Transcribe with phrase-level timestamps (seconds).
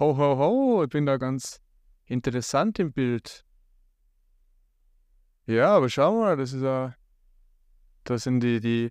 [0.00, 1.60] Ho, ho, ho, ich bin da ganz
[2.06, 3.44] interessant im Bild.
[5.46, 6.96] Ja, aber schau mal, das ist ja.
[8.02, 8.90] Das sind die, die,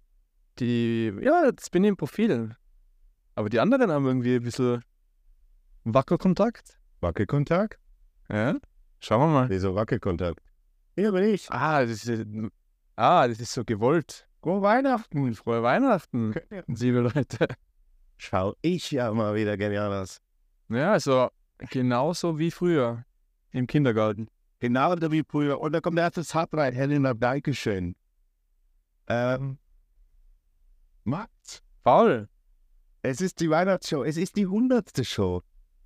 [0.60, 1.14] die.
[1.22, 2.56] Ja, jetzt bin ich im Profil.
[3.36, 4.82] Aber die anderen haben irgendwie ein bisschen
[5.84, 6.80] Wackelkontakt.
[7.02, 7.82] Wackelkontakt?
[8.30, 8.56] Ja,
[9.02, 9.50] schauen wir mal.
[9.50, 10.40] Wieso Wackelkontakt?
[10.96, 11.52] Hier bin ich.
[11.52, 12.28] Ah, das ist,
[12.96, 14.26] ah, das ist so gewollt.
[14.42, 15.34] Frohe Weihnachten.
[15.34, 16.34] Frohe Weihnachten,
[16.68, 17.48] liebe Leute.
[18.16, 20.22] Schau ich ja mal wieder genial aus.
[20.76, 21.30] Ja, also
[21.70, 23.06] genauso wie früher
[23.52, 24.28] im Kindergarten.
[24.60, 25.60] Genau wie früher.
[25.60, 26.74] Und da kommt der erste Sub rein.
[26.74, 27.96] Helena, Dankeschön.
[29.08, 29.58] Ähm,
[31.04, 32.30] Max, Paul,
[33.02, 34.04] es ist die Weihnachtsshow.
[34.04, 35.42] Es ist die hundertste Show.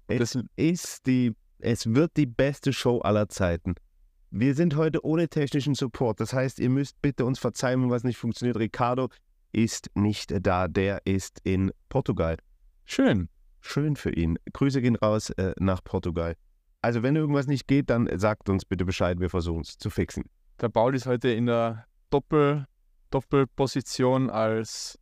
[0.08, 3.73] Es Das- ist die, es wird die beste Show aller Zeiten.
[4.30, 6.20] Wir sind heute ohne technischen Support.
[6.20, 8.58] Das heißt, ihr müsst bitte uns verzeihen, wenn was nicht funktioniert.
[8.58, 9.09] Ricardo
[9.52, 10.67] ist nicht da.
[10.67, 12.38] Der ist in Portugal.
[12.86, 13.30] schön.
[13.67, 14.39] Schön für ihn.
[14.53, 16.38] Grüße gehen raus äh, nach Portugal.
[16.81, 19.19] Also, wenn irgendwas nicht geht, dann sagt uns bitte Bescheid.
[19.19, 20.23] Wir versuchen es zu fixen.
[20.61, 22.66] Der Paul ist heute in der Doppel,
[23.11, 24.97] Doppelposition als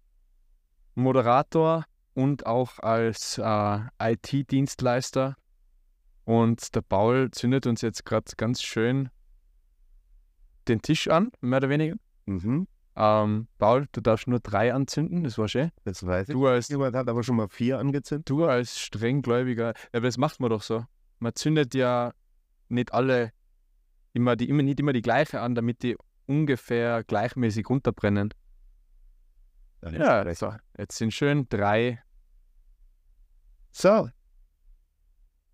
[0.96, 5.36] Moderator und auch als äh, IT-Dienstleister.
[6.24, 9.10] Und der Paul zündet uns jetzt gerade ganz schön
[10.68, 11.98] den Tisch an, mehr oder weniger.
[12.26, 12.68] Mhm.
[12.98, 15.72] Ähm, Paul, du darfst nur drei anzünden, das war schön.
[15.84, 16.34] Das weiß ich.
[16.34, 18.30] Du als, Jemand hat aber schon mal vier angezündet.
[18.30, 20.86] du als strenggläubiger, aber das macht man doch so.
[21.20, 22.14] Man zündet ja
[22.70, 23.32] nicht alle
[24.14, 28.34] immer die, immer nicht immer die gleiche an, damit die ungefähr gleichmäßig runterbrennen.
[29.92, 32.02] Ja, so, jetzt sind schön drei.
[33.72, 34.10] So.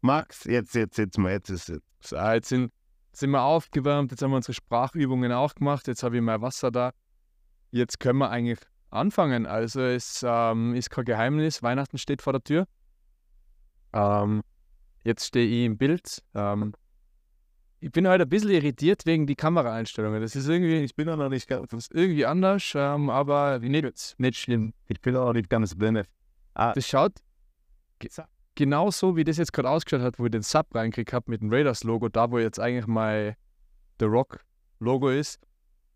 [0.01, 1.81] Max, jetzt, jetzt, jetzt mal, jetzt ist es.
[2.01, 2.71] So, jetzt sind,
[3.13, 6.71] sind wir aufgewärmt, jetzt haben wir unsere Sprachübungen auch gemacht, jetzt habe ich mein Wasser
[6.71, 6.91] da.
[7.71, 9.45] Jetzt können wir eigentlich anfangen.
[9.45, 12.67] Also es ähm, ist kein Geheimnis, Weihnachten steht vor der Tür.
[13.93, 14.41] Ähm,
[15.03, 16.21] jetzt stehe ich im Bild.
[16.35, 16.73] Ähm,
[17.79, 20.21] ich bin heute ein bisschen irritiert wegen die Kameraeinstellungen.
[20.21, 24.37] Das ist irgendwie, Ich bin auch noch nicht ganz, irgendwie anders, ähm, aber nicht, nicht
[24.37, 24.73] schlimm.
[24.87, 26.03] ich bin auch nicht ganz drin.
[26.53, 27.13] Ah, Das schaut
[27.99, 28.09] ge
[28.55, 31.41] genau so, wie das jetzt gerade ausgeschaut hat, wo ich den Sub reingekriegt habe mit
[31.41, 33.35] dem Raiders-Logo, da wo jetzt eigentlich mein
[33.99, 35.39] The Rock-Logo ist.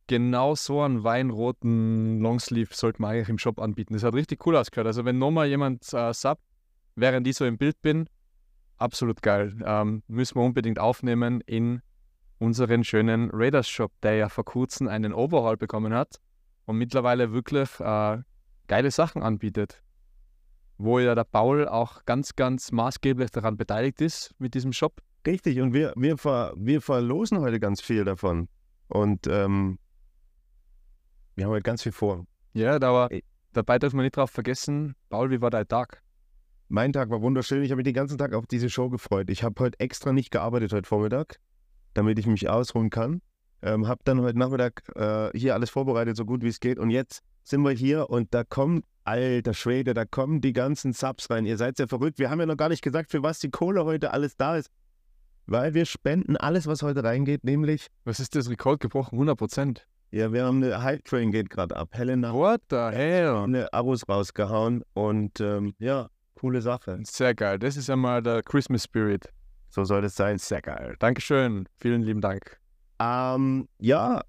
[0.08, 3.94] Genau so einen weinroten Longsleeve sollte man eigentlich im Shop anbieten.
[3.94, 4.88] Das hat richtig cool ausgehört.
[4.88, 6.40] Also wenn nochmal jemand äh, Sub,
[6.96, 8.08] während ich so im Bild bin,
[8.78, 9.56] absolut geil.
[9.66, 11.82] Ähm, müssen wir unbedingt aufnehmen in
[12.38, 16.18] unseren schönen Raiders-Shop, der ja vor kurzem einen Overhaul bekommen hat
[16.66, 18.20] und mittlerweile wirklich äh,
[18.68, 19.82] geile Sachen anbietet
[20.78, 25.02] wo ja der Paul auch ganz, ganz maßgeblich daran beteiligt ist mit diesem Shop.
[25.26, 28.48] richtig, und wir, wir, ver, wir verlosen heute ganz viel davon.
[28.88, 29.80] Und ähm,
[31.36, 32.26] wir haben heute ganz viel vor.
[32.54, 33.24] Ja, da war, Ey.
[33.54, 36.02] dabei darf man nicht drauf vergessen, Paul, wie war dein Tag?
[36.68, 37.62] Mein Tag war wunderschön.
[37.64, 39.30] Ich habe mich den ganzen Tag auf diese Show gefreut.
[39.30, 41.40] Ich habe heute extra nicht gearbeitet heute Vormittag,
[41.94, 43.22] damit ich mich ausruhen kann.
[43.62, 46.80] Ähm, habe dann heute Nachmittag äh, hier alles vorbereitet, so gut wie es geht.
[46.80, 51.30] Und jetzt sind wir hier und da kommt, alter Schwede, da kommen die ganzen Subs
[51.30, 51.46] rein.
[51.46, 52.18] Ihr seid ja verrückt.
[52.18, 54.70] Wir haben ja noch gar nicht gesagt, für was die Kohle heute alles da ist.
[55.46, 59.14] Weil wir spenden alles, was heute reingeht, nämlich, Was ist das Rekord gebrochen?
[59.14, 59.88] 100 Prozent.
[60.16, 61.90] Ja, wir haben eine Hype Train geht gerade ab.
[61.92, 63.36] Helena hat What the hell?
[63.36, 67.00] eine Abos rausgehauen und ähm, ja, coole Sache.
[67.04, 67.60] Sehr geil.
[67.60, 69.28] Das ist ja mal der Christmas Spirit.
[69.68, 70.38] So soll es sein.
[70.38, 70.96] Sehr geil.
[71.00, 71.68] Dankeschön.
[71.82, 72.62] Vielen lieben Dank.
[72.98, 74.22] Ähm, ja.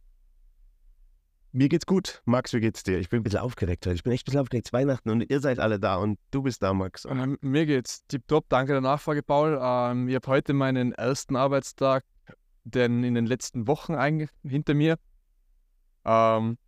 [1.52, 2.20] Mir geht's gut.
[2.24, 2.98] Max, wie geht's dir?
[2.98, 3.94] Ich bin ein bisschen aufgeregt heute.
[3.94, 4.72] Ich bin echt ein bisschen aufgeregt.
[4.72, 7.04] Weihnachten und ihr seid alle da und du bist da, Max.
[7.04, 8.46] Ähm, mir geht's tipptopp.
[8.48, 9.56] Danke der Nachfrage, Paul.
[9.62, 12.02] Ähm, ich habe heute meinen ersten Arbeitstag
[12.64, 14.96] denn in den letzten Wochen eigentlich hinter mir.
[16.06, 16.58] Ähm,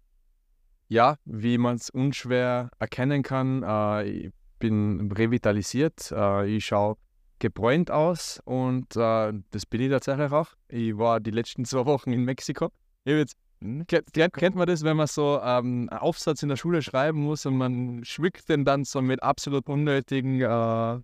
[0.88, 6.10] ja, wie man es unschwer erkennen kann, äh, ich bin revitalisiert.
[6.12, 6.96] Äh, ich schaue
[7.38, 10.48] gebräunt aus und äh, das bin ich tatsächlich auch.
[10.68, 12.70] Ich war die letzten zwei Wochen in Mexiko.
[13.04, 16.80] Jetzt Kennt, kennt, kennt man das, wenn man so ähm, einen Aufsatz in der Schule
[16.80, 21.00] schreiben muss und man schmückt den dann so mit absolut unnötigen äh,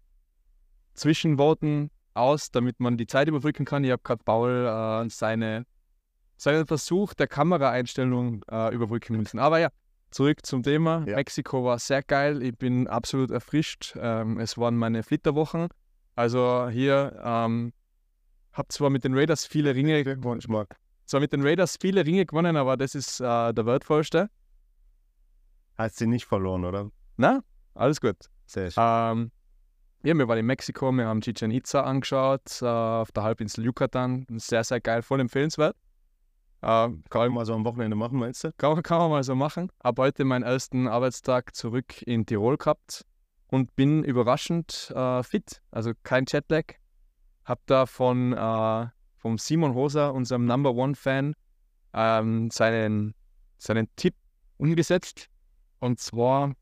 [0.94, 3.82] Zwischenworten aus, damit man die Zeit überbrücken kann?
[3.82, 5.67] Ich habe gerade Paul äh, seine,
[6.37, 9.39] seinen Versuch der Kameraeinstellung äh, überbrücken müssen.
[9.39, 9.69] Aber ja,
[10.11, 11.05] zurück zum Thema.
[11.07, 11.17] Ja.
[11.17, 12.43] Mexiko war sehr geil.
[12.43, 13.97] Ich bin absolut erfrischt.
[13.99, 15.69] Ähm, es waren meine Flitterwochen.
[16.17, 17.73] Also hier ähm,
[18.53, 20.17] habe zwar mit den Raiders viele Ringe
[20.49, 20.77] Marc.
[21.07, 24.31] zwar mit den Raiders viele Ringe gewonnen, aber das ist äh, der wertvollste.
[25.77, 26.91] Hast sie nicht verloren, oder?
[27.17, 27.43] Na,
[27.75, 28.17] alles gut.
[28.47, 28.83] Sehr schön.
[28.85, 29.31] Ähm,
[30.05, 34.27] ja, wir waren in Mexiko, wir haben Chichen Itza angeschaut, äh, auf der Halbinsel Yucatan.
[34.37, 35.77] Sehr, sehr geil, voll empfehlenswert.
[36.66, 38.52] Ähm, Kann ich mal so am Wochenende machen, meinst du?
[38.56, 39.70] kann, kann man mal so machen.
[39.82, 43.05] Habe heute meinen ersten Arbeitstag zurück in Tirol gehabt
[43.49, 45.61] und bin überraschend äh, fit.
[45.70, 46.76] Also kein Jetlag.
[47.44, 48.87] Hab da von äh,
[49.19, 51.34] vom Simon Hoser, unserem Number One Fan,
[51.93, 53.14] ähm, seinen,
[53.58, 54.14] seinen Tipp
[54.56, 55.28] umgesetzt.
[55.81, 56.55] Und zwar,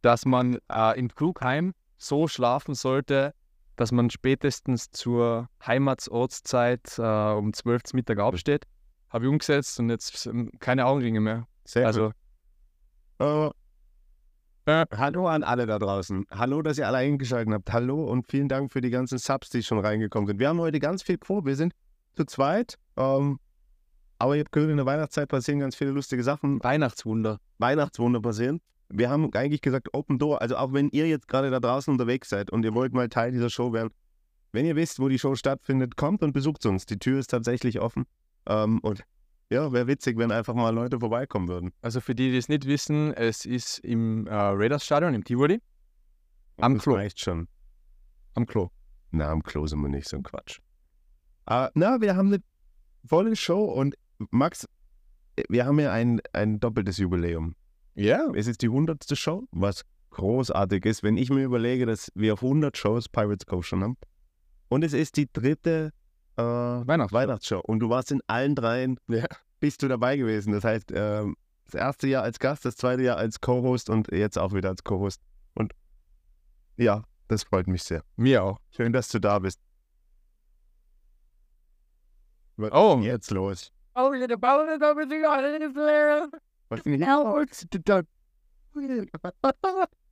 [0.00, 3.34] dass man äh, im Flugheim so schlafen sollte,
[3.76, 8.66] dass man spätestens zur Heimatsortszeit äh, um 12 Uhr Mittag aufsteht.
[9.12, 11.46] Habe ich umgesetzt und jetzt keine Augenringe mehr.
[11.64, 12.12] Sehr Also,
[13.18, 13.50] Äh,
[14.64, 16.24] äh, hallo an alle da draußen.
[16.30, 17.72] Hallo, dass ihr alle eingeschaltet habt.
[17.72, 20.38] Hallo und vielen Dank für die ganzen Subs, die schon reingekommen sind.
[20.38, 21.44] Wir haben heute ganz viel vor.
[21.44, 21.74] Wir sind
[22.16, 22.78] zu zweit.
[22.96, 23.38] Ähm,
[24.18, 26.62] aber ihr habt gehört, in der Weihnachtszeit passieren ganz viele lustige Sachen.
[26.64, 27.38] Weihnachtswunder.
[27.58, 28.62] Weihnachtswunder passieren.
[28.88, 30.40] Wir haben eigentlich gesagt Open Door.
[30.40, 33.30] Also auch wenn ihr jetzt gerade da draußen unterwegs seid und ihr wollt mal Teil
[33.30, 33.90] dieser Show werden,
[34.52, 36.86] wenn ihr wisst, wo die Show stattfindet, kommt und besucht uns.
[36.86, 38.06] Die Tür ist tatsächlich offen.
[38.46, 39.02] Ähm, und
[39.50, 41.72] ja, wäre witzig, wenn einfach mal Leute vorbeikommen würden.
[41.82, 45.60] Also für die, die es nicht wissen, es ist im äh, Raiders-Stadion, im Tivoli.
[46.58, 46.94] Am das Klo.
[46.94, 47.48] reicht schon.
[48.34, 48.70] Am Klo.
[49.10, 50.60] Na, am Klo sind wir nicht so ein Quatsch.
[51.44, 52.42] Ah, na, wir haben eine
[53.04, 53.94] volle Show und
[54.30, 54.66] Max,
[55.48, 57.54] wir haben ja ein, ein doppeltes Jubiläum.
[57.94, 58.30] Ja.
[58.34, 59.04] Es ist die 100.
[59.18, 63.60] Show, was großartig ist, wenn ich mir überlege, dass wir auf 100 Shows Pirates Go
[63.60, 63.96] schon haben.
[64.68, 65.92] Und es ist die dritte
[66.36, 67.14] äh, Weihnachtsshow.
[67.16, 67.60] Weihnachtsshow.
[67.60, 69.26] Und du warst in allen dreien, Ja.
[69.60, 70.52] bist du dabei gewesen.
[70.52, 74.38] Das heißt, ähm, das erste Jahr als Gast, das zweite Jahr als Co-Host und jetzt
[74.38, 75.20] auch wieder als Co-Host.
[75.54, 75.72] Und
[76.76, 78.02] ja, das freut mich sehr.
[78.16, 78.58] Mir auch.
[78.70, 79.60] Schön, dass du da bist.
[82.56, 82.98] Was Oh.
[83.02, 83.72] jetzt los?
[83.94, 84.36] Oh, the
[84.74, 86.28] is over the island there.
[86.68, 86.82] Was
[87.70, 88.06] the dog.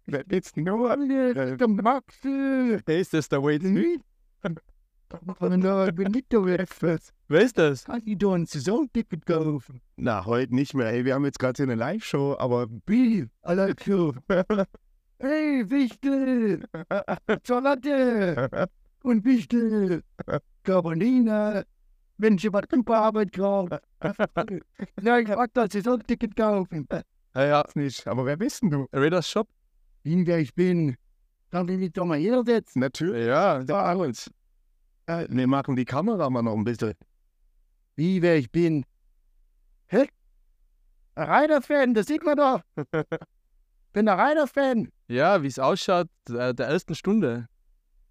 [0.06, 0.24] Wer
[0.56, 0.96] denn nur?
[0.98, 2.14] The Max.
[2.86, 4.00] Ist das we need
[4.42, 4.50] to.
[7.28, 7.88] Wer ist das?
[7.88, 8.46] How you doing?
[8.46, 9.80] Saison-Ticket kaufen.
[9.96, 10.86] Na, heute nicht mehr.
[10.86, 12.68] Hey, wir haben jetzt gerade hier eine Live-Show, aber.
[12.88, 14.12] I like you.
[15.18, 16.64] Hey, Wichtel.
[17.44, 18.68] Salate.
[19.02, 20.02] Und Wichtel.
[20.62, 21.64] Carbonina.
[22.16, 23.80] Wenn ich super Arbeit brauche.
[25.02, 26.86] Ja, ich mag das Saison-Ticket kaufen.
[27.34, 27.64] Ja, ja.
[27.74, 28.06] nicht.
[28.06, 28.86] Aber wer bist denn du?
[28.92, 29.48] Raiders Shop?
[30.02, 30.96] Wie wer ich bin.
[31.50, 32.80] Darf ich mich doch mal hier setzen?
[32.80, 33.26] Natürlich.
[33.26, 33.62] Ja.
[33.62, 34.30] Da uns.
[35.28, 36.94] Wir machen die Kamera mal noch ein bisschen.
[37.96, 38.84] Wie wer ich bin.
[39.88, 40.08] Hä?
[41.16, 42.62] Ein Reiter-Fan, das sieht man doch.
[43.92, 44.88] Bin ein Reiter-Fan.
[45.08, 47.48] Ja, wie es ausschaut, äh, der ersten Stunde.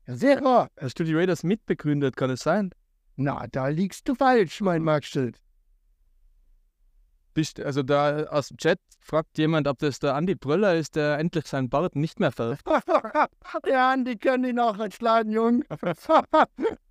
[0.06, 0.68] Ja, sicher.
[0.80, 2.72] Hast du die Raiders mitbegründet, kann es sein?
[3.16, 5.40] Na, da liegst du falsch, mein Maxschild.
[7.34, 11.18] Bist, also da aus dem Chat fragt jemand, ob das der Andi Bröller ist, der
[11.18, 12.64] endlich seinen Bart nicht mehr färbt.
[13.68, 15.64] ja, Andi können die noch entschlagen, Jung.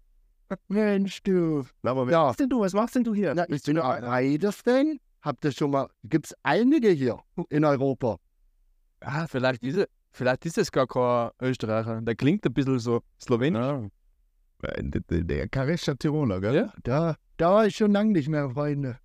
[0.68, 1.64] Mensch, du.
[1.82, 2.28] Na, aber Ja.
[2.28, 2.60] bist denn du?
[2.60, 3.34] Was machst denn du hier?
[3.34, 4.98] Na, ich bin ein Reiter-Fan.
[5.22, 7.18] Habt ihr schon mal, gibt's einige hier
[7.50, 8.16] in Europa.
[9.00, 12.00] Ah, vielleicht ist, es, vielleicht ist es gar kein Österreicher.
[12.02, 13.60] Der klingt ein bisschen so slowenisch.
[13.60, 13.82] Ja.
[14.62, 16.54] Äh, Der, der, Karischer Tiroler, gell?
[16.54, 16.72] Ja.
[16.82, 18.98] Da, da war ich schon lange nicht mehr, Freunde.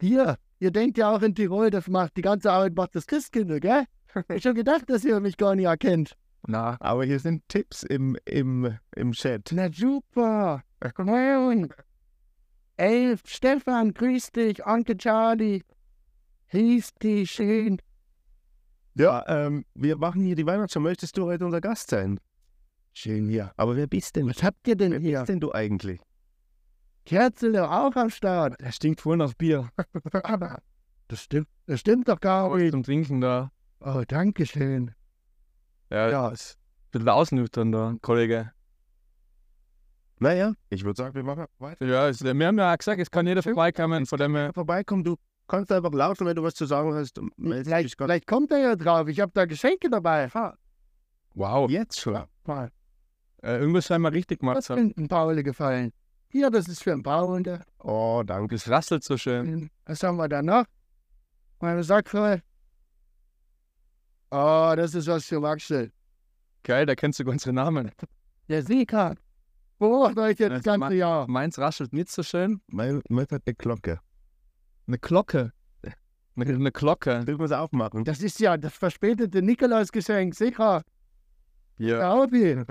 [0.00, 3.60] Hier, ihr denkt ja auch in Tirol, das macht die ganze Arbeit macht das Christkind,
[3.60, 3.84] gell?
[4.34, 6.16] Ich schon gedacht, dass ihr mich gar nicht erkennt.
[6.48, 9.50] Na, Aber hier sind Tipps im, im, im Chat.
[9.52, 10.62] Na super.
[10.98, 11.68] Moin.
[12.76, 14.66] Ey, Stefan, grüß dich.
[14.66, 15.62] Onkel Charlie.
[16.48, 17.78] Hieß die schön.
[18.94, 20.80] Ja, ähm, wir machen hier die Weihnachtsshow.
[20.80, 22.20] Möchtest du heute unser Gast sein?
[22.92, 23.52] Schön hier.
[23.56, 24.26] Aber wer bist denn?
[24.28, 25.18] Was habt ihr denn Wer hier?
[25.20, 26.00] bist denn du eigentlich?
[27.04, 28.60] Kerzele auch am Start.
[28.60, 29.68] der stinkt voll nach Bier.
[31.08, 32.72] Das stimmt, das stimmt doch gar nicht.
[32.72, 33.52] zum Trinken da.
[33.78, 34.92] Oh, danke schön.
[35.88, 36.28] Ja, Ja.
[36.30, 38.50] ist ein bisschen ausnüchtern da, Kollege.
[40.18, 41.84] Naja, ich würde sagen, wir machen weiter.
[41.86, 44.50] Ja, es, wir haben ja auch gesagt, es kann jeder vorbeikommen, von dem her.
[44.54, 47.20] Vorbeikommen, du kannst einfach laufen, wenn du was zu sagen hast.
[47.38, 49.08] Vielleicht, vielleicht kommt er ja drauf.
[49.08, 50.28] Ich habe da Geschenke dabei.
[50.30, 50.56] Ha,
[51.34, 51.70] Wow.
[51.70, 52.18] Jetzt schon.
[52.46, 52.70] mal.
[53.42, 54.78] Äh, irgendwas soll mal richtig gemacht Was haben.
[54.78, 55.92] könnte dem Paul gefallen?
[56.30, 57.42] Hier, das ist für den Paul.
[57.42, 58.54] Der- Oh, danke.
[58.54, 59.70] Das rasselt so schön.
[59.84, 60.64] Was haben wir da noch?
[61.60, 62.40] Meine Sack voll.
[64.30, 65.92] Oh, das ist was für Maxel.
[66.62, 67.92] Geil, da kennst du unsere Namen.
[68.48, 69.14] Der Sieger.
[69.78, 71.28] Beobachtet euch jetzt Das das ganze Jahr.
[71.28, 72.60] Meins raschelt nicht so schön.
[72.68, 74.00] Mein, mein hat eine Glocke.
[74.86, 75.52] Eine Glocke.
[76.36, 77.24] Eine, eine Glocke.
[77.26, 78.04] Man es aufmachen?
[78.04, 80.82] Das ist ja das verspätete Nikolausgeschenk, sicher.
[81.78, 82.14] Ja.
[82.14, 82.62] Obi.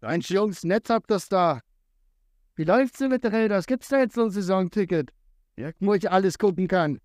[0.00, 1.60] Mensch, Jungs, nett habt ihr's da.
[2.56, 3.66] Wie läuft's denn mit der Raiders?
[3.66, 5.10] Gibt's da jetzt so ein Saisonticket?
[5.56, 5.70] Ja.
[5.78, 7.00] Wo ich alles gucken kann?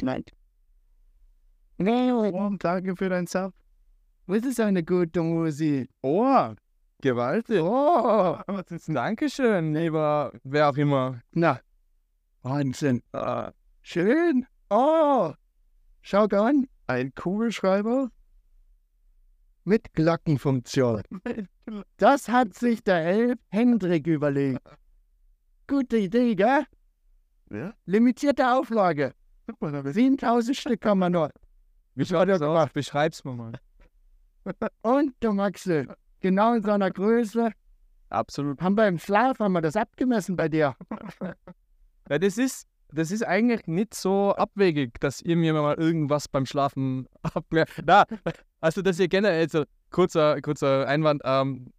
[0.00, 0.24] Nein.
[1.78, 3.52] Nee, Oh, danke für dein Sub.
[4.26, 5.90] das ist eine gute Musik.
[6.02, 6.54] Oh,
[7.00, 7.60] gewaltig.
[7.62, 8.38] Oh,
[8.88, 11.20] Dankeschön, lieber wer auch immer.
[11.32, 11.60] na,
[12.42, 13.02] Wahnsinn.
[13.12, 14.46] Ah, Schön.
[14.70, 15.32] Oh,
[16.02, 16.66] schau an.
[16.88, 18.10] Ein Kugelschreiber?
[19.66, 21.02] mit Glockenfunktion.
[21.96, 24.60] Das hat sich der Elf Hendrik überlegt.
[25.66, 26.64] Gute Idee, gell?
[27.50, 27.74] Ja.
[27.86, 29.12] Limitierte Auflage.
[29.60, 31.30] 10.000 Stück kann man noch.
[31.96, 32.70] Wie schaut das aus?
[32.70, 33.58] Beschreib's mir mal.
[34.82, 35.92] Und der Maxel,
[36.26, 37.52] genau in seiner Größe,
[38.10, 38.60] Absolut.
[38.60, 40.74] haben wir im Schlaf, haben wir das abgemessen bei dir.
[42.08, 46.46] Ja, das ist, das ist eigentlich nicht so abwegig, dass ihr mir mal irgendwas beim
[46.46, 47.82] Schlafen abmerkt.
[47.84, 48.04] Na,
[48.60, 51.72] also dass ihr generell, also kurzer, kurzer Einwand, ähm,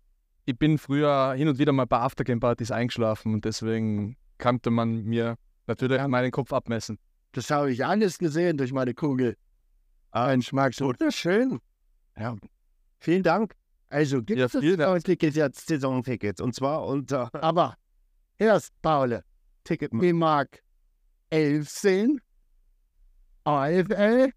[0.43, 5.37] ich bin früher hin und wieder mal bei Aftergame-Partys eingeschlafen und deswegen kannte man mir
[5.65, 6.99] natürlich meinen Kopf abmessen.
[7.31, 9.37] Das habe ich alles gesehen durch meine Kugel.
[10.11, 10.99] Ah, Ein Schmackschutz.
[10.99, 11.59] Wunderschön.
[12.17, 12.35] Ja.
[12.99, 13.53] Vielen Dank.
[13.89, 15.03] Also gibt Ja, es Dank.
[15.03, 15.67] Tickets jetzt.
[15.67, 16.41] Saisontickets.
[16.41, 17.75] Und zwar unter Aber
[18.37, 19.21] erst, Paul,
[19.63, 19.91] Ticket.
[19.93, 20.61] wie mag
[21.29, 22.21] 11 sehen?
[23.45, 24.31] AFL?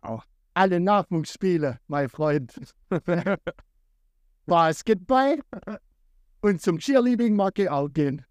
[0.00, 0.24] Auch.
[0.54, 2.54] Alle Nachwuchsspiele, mein Freund.
[4.46, 5.40] Basketball?
[6.40, 8.24] Und zum Cheerleading mag ich auch gehen.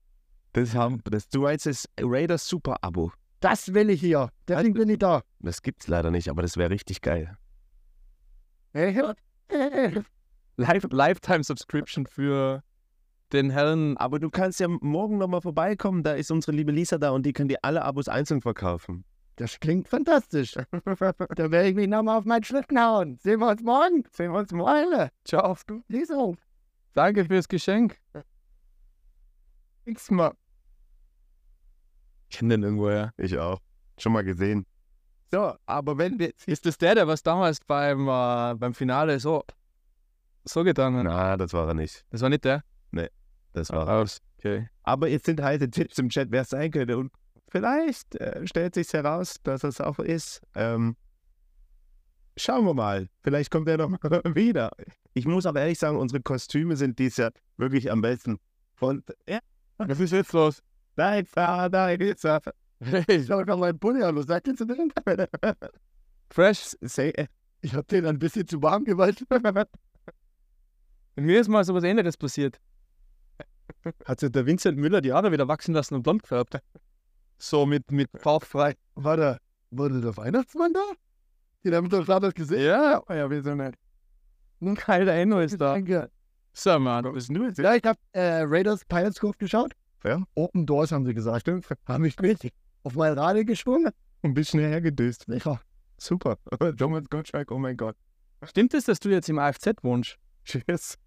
[0.54, 3.12] Das haben, das, du meinst das Raiders Super Abo.
[3.42, 4.30] Das will ich hier.
[4.48, 5.22] Deswegen bin ich da.
[5.40, 7.38] Das gibt's leider nicht, aber das wäre richtig geil.
[10.58, 12.64] Life, Lifetime Subscription für
[13.34, 13.98] den Herrn.
[13.98, 16.04] Aber du kannst ja morgen nochmal vorbeikommen.
[16.04, 19.04] Da ist unsere liebe Lisa da und die kann dir alle Abos einzeln verkaufen.
[19.38, 20.54] Das klingt fantastisch.
[20.72, 23.18] da werde ich mich nochmal auf meinen Schlitten hauen.
[23.22, 24.04] Sehen wir uns morgen.
[24.12, 24.90] Sehen wir uns morgen.
[24.90, 25.58] Freunde, Ciao.
[25.90, 26.34] Lisa.
[26.94, 28.00] Danke fürs Geschenk.
[29.84, 30.34] Nix mal.
[32.30, 33.12] Ich kenne den irgendwoher.
[33.18, 33.60] Ich auch.
[33.98, 34.66] Schon mal gesehen.
[35.32, 36.32] So, aber wenn wir.
[36.46, 39.44] Ist das der, der was damals beim, äh, beim Finale so,
[40.46, 41.04] so getan hat?
[41.06, 42.06] Na, das war er nicht.
[42.10, 42.64] Das war nicht der?
[43.54, 44.02] Das war er.
[44.02, 44.20] Aus.
[44.38, 44.68] Okay.
[44.84, 46.98] Aber jetzt sind heiße Tipps im Chat, wer es sein könnte.
[46.98, 47.12] Und
[47.48, 50.42] vielleicht äh, stellt sich heraus, dass es auch ist.
[50.56, 50.98] Ähm,
[52.38, 53.08] schauen wir mal.
[53.22, 54.00] Vielleicht kommt er noch mal
[54.36, 54.72] wieder.
[55.14, 58.38] Ich muss aber ehrlich sagen, unsere Kostüme sind dies Jahr wirklich am besten.
[58.76, 59.04] Von.
[59.28, 59.40] Ja,
[59.78, 60.62] Was ist jetzt los?
[60.98, 62.42] nein, ah, nein, ist er.
[63.08, 64.18] Ich schau mal meinen Pulli an.
[64.18, 64.92] Was sagt ihr zu dem?
[66.30, 66.76] Fresh.
[66.82, 67.28] Say, äh,
[67.62, 68.84] Ich habe den ein bisschen zu warm
[71.16, 71.28] gewollt.
[71.28, 72.60] Mir ist mal sowas ähnliches passiert.
[74.06, 76.58] Hat sich der Vincent Müller die Haare wieder wachsen lassen und blond gefärbt.
[77.38, 78.76] So mit, mit farbfrei.
[78.96, 79.40] War der,
[79.72, 80.84] war der Weihnachtsmann da?
[81.64, 82.66] Den haben wir doch gerade gesehen.
[82.66, 83.76] Ja, ja, wieso nicht?
[84.62, 85.74] Ein geiler Enno ist da.
[85.74, 86.10] Danke.
[86.54, 87.04] So, Mann.
[87.06, 87.58] was ist denn du jetzt?
[87.58, 89.74] Ja, ich habe äh, Raiders Pirates Cove geschaut.
[90.04, 90.24] Ja.
[90.36, 91.48] Open Doors haben sie gesagt.
[91.48, 92.54] Haben mich mit
[92.84, 93.92] auf mein Radio geschwungen.
[94.22, 95.26] Ein bisschen hergedöst.
[95.28, 95.60] Ja.
[95.98, 96.38] Super.
[96.78, 97.96] Thomas Gottschalk, oh mein Gott.
[98.44, 100.18] Stimmt es, dass du jetzt im AFZ wohnst?
[100.46, 100.98] Cheers.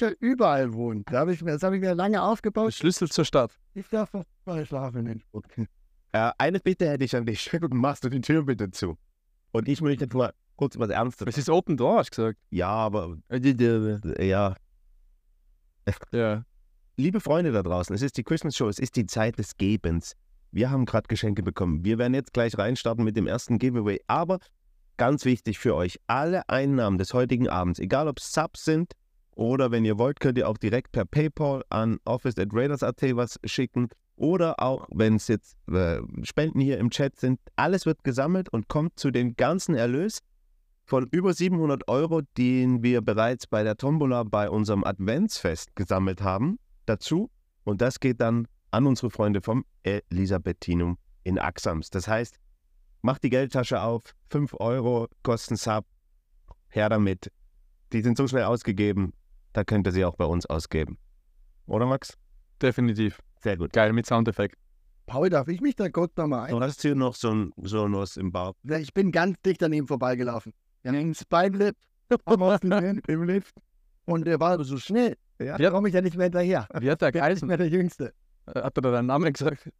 [0.00, 1.04] Ja überall wohnen.
[1.06, 2.72] Da hab ich mir, das habe ich mir lange aufgebaut.
[2.74, 3.52] Schlüssel zur Stadt.
[3.74, 4.10] Ich darf
[4.44, 5.68] mal schlafen in Stuttgart.
[6.12, 7.50] Äh, eine Bitte hätte ich an dich.
[7.70, 8.96] Machst du die Tür bitte zu?
[9.52, 11.26] Und ich möchte jetzt mal kurz was Ernstes.
[11.28, 12.38] Es ist Open Door, hast du gesagt.
[12.50, 13.16] Ja, aber.
[13.28, 14.54] äh, Ja.
[16.12, 16.44] Ja.
[16.96, 20.14] Liebe Freunde da draußen, es ist die Christmas Show, es ist die Zeit des Gebens.
[20.52, 21.84] Wir haben gerade Geschenke bekommen.
[21.84, 24.00] Wir werden jetzt gleich reinstarten mit dem ersten Giveaway.
[24.06, 24.38] Aber
[24.98, 28.92] ganz wichtig für euch, alle Einnahmen des heutigen Abends, egal ob Subs sind
[29.34, 33.88] oder wenn ihr wollt, könnt ihr auch direkt per PayPal an office.raiders.at was schicken.
[34.16, 38.68] Oder auch, wenn es jetzt äh, Spenden hier im Chat sind, alles wird gesammelt und
[38.68, 40.18] kommt zu dem ganzen Erlös
[40.84, 46.58] von über 700 Euro, den wir bereits bei der Tombola bei unserem Adventsfest gesammelt haben,
[46.84, 47.30] dazu.
[47.64, 51.90] Und das geht dann an unsere Freunde vom Elisabethinum in Axams.
[51.90, 52.36] Das heißt,
[53.02, 55.86] macht die Geldtasche auf, 5 Euro kosten Sub,
[56.68, 57.32] her damit.
[57.92, 59.12] Die sind so schnell ausgegeben,
[59.52, 60.98] da könnt ihr sie auch bei uns ausgeben.
[61.66, 62.16] Oder Max?
[62.60, 63.20] Definitiv.
[63.42, 63.72] Sehr gut.
[63.72, 64.56] Geil mit Soundeffekt.
[65.06, 66.50] Paul, darf ich mich da kurz nochmal ein?
[66.50, 68.54] Du hast hier noch so ein, so ein was im Bauch.
[68.64, 70.52] Ich bin ganz dicht an ihm vorbeigelaufen.
[70.82, 73.54] Wir haben wir gesehen im Lift.
[74.04, 75.16] Und er war so schnell.
[75.40, 75.56] Ja.
[75.56, 76.68] Da komme ich ja nicht mehr hinterher.
[76.78, 78.12] Wie hat der Ich bin der Jüngste.
[78.46, 79.70] Hat er da deinen Namen gesagt?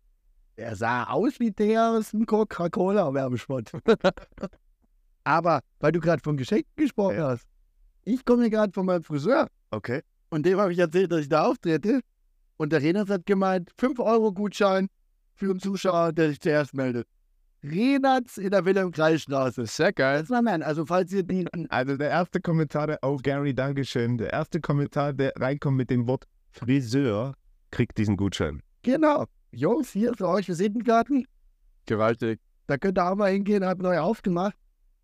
[0.56, 3.72] Er sah aus wie der aus dem Coca-Cola-Werbespot.
[5.24, 7.28] Aber weil du gerade von Geschenken gesprochen Ja.
[7.30, 7.46] hast.
[8.04, 9.48] Ich komme gerade von meinem Friseur.
[9.70, 10.02] Okay.
[10.30, 12.00] Und dem habe ich erzählt, dass ich da auftrete.
[12.56, 14.88] Und der Renat hat gemeint, 5-Euro-Gutschein
[15.34, 17.06] für einen Zuschauer, der sich zuerst meldet.
[17.62, 19.66] Renats in der Wilhelm-Kreis-Straße.
[19.66, 20.20] Sehr geil.
[20.20, 24.18] Das war mein, also falls ihr die Also der erste Kommentar, der, oh Gary, Dankeschön.
[24.18, 27.34] Der erste Kommentar, der reinkommt mit dem Wort Friseur,
[27.70, 28.62] kriegt diesen Gutschein.
[28.82, 29.26] Genau.
[29.52, 31.26] Jungs, hier für euch Visitenkarten.
[31.86, 32.40] Gewaltig.
[32.66, 34.54] Da könnt ihr auch mal hingehen, hat neu aufgemacht.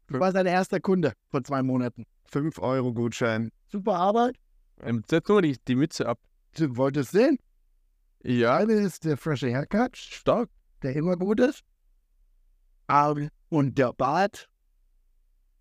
[0.08, 2.04] Ich war sein erster Kunde vor zwei Monaten.
[2.30, 3.50] 5 Euro Gutschein.
[3.66, 4.36] Super Arbeit.
[4.82, 6.18] Ähm, Setz nur die, die Mütze ab.
[6.56, 7.38] Du wolltest sehen.
[8.22, 10.48] Ja, Eine ist der frische Haircut, stark.
[10.82, 11.62] der immer gut ist.
[12.86, 14.48] Aber, und der Bart,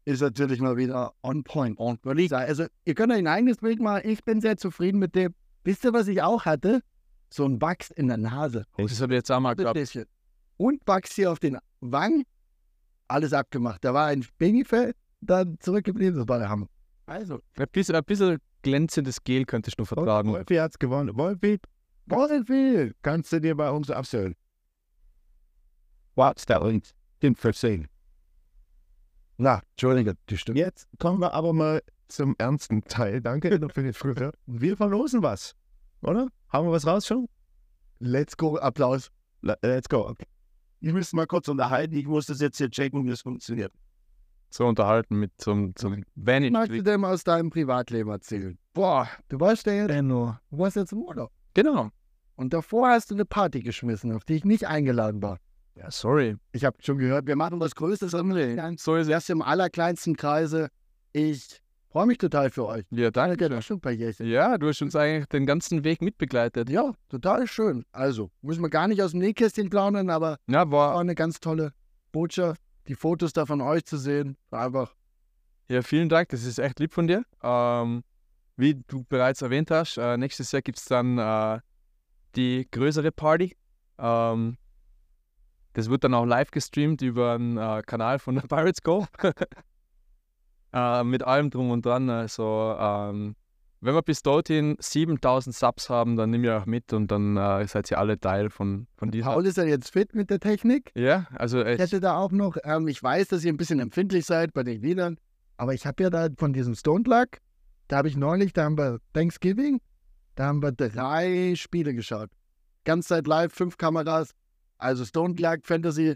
[0.05, 1.79] ist natürlich mal wieder on point.
[2.17, 4.07] Ich sagen, also ihr könnt euch ein eigenes Bild machen.
[4.07, 5.33] Ich bin sehr zufrieden mit dem.
[5.63, 6.81] Wisst ihr, was ich auch hatte?
[7.29, 8.65] So ein Wachs in der Nase.
[8.77, 9.77] Das habe ich jetzt auch mal gehabt.
[10.57, 12.23] Und Wachs hier auf den Wangen.
[13.07, 13.83] Alles abgemacht.
[13.83, 16.19] Da war ein Babyfell dann zurückgeblieben.
[16.19, 16.67] Das war der Hammer.
[17.05, 20.31] Also, Ein bisschen, ein bisschen glänzendes Gel könnte ich noch vertragen.
[20.31, 21.15] Wolfi hat's gewonnen.
[21.15, 21.59] Wolfi,
[22.07, 24.35] Wolfi, kannst du dir bei uns absehen?
[26.15, 26.63] What's that?
[27.21, 27.87] Den versehen.
[29.37, 30.57] Na, Entschuldige, die Stimme.
[30.59, 33.21] Jetzt kommen wir aber mal zum ernsten Teil.
[33.21, 34.31] Danke für die Frühe.
[34.45, 35.55] Wir verlosen was,
[36.01, 36.29] oder?
[36.49, 37.27] Haben wir was raus schon?
[37.99, 39.09] Let's go, Applaus.
[39.41, 40.15] Le- Let's go.
[40.79, 41.95] Ich müsste mal kurz unterhalten.
[41.95, 43.73] Ich muss das jetzt hier checken, wie es funktioniert.
[44.49, 46.83] So unterhalten mit zum, zum Was magst du Vanity.
[46.83, 48.57] denn aus deinem Privatleben erzählen?
[48.73, 51.31] Boah, du warst ja jetzt, du warst jetzt im Urlaub.
[51.53, 51.89] Genau.
[52.35, 55.39] Und davor hast du eine Party geschmissen, auf die ich nicht eingeladen war.
[55.75, 56.37] Ja, sorry.
[56.53, 58.77] Ich habe schon gehört, wir machen was Größtes am Leben.
[58.77, 59.09] So ist es.
[59.09, 60.69] Erst im allerkleinsten Kreise.
[61.11, 62.85] Ich freue mich total für euch.
[62.91, 63.49] Ja, danke.
[63.49, 64.25] Das schon ein paar Jährchen.
[64.27, 66.69] Ja, du hast uns eigentlich den ganzen Weg mitbegleitet.
[66.69, 67.83] Ja, total schön.
[67.91, 70.99] Also, muss man gar nicht aus dem Nähkästchen plaudern, aber Ja, war war.
[70.99, 71.73] eine ganz tolle
[72.13, 72.61] Botschaft.
[72.87, 74.93] Die Fotos da von euch zu sehen, einfach
[75.67, 76.29] Ja, vielen Dank.
[76.29, 77.25] Das ist echt lieb von dir.
[77.41, 78.03] Ähm,
[78.57, 81.59] wie du bereits erwähnt hast, äh, nächstes Jahr gibt es dann äh,
[82.35, 83.55] die größere Party.
[83.97, 84.57] Ähm,
[85.73, 89.07] das wird dann auch live gestreamt über den äh, Kanal von Pirates Go.
[90.73, 92.09] äh, mit allem drum und dran.
[92.09, 93.35] Also, ähm,
[93.85, 97.67] wenn wir bis dorthin 7000 Subs haben, dann nimm ihr auch mit und dann äh,
[97.67, 99.31] seid ihr alle Teil von, von dieser.
[99.31, 100.91] Paul ist ja jetzt fit mit der Technik.
[100.95, 104.25] Ja, also Ich hätte da auch noch, ähm, ich weiß, dass ihr ein bisschen empfindlich
[104.25, 105.17] seid bei den Liedern,
[105.57, 107.37] aber ich habe ja da von diesem Stone Luck,
[107.87, 109.79] da habe ich neulich, da haben wir Thanksgiving,
[110.35, 112.29] da haben wir drei Spiele geschaut.
[112.83, 114.31] Ganz Zeit live, fünf Kameras,
[114.77, 116.15] also Stone Luck Fantasy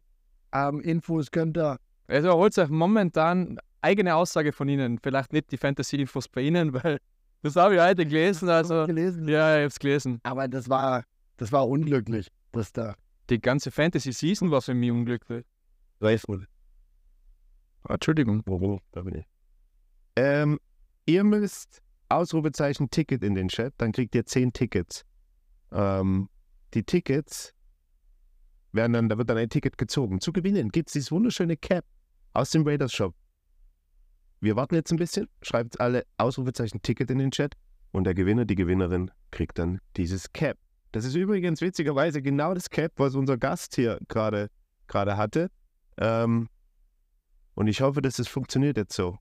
[0.51, 1.77] ähm, Infos könnt ihr.
[2.07, 4.99] also holt euch momentan eigene Aussage von Ihnen.
[5.01, 6.99] Vielleicht nicht die Fantasy-Infos bei Ihnen, weil
[7.41, 8.49] das habe ich heute gelesen.
[8.49, 9.27] Also, gelesen.
[9.27, 10.19] ja, ich habe es gelesen.
[10.23, 11.03] Aber das war,
[11.37, 12.95] das war unglücklich, das da.
[13.29, 15.45] Die ganze Fantasy-Season war für mich unglücklich.
[16.01, 16.47] Reifel.
[17.83, 18.41] Ah, Entschuldigung.
[18.45, 18.79] Warum?
[18.91, 19.25] Da bin ich.
[20.15, 20.59] Ähm,
[21.05, 25.05] ihr müsst Ausrufezeichen Ticket in den Chat, dann kriegt ihr 10 Tickets.
[25.71, 26.27] Ähm,
[26.73, 27.53] die Tickets
[28.71, 30.19] werden dann, da wird dann ein Ticket gezogen.
[30.19, 31.85] Zu gewinnen gibt es dieses wunderschöne Cap
[32.33, 33.13] aus dem Raiders Shop.
[34.41, 37.55] Wir warten jetzt ein bisschen, schreibt alle Ausrufezeichen Ticket in den Chat
[37.91, 40.57] und der Gewinner, die Gewinnerin kriegt dann dieses Cap.
[40.91, 44.49] Das ist übrigens witzigerweise genau das Cap, was unser Gast hier gerade
[44.87, 45.51] gerade hatte.
[45.97, 46.49] Ähm,
[47.53, 49.17] und ich hoffe, dass es funktioniert jetzt so.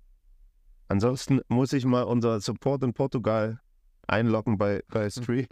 [0.88, 3.60] Ansonsten muss ich mal unser Support in Portugal
[4.06, 5.46] einloggen bei, bei Stream,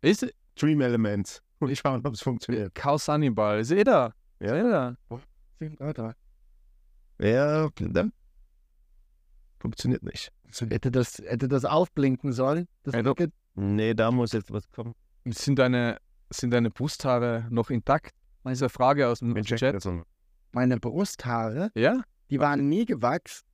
[0.00, 2.74] Ist Stream Elements und schauen, ob es funktioniert.
[2.74, 3.60] Chaos Hannibal.
[3.60, 4.12] Ist eh da.
[4.40, 4.96] Ja.
[5.60, 6.14] Ist eh da.
[7.18, 8.12] Ja, dann
[9.60, 10.32] funktioniert nicht.
[10.68, 12.66] Hätte das, hätte das aufblinken sollen.
[12.82, 12.94] Das.
[12.94, 13.32] Ticket.
[13.54, 14.94] Nee, da muss jetzt was kommen.
[15.26, 15.98] Sind deine,
[16.30, 18.14] sind deine Brusthaare noch intakt?
[18.42, 20.04] Das ist eine Frage aus dem checken Chat.
[20.52, 22.02] Meine Brusthaare, Ja?
[22.30, 23.44] die waren nie gewachsen.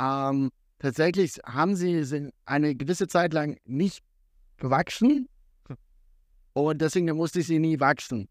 [0.00, 4.02] Ähm, tatsächlich haben sie sind eine gewisse Zeit lang nicht
[4.58, 5.28] gewachsen.
[6.52, 8.28] Und deswegen musste ich sie nie wachsen.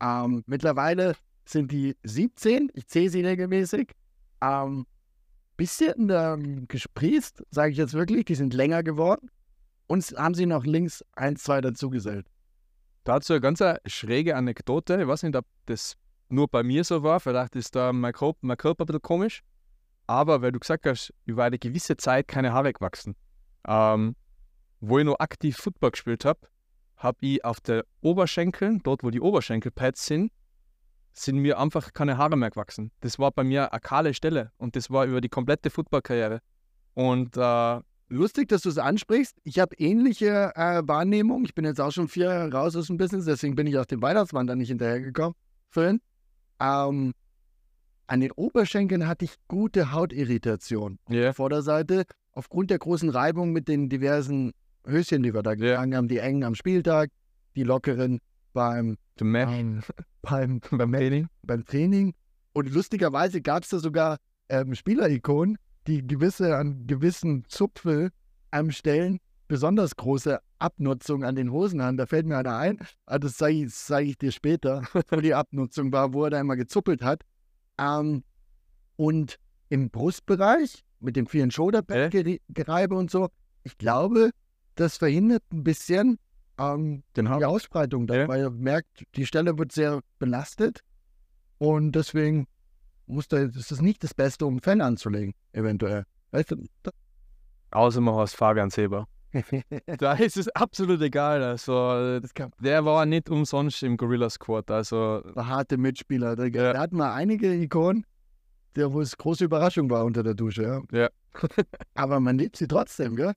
[0.00, 1.14] Ähm, mittlerweile
[1.44, 3.92] sind die 17, ich zähle sie regelmäßig.
[4.40, 4.86] Ähm,
[5.60, 9.30] bisschen ähm, gesprießt, sage ich jetzt wirklich, die sind länger geworden.
[9.86, 12.26] Und haben sie noch links eins, zwei dazugesellt.
[13.04, 15.00] Dazu eine ganz eine schräge Anekdote.
[15.00, 15.96] Ich weiß nicht, ob das
[16.28, 17.20] nur bei mir so war.
[17.20, 19.42] Vielleicht ist da mein Körper, mein Körper ein bisschen komisch.
[20.06, 23.16] Aber weil du gesagt hast, über eine gewisse Zeit keine Haare gewachsen.
[23.66, 24.16] Ähm,
[24.80, 26.40] wo ich noch aktiv Football gespielt habe,
[26.96, 30.32] habe ich auf der Oberschenkeln, dort wo die Oberschenkelpads sind,
[31.12, 32.92] sind mir einfach keine Haare mehr gewachsen.
[33.00, 36.40] Das war bei mir eine kahle Stelle und das war über die komplette Footballkarriere.
[36.94, 37.80] Und äh,
[38.12, 39.38] Lustig, dass du es ansprichst.
[39.44, 41.44] Ich habe ähnliche äh, Wahrnehmungen.
[41.44, 43.86] Ich bin jetzt auch schon vier Jahre raus aus dem Business, deswegen bin ich auf
[43.86, 45.34] dem Weihnachtsmann da nicht hinterhergekommen.
[45.68, 46.00] Vorhin.
[46.60, 47.14] Ähm,
[48.08, 50.98] an den Oberschenkeln hatte ich gute Hautirritation.
[51.08, 54.50] ja, Vorderseite, aufgrund der großen Reibung mit den diversen
[54.84, 57.10] Höschen, die wir da getragen haben, die engen am Spieltag,
[57.54, 58.18] die lockeren
[58.52, 59.82] beim, beim,
[60.22, 61.28] beim, beim Training.
[61.42, 62.14] beim Training.
[62.52, 68.10] Und lustigerweise gab es da sogar ähm, Spielerikonen, die gewisse an gewissen Zupfel
[68.50, 71.96] am Stellen besonders große Abnutzung an den Hosen haben.
[71.96, 75.34] Da fällt mir einer ein, aber das zeige ich, zeig ich dir später, wo die
[75.34, 77.22] Abnutzung war, wo er da immer gezuppelt hat.
[77.78, 78.22] Ähm,
[78.96, 83.28] und im Brustbereich mit dem vielen Shoulderpad-Gereibe und so,
[83.62, 84.30] ich glaube,
[84.74, 86.18] das verhindert ein bisschen
[86.60, 88.28] ähm, Den die Ausbreitung, da, Ja.
[88.28, 90.80] weil ihr merkt, die Stelle wird sehr belastet
[91.58, 92.46] und deswegen
[93.06, 96.04] musst du, das ist nicht das Beste, um einen Fan anzulegen, eventuell.
[96.30, 96.56] Weißt du?
[97.72, 99.06] Außer man heißt Fabian Seber.
[99.98, 101.42] Da ist es absolut egal.
[101.42, 104.70] Also, Das der war nicht umsonst im Gorilla Squad.
[104.70, 106.34] Also, der harte Mitspieler.
[106.36, 106.72] Der, Ja.
[106.72, 108.04] der hat mal einige Ikonen,
[108.74, 110.82] der, wo es große Überraschung war unter der Dusche.
[110.90, 110.98] Ja.
[110.98, 111.08] Ja.
[111.94, 113.32] Aber man liebt sie trotzdem, gell?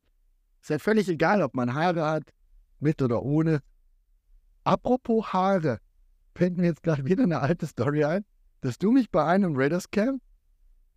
[0.62, 2.24] Ist ja völlig egal, ob man Haare hat,
[2.80, 3.62] mit oder ohne.
[4.64, 5.80] Apropos Haare,
[6.36, 8.26] fällt mir jetzt gerade wieder eine alte Story ein,
[8.62, 10.22] dass du mich bei einem Raiders Camp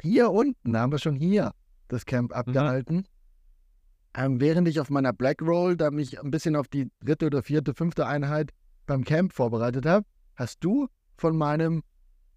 [0.02, 1.52] hier unten, da haben wir schon hier
[1.88, 3.06] das Camp abgehalten,
[4.14, 7.42] ähm, während ich auf meiner Black Roll da mich ein bisschen auf die dritte oder
[7.42, 8.52] vierte, fünfte Einheit
[8.86, 11.82] beim Camp vorbereitet habe, hast du von meinem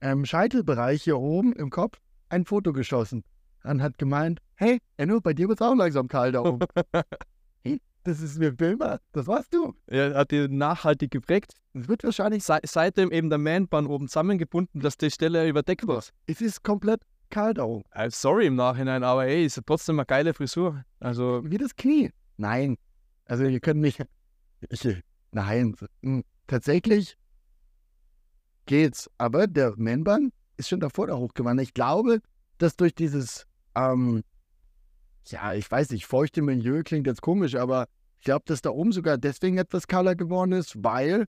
[0.01, 1.99] ähm, Scheitelbereich hier oben im Kopf
[2.29, 3.23] ein Foto geschossen
[3.63, 6.65] und hat gemeint, hey, Enno, bei dir wird es auch langsam kalt da oben.
[8.09, 9.75] das ist mir Filmer, das warst du.
[9.87, 11.53] er hat die nachhaltig geprägt.
[11.73, 16.03] Es wird wahrscheinlich, Se seitdem eben der Man-Bun oben zusammengebunden, dass die Stelle überdeckt war.
[16.25, 17.83] es ist komplett kalt oben.
[17.91, 20.83] Äh, sorry im Nachhinein, aber ey, ist ja trotzdem eine geile Frisur.
[20.99, 22.11] Also, Wie das Knie.
[22.37, 22.77] Nein.
[23.25, 23.99] Also ihr könnt mich.
[24.69, 24.85] Ich,
[25.31, 25.73] nein.
[26.03, 27.15] Hm, Tatsächlich
[28.65, 29.09] geht's.
[29.17, 31.67] Aber der Man-Bun ist schon davor da hochgewandert.
[31.67, 32.19] Ich glaube,
[32.57, 33.45] dass durch dieses,
[33.75, 34.23] ähm,
[35.27, 37.87] ja, ich weiß nicht, feuchte Milieu klingt jetzt komisch, aber
[38.19, 41.25] ich glaube, dass da oben sogar deswegen etwas kahler geworden ist, weil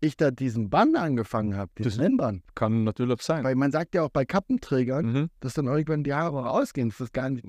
[0.00, 2.42] ich da diesen Bann angefangen habe, diesen Das- Man-Bun.
[2.54, 3.44] kann natürlich sein.
[3.44, 5.30] Weil man sagt ja auch bei Kappenträgern, Mhm.
[5.40, 6.88] dass dann irgendwann die Haare rausgehen.
[6.88, 7.44] Das ist gar nicht,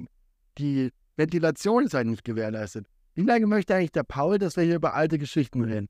[0.58, 2.86] die Ventilation ist halt nicht gewährleistet.
[3.16, 5.88] Wie lange möchte eigentlich der Paul, dass wir hier über alte Geschichten reden?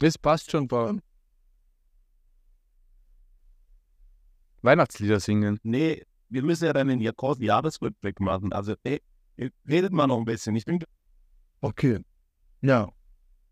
[0.00, 1.00] Das passt schon, Paul.
[4.62, 5.58] Weihnachtslieder singen.
[5.62, 8.52] Nee, wir müssen ja dann den großen Jahresrückblick machen.
[8.52, 9.00] Also, nee,
[9.68, 10.56] redet mal noch ein bisschen.
[10.56, 10.78] Ich bin
[11.64, 11.98] Okay.
[12.60, 12.90] Ja.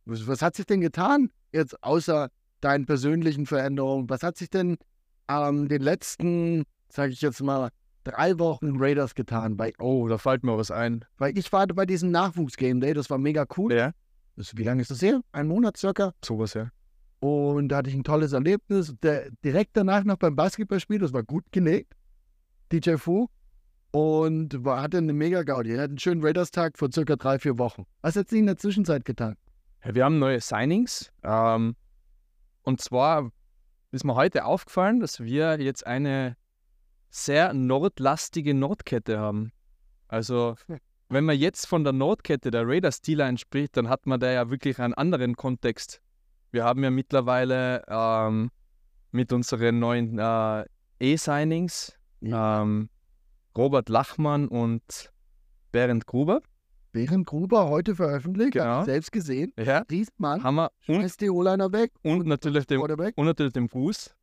[0.05, 2.29] Was, was hat sich denn getan jetzt außer
[2.61, 4.11] deinen persönlichen Veränderungen?
[4.11, 4.77] Was hat sich denn
[5.29, 7.70] ähm, den letzten, sage ich jetzt mal,
[8.05, 9.57] drei Wochen Raiders getan?
[9.57, 11.05] Bei, Oh, da fällt mir was ein.
[11.16, 13.72] weil ich war bei diesem Nachwuchs-Game Day, das war mega cool.
[13.72, 13.92] Ja,
[14.37, 15.22] Das, wie lange ist das her?
[15.33, 16.12] Ein Monat circa.
[16.22, 16.68] sowas, ja.
[17.20, 18.94] Und da hatte ich ein tolles Erlebnis.
[19.03, 21.94] Der, direkt danach noch beim Basketballspiel, das war gut gelegt,
[22.72, 23.29] DJ Fu.
[23.92, 25.74] Und war, hatte eine mega Gaudi.
[25.74, 27.85] Er hat einen schönen Raiders-Tag vor circa drei, vier Wochen.
[28.00, 29.37] Was hat sie in der Zwischenzeit getan?
[29.85, 31.12] Ja, Wir haben neue Signings.
[31.22, 31.76] Ähm,
[32.62, 33.31] und zwar
[33.90, 36.37] ist mir heute aufgefallen, dass wir jetzt eine
[37.11, 39.52] sehr nordlastige Nordkette haben.
[40.09, 40.57] Also,
[41.11, 44.48] wenn man jetzt von der Nordkette der Raiders D-Line spricht, dann hat man da ja
[44.48, 46.00] wirklich einen anderen Kontext.
[46.50, 48.50] Wir haben ja mittlerweile ähm,
[49.11, 50.64] mit unseren neuen äh,
[51.00, 52.88] E-Signings ähm,
[53.57, 55.12] Robert Lachmann und
[55.73, 56.41] Berend Gruber.
[56.93, 58.85] Während Gruber heute veröffentlicht, Genau.
[58.85, 63.25] selbst gesehen, Ja, Riesmann, haben wir und, schmeißt die O-Liner weg, und natürlich dem und
[63.25, 64.15] natürlich dem Fuß.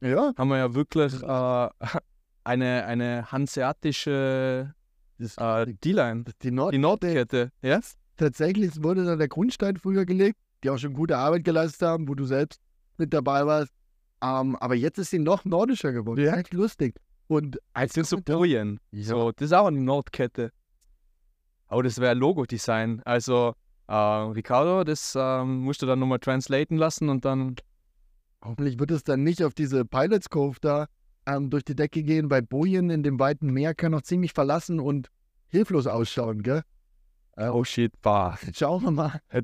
[0.00, 1.68] Ja, haben wir ja wirklich äh,
[2.44, 4.74] eine, eine hanseatische
[5.18, 7.50] äh, D-Line, die Nord die Nordkette.
[7.60, 7.80] Ja?
[8.16, 12.14] tatsächlich wurde da der Grundstein früher gelegt, die auch schon gute Arbeit geleistet haben, wo
[12.14, 12.60] du selbst
[12.98, 13.72] mit dabei warst.
[14.22, 16.22] Ähm, aber jetzt ist sie noch nordischer geworden.
[16.24, 16.36] Ja.
[16.36, 16.94] Echt lustig.
[17.30, 18.80] Und Das sind so Bojen.
[18.90, 19.04] Ja.
[19.04, 20.50] So, das ist auch eine Nordkette.
[21.68, 23.02] Aber das wäre Logo-Design.
[23.04, 23.54] Also,
[23.86, 27.54] äh, Ricardo, das ähm, musst du dann nochmal translaten lassen und dann.
[28.44, 30.86] Hoffentlich wird es dann nicht auf diese Pilots Cove da
[31.26, 34.80] ähm, durch die Decke gehen, weil Bojen in dem weiten Meer kann noch ziemlich verlassen
[34.80, 35.08] und
[35.48, 36.62] hilflos ausschauen, gell?
[37.36, 38.38] Oh shit, bah.
[38.52, 39.20] Schauen wir mal.
[39.28, 39.42] Äh,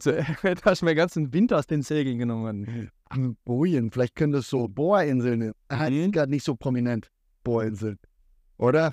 [0.64, 2.90] hast du mir den ganzen Winter aus den Segeln genommen.
[3.10, 5.52] Am Bojen, vielleicht können das so Bohrinseln.
[5.70, 6.00] Die Mhm.
[6.02, 7.10] sind gerade nicht so prominent.
[7.46, 7.98] Bohrinseln.
[8.58, 8.92] Oder?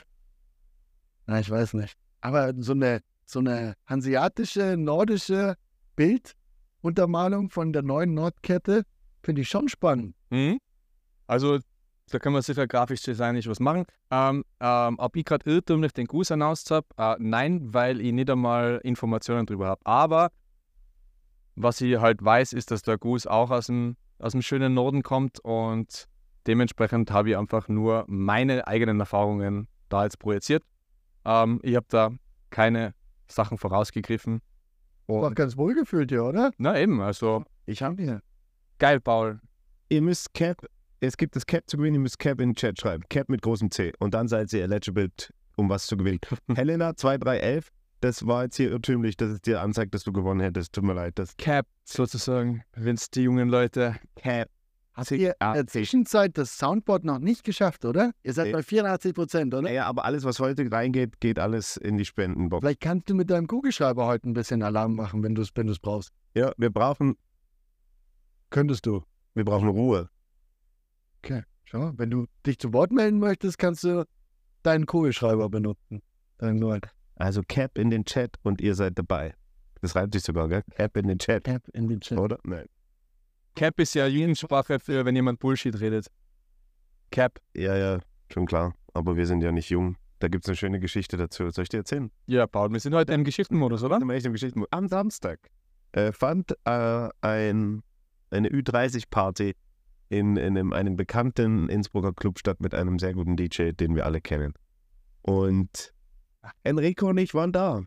[1.25, 1.95] Na, ich weiß nicht.
[2.21, 5.55] Aber so eine, so eine hanseatische, nordische
[5.95, 8.83] Bilduntermalung von der neuen Nordkette
[9.23, 10.15] finde ich schon spannend.
[10.29, 10.59] Mhm.
[11.25, 11.57] Also,
[12.11, 13.85] da können wir sicher grafisch designisch was machen.
[14.11, 16.85] Ähm, ähm, ob ich gerade irrtümlich den Gruß announced habe?
[16.97, 19.81] Äh, nein, weil ich nicht einmal Informationen darüber habe.
[19.83, 20.31] Aber
[21.55, 25.01] was ich halt weiß, ist, dass der Gruß auch aus dem, aus dem schönen Norden
[25.01, 26.07] kommt und
[26.47, 30.63] dementsprechend habe ich einfach nur meine eigenen Erfahrungen da jetzt projiziert.
[31.25, 32.11] Ähm, ich habe da
[32.49, 32.93] keine
[33.27, 34.41] Sachen vorausgegriffen.
[35.07, 36.51] War ganz wohl gefühlt hier, oder?
[36.57, 38.21] na eben, also Ich habe hier.
[38.79, 39.39] geil, Paul.
[39.89, 40.65] Ihr müsst Cap,
[41.01, 43.03] es gibt das Cap zu gewinnen, ihr müsst Cap in den Chat schreiben.
[43.09, 43.91] Cap mit großem C.
[43.99, 45.09] Und dann seid ihr eligible,
[45.57, 46.19] um was zu gewinnen.
[46.55, 50.73] Helena 2311, das war jetzt hier irrtümlich, dass es dir anzeigt, dass du gewonnen hättest.
[50.73, 51.19] Tut mir leid.
[51.19, 54.49] Das Cap sozusagen, wenn es die jungen Leute Cap.
[54.95, 58.11] Habt ihr in der Zwischenzeit das Soundboard noch nicht geschafft, oder?
[58.23, 58.51] Ihr seid Nee.
[58.53, 59.63] bei 84 Prozent, oder?
[59.63, 62.61] Naja, aber alles, was heute reingeht, geht alles in die Spendenbox.
[62.61, 65.65] Vielleicht kannst du mit deinem Kugelschreiber heute ein bisschen Alarm machen, wenn du es wenn
[65.67, 66.11] du's brauchst.
[66.35, 67.15] Ja, wir brauchen,
[68.51, 69.03] Könntest du.
[69.33, 70.09] wir brauchen Ruhe.
[71.65, 74.05] Schau, wenn du dich zu Wort melden möchtest, kannst du
[74.61, 76.03] deinen Kugelschreiber benutzen.
[76.37, 76.81] Deinen neuen.
[77.15, 79.33] Also Cap in den Chat und ihr seid dabei.
[79.81, 80.61] Das reimt sich sogar, gell?
[80.75, 82.19] Cap in den Chat, Tab in den Chat.
[82.19, 82.37] oder?
[82.43, 82.67] Nein.
[83.55, 86.07] Cap ist ja Jugendsprache für, wenn jemand Bullshit redet.
[87.11, 87.39] Cap.
[87.53, 87.99] Ja, ja,
[88.31, 88.73] schon klar.
[88.93, 89.97] Aber wir sind ja nicht jung.
[90.19, 91.49] Da gibt es eine schöne Geschichte dazu.
[91.51, 92.09] Soll ich dir erzählen?
[92.25, 93.97] Ja, Paul, wir sind heute im Geschichtenmodus, oder?
[93.97, 94.63] Am echten Geschichten.
[94.71, 95.39] Am Samstag
[95.91, 97.83] äh, fand äh, ein,
[98.31, 99.53] eine Ü30-Party
[100.09, 104.05] in, in einem, einem bekannten Innsbrucker Club statt mit einem sehr guten DJ, den wir
[104.05, 104.53] alle kennen.
[105.21, 105.93] Und
[106.63, 107.83] Enrico und ich waren da.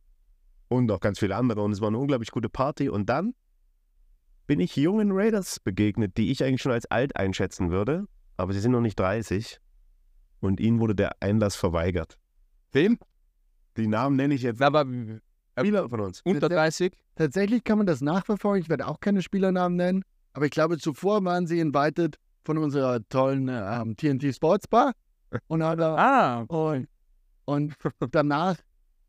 [0.69, 1.63] Und auch ganz viele andere.
[1.63, 2.89] Und es war eine unglaublich gute Party.
[2.89, 3.35] Und dann
[4.47, 8.07] bin ich jungen Raiders begegnet, die ich eigentlich schon als alt einschätzen würde.
[8.37, 9.61] Aber sie sind noch nicht 30.
[10.41, 12.19] Und ihnen wurde der Einlass verweigert.
[12.73, 12.99] Wem?
[13.77, 14.63] Die Namen nenne ich jetzt.
[14.63, 14.87] Aber
[15.59, 16.21] Spieler von uns.
[16.23, 16.93] unter 30?
[17.15, 18.63] Tatsächlich kann man das nachverfolgen.
[18.63, 20.03] Ich werde auch keine Spielernamen nennen.
[20.35, 24.93] Aber ich glaube, zuvor waren sie invited von unserer tollen ähm, TNT Sports Bar.
[25.49, 26.89] Und, hat er, Ah, und,
[27.47, 27.75] und
[28.11, 28.57] danach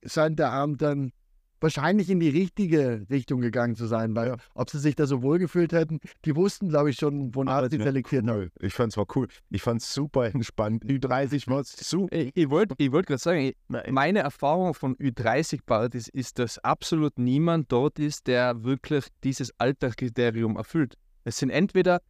[0.06, 1.12] scheint der Abend dann
[1.60, 5.74] wahrscheinlich in die richtige Richtung gegangen zu sein, weil ob sie sich da so wohlgefühlt
[5.74, 8.39] hätten, die wussten, glaube ich, schon, wonach Aber sie ne- selektiert haben.
[8.39, 9.28] Nö, ich fand's war cool.
[9.50, 10.84] Ich fand's super entspannt.
[10.86, 12.15] Ü30 war super.
[12.15, 13.93] ich, ich wollte ich wollt gerade sagen, ich, Nein.
[13.93, 20.96] meine Erfahrung von Ü30-Partys ist, dass absolut niemand dort ist, der wirklich dieses Alterskriterium erfüllt.
[21.24, 22.02] Es sind entweder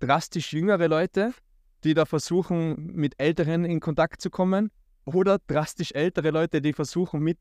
[0.00, 1.32] drastisch jüngere Leute,
[1.84, 4.70] die da versuchen, mit Älteren in Kontakt zu kommen,
[5.06, 7.38] oder drastisch ältere Leute, die versuchen, mit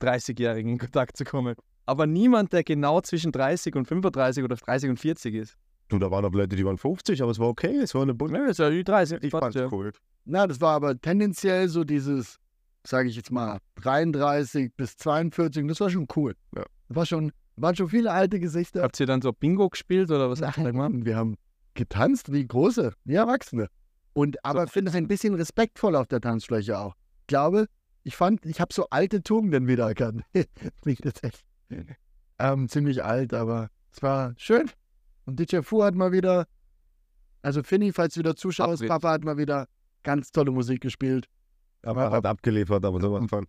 [0.00, 1.54] 30-Jährigen in Kontakt zu kommen.
[1.86, 5.56] Aber niemand, der genau zwischen 30 und 35 oder 30 und 40 ist.
[5.88, 7.76] Du, da waren auch Leute, die waren 50, aber es war okay.
[7.76, 8.36] Es war eine bunte.
[8.36, 9.24] Ja, das ist ja Ü30.
[9.24, 9.68] Ich fand's ja.
[9.72, 9.92] cool.
[10.24, 12.38] Na, das war aber tendenziell so dieses,
[12.86, 15.62] sage ich jetzt mal, 33 bis 42.
[15.62, 16.36] und Das war schon cool.
[16.54, 16.64] Ja.
[16.88, 18.82] Das war schon, waren schon viele alte Gesichter.
[18.82, 20.40] Habt ihr dann so Bingo gespielt oder was?
[20.40, 21.34] Nein, wir haben
[21.74, 23.68] getanzt wie Große, wie Erwachsene.
[24.12, 26.94] Und aber finde es ein bisschen respektvoll auf der Tanzfläche auch.
[27.22, 27.66] Ich glaube,
[28.10, 30.24] ich fand, ich habe so alte Tugenden wiedererkannt.
[30.82, 31.44] Klingt jetzt echt
[32.40, 34.68] ähm, ziemlich alt, aber es war schön.
[35.26, 36.48] Und DJ Fu hat mal wieder,
[37.40, 38.84] also Finny, falls du wieder zuschaust.
[38.84, 39.68] Papa hat mal wieder
[40.02, 41.28] ganz tolle Musik gespielt.
[41.82, 43.46] Aber hat abgeliefert, aber sowas von.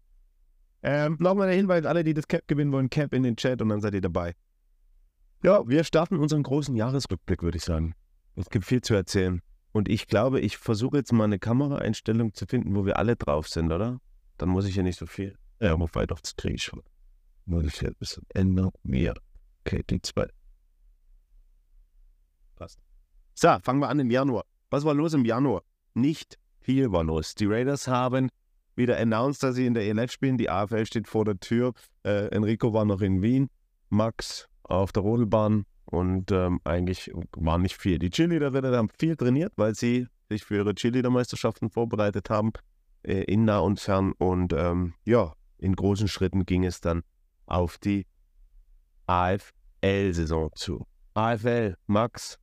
[0.84, 3.70] Ähm, Nochmal der Hinweis, alle, die das Cap gewinnen wollen, Cap in den Chat und
[3.70, 4.36] dann seid ihr dabei.
[5.42, 7.96] Ja, wir starten unseren großen Jahresrückblick, würde ich sagen.
[8.36, 9.42] Es gibt viel zu erzählen.
[9.72, 13.48] Und ich glaube, ich versuche jetzt mal eine Kameraeinstellung zu finden, wo wir alle drauf
[13.48, 14.00] sind, oder?
[14.42, 15.38] Dann muss ich ja nicht so viel.
[15.60, 16.22] Ja, weit auf
[16.58, 16.82] schon.
[17.46, 19.14] Muss ich jetzt bis zum Ende mir.
[19.60, 20.28] Okay, die zwei.
[22.56, 22.80] Passt.
[23.36, 24.46] So, fangen wir an im Januar.
[24.72, 25.62] Was war los im Januar?
[25.94, 27.36] Nicht viel war los.
[27.36, 28.30] Die Raiders haben
[28.76, 30.40] wieder announced, dass sie in der ELF spielen.
[30.40, 31.74] Die AFL steht vor der Tür.
[32.04, 33.48] Äh, Enrico war noch in Wien.
[33.90, 35.66] Max auf der Rodelbahn.
[35.86, 38.00] Und ähm, eigentlich war nicht viel.
[38.00, 42.54] Die Cheerleaderinnen haben viel trainiert, weil sie sich für ihre Cheerleader-Meisterschaften vorbereitet haben.
[43.04, 44.14] Äh, in nah und fern.
[44.14, 47.04] Und ähm, ja, in großen Schritten ging es dann
[47.46, 48.06] auf die
[49.08, 50.86] AFL-Saison zu.
[51.14, 52.38] AFL, Max,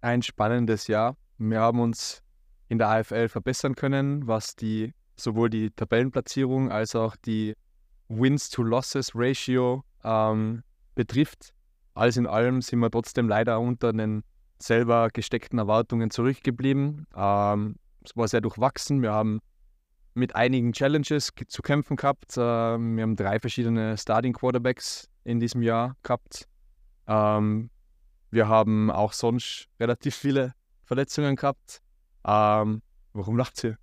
[0.00, 1.16] ein spannendes Jahr.
[1.38, 2.22] Wir haben uns
[2.68, 7.54] in der AFL verbessern können, was die sowohl die Tabellenplatzierung als auch die
[8.08, 10.62] Wins-to-Losses-Ratio ähm,
[10.94, 11.54] betrifft.
[11.94, 14.22] Alles in allem sind wir trotzdem leider unter den
[14.58, 17.06] selber gesteckten Erwartungen zurückgeblieben.
[17.16, 19.02] Ähm, es war sehr durchwachsen.
[19.02, 19.40] Wir haben
[20.16, 22.34] mit einigen Challenges ge- zu kämpfen gehabt.
[22.38, 26.48] Ähm, wir haben drei verschiedene Starting Quarterbacks in diesem Jahr gehabt.
[27.06, 27.70] Ähm,
[28.30, 31.80] wir haben auch sonst relativ viele Verletzungen gehabt.
[32.26, 33.76] Ähm, warum lacht ihr?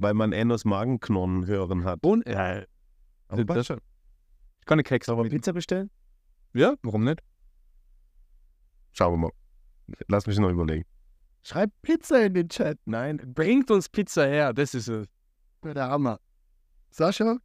[0.00, 1.98] weil man Ennos Magenknurren hören hat.
[2.04, 2.62] Und, ja,
[3.26, 3.80] Aber das- schon.
[4.60, 5.28] ich kann eine Keks Sollen wir.
[5.30, 5.90] Pizza bestellen?
[6.54, 7.20] Ja, warum nicht?
[8.92, 9.32] Schauen wir mal.
[10.06, 10.84] Lass mich noch überlegen.
[11.42, 12.78] Schreib Pizza in den Chat.
[12.84, 14.52] Nein, bringt uns Pizza her.
[14.52, 15.08] Das ist es.
[15.68, 16.18] Das der Hammer.
[16.90, 17.36] Sascha,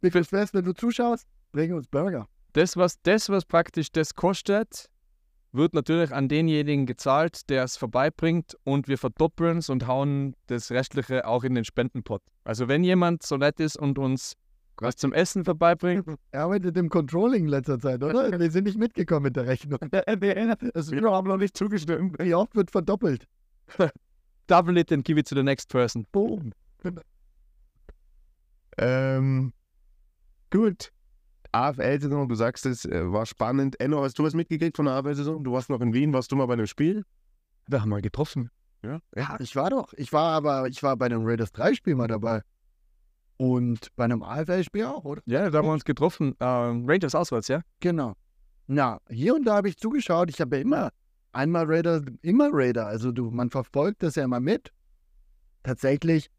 [0.00, 1.26] wie viel wär's, wenn du zuschaust?
[1.50, 2.28] Bring uns Burger.
[2.52, 4.88] Das was, das, was praktisch das kostet,
[5.50, 10.70] wird natürlich an denjenigen gezahlt, der es vorbeibringt und wir verdoppeln es und hauen das
[10.70, 12.22] Restliche auch in den Spendenpot.
[12.44, 14.34] Also wenn jemand so nett ist und uns
[14.76, 18.30] was zum Essen vorbeibringt, Er arbeitet im Controlling in letzter Zeit, oder?
[18.38, 19.78] Wir sind nicht mitgekommen mit der Rechnung.
[19.90, 22.16] Das Wir haben noch nicht zugestimmt.
[22.18, 23.26] wie oft wird verdoppelt?
[24.46, 26.06] double it and give it to the next person.
[26.12, 26.52] Boom.
[28.78, 29.52] Ähm,
[30.50, 30.90] gut.
[31.52, 33.78] AFL-Saison, du sagst es, äh, war spannend.
[33.80, 35.44] Enno, hast du was mitgekriegt von der AFL-Saison?
[35.44, 37.04] Du warst noch in Wien, warst du mal bei einem Spiel?
[37.68, 38.50] Wir haben mal getroffen.
[38.82, 39.00] Ja,
[39.38, 39.92] ich war doch.
[39.94, 42.42] Ich war aber, ich war bei einem Raiders 3 Spiel mal dabei.
[43.36, 45.22] Und bei einem AFL-Spiel auch, oder?
[45.26, 46.34] Ja, da haben wir uns getroffen.
[46.40, 47.62] Ähm, Rangers auswärts, ja?
[47.80, 48.14] Genau.
[48.66, 50.30] Na, hier und da habe ich zugeschaut.
[50.30, 50.90] Ich habe ja immer
[51.32, 52.86] einmal Raider, immer Raider.
[52.86, 54.70] Also du, man verfolgt das ja immer mit.
[55.62, 56.30] Tatsächlich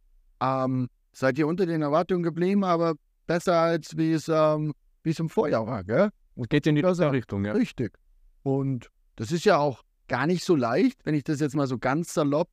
[0.41, 4.73] ähm, seid ihr unter den Erwartungen geblieben, aber besser als wie es, ähm,
[5.03, 6.09] wie es im Vorjahr war, gell?
[6.35, 7.07] Es geht in die Ja, so.
[7.07, 7.53] Richtung, ja.
[7.53, 7.97] Richtig.
[8.43, 11.77] Und das ist ja auch gar nicht so leicht, wenn ich das jetzt mal so
[11.77, 12.49] ganz salopp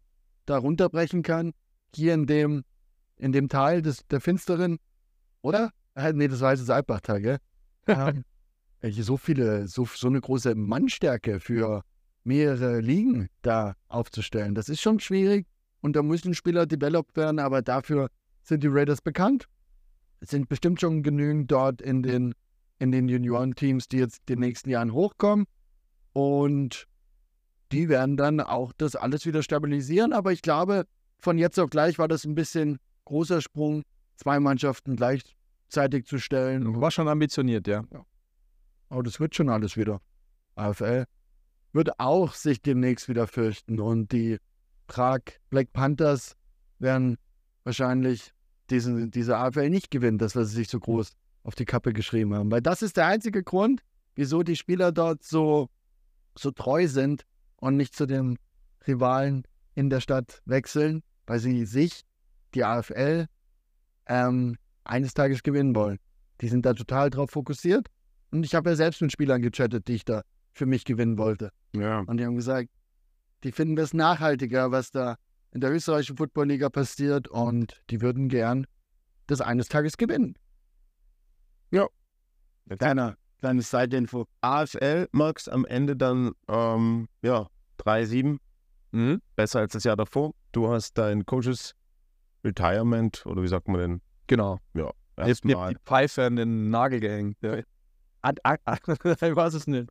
[0.47, 1.53] da runterbrechen kann.
[1.95, 2.65] Hier in dem,
[3.17, 4.79] in dem Teil des, der Finsteren,
[5.43, 5.71] oder?
[5.95, 7.39] Äh, nee, das war jetzt das Alpbachtal, gell?
[7.89, 8.25] ähm,
[8.93, 11.83] so viele, so, so eine große Mannstärke für
[12.25, 14.55] mehrere Ligen da aufzustellen.
[14.55, 15.47] Das ist schon schwierig
[15.81, 18.09] und da müssen Spieler developed werden, aber dafür
[18.43, 19.49] sind die Raiders bekannt.
[20.21, 22.35] Es sind bestimmt schon genügend dort in den,
[22.79, 25.47] in den Juniorenteams, die jetzt in den nächsten Jahren hochkommen.
[26.13, 26.87] Und
[27.73, 30.13] die werden dann auch das alles wieder stabilisieren.
[30.13, 30.85] Aber ich glaube,
[31.19, 33.83] von jetzt auf gleich war das ein bisschen großer Sprung,
[34.17, 36.81] zwei Mannschaften gleichzeitig zu stellen.
[36.81, 37.85] War schon ambitioniert, ja.
[38.89, 40.01] Aber das wird schon alles wieder.
[40.55, 41.07] AFL
[41.73, 43.81] wird auch sich demnächst wieder fürchten.
[43.81, 44.39] Und die
[44.87, 46.37] Prag Black Panthers
[46.79, 47.17] werden
[47.65, 48.33] wahrscheinlich
[48.71, 51.13] diesen, diese AFL nicht gewinnen, das, was sie sich so groß
[51.45, 52.51] auf die Kappe geschrieben haben.
[52.51, 53.83] Weil das ist der einzige Grund,
[54.15, 55.69] wieso die Spieler dort so,
[56.37, 57.25] so treu sind
[57.57, 58.39] und nicht zu den
[58.87, 59.45] Rivalen
[59.75, 62.03] in der Stadt wechseln, weil sie sich,
[62.55, 63.27] die AFL,
[64.07, 65.99] ähm, eines Tages gewinnen wollen.
[66.41, 67.89] Die sind da total drauf fokussiert.
[68.31, 70.23] Und ich habe ja selbst mit Spielern gechattet, die ich da
[70.53, 71.51] für mich gewinnen wollte.
[71.75, 72.01] Ja.
[72.01, 72.69] Und die haben gesagt,
[73.45, 75.17] die finden das nachhaltiger, was da
[75.53, 78.67] in der österreichischen Footballliga passiert und die würden gern
[79.27, 80.37] das eines Tages gewinnen.
[82.79, 84.27] Kleiner, kleines Side-Info.
[84.41, 88.39] AFL, Max, am Ende dann, ähm, ja, 3-7,
[88.93, 89.21] Mhm.
[89.37, 90.33] besser als das Jahr davor.
[90.53, 91.75] Du hast dein Coaches
[92.45, 94.01] Retirement, oder wie sagt man denn?
[94.29, 94.59] Genau.
[94.75, 95.75] Ja, Ich hab, ich erstmal.
[95.75, 97.37] die Pfeife an den Nagel gehängt.
[97.43, 97.57] Ja.
[98.25, 99.89] Ich weiß es nicht.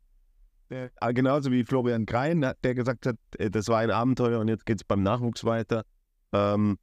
[1.00, 4.48] Ah, Genauso wie Florian Krein, hat- der gesagt hat, äh, das war ein Abenteuer und
[4.48, 5.84] jetzt geht es beim Nachwuchs weiter.
[6.32, 6.78] Ähm,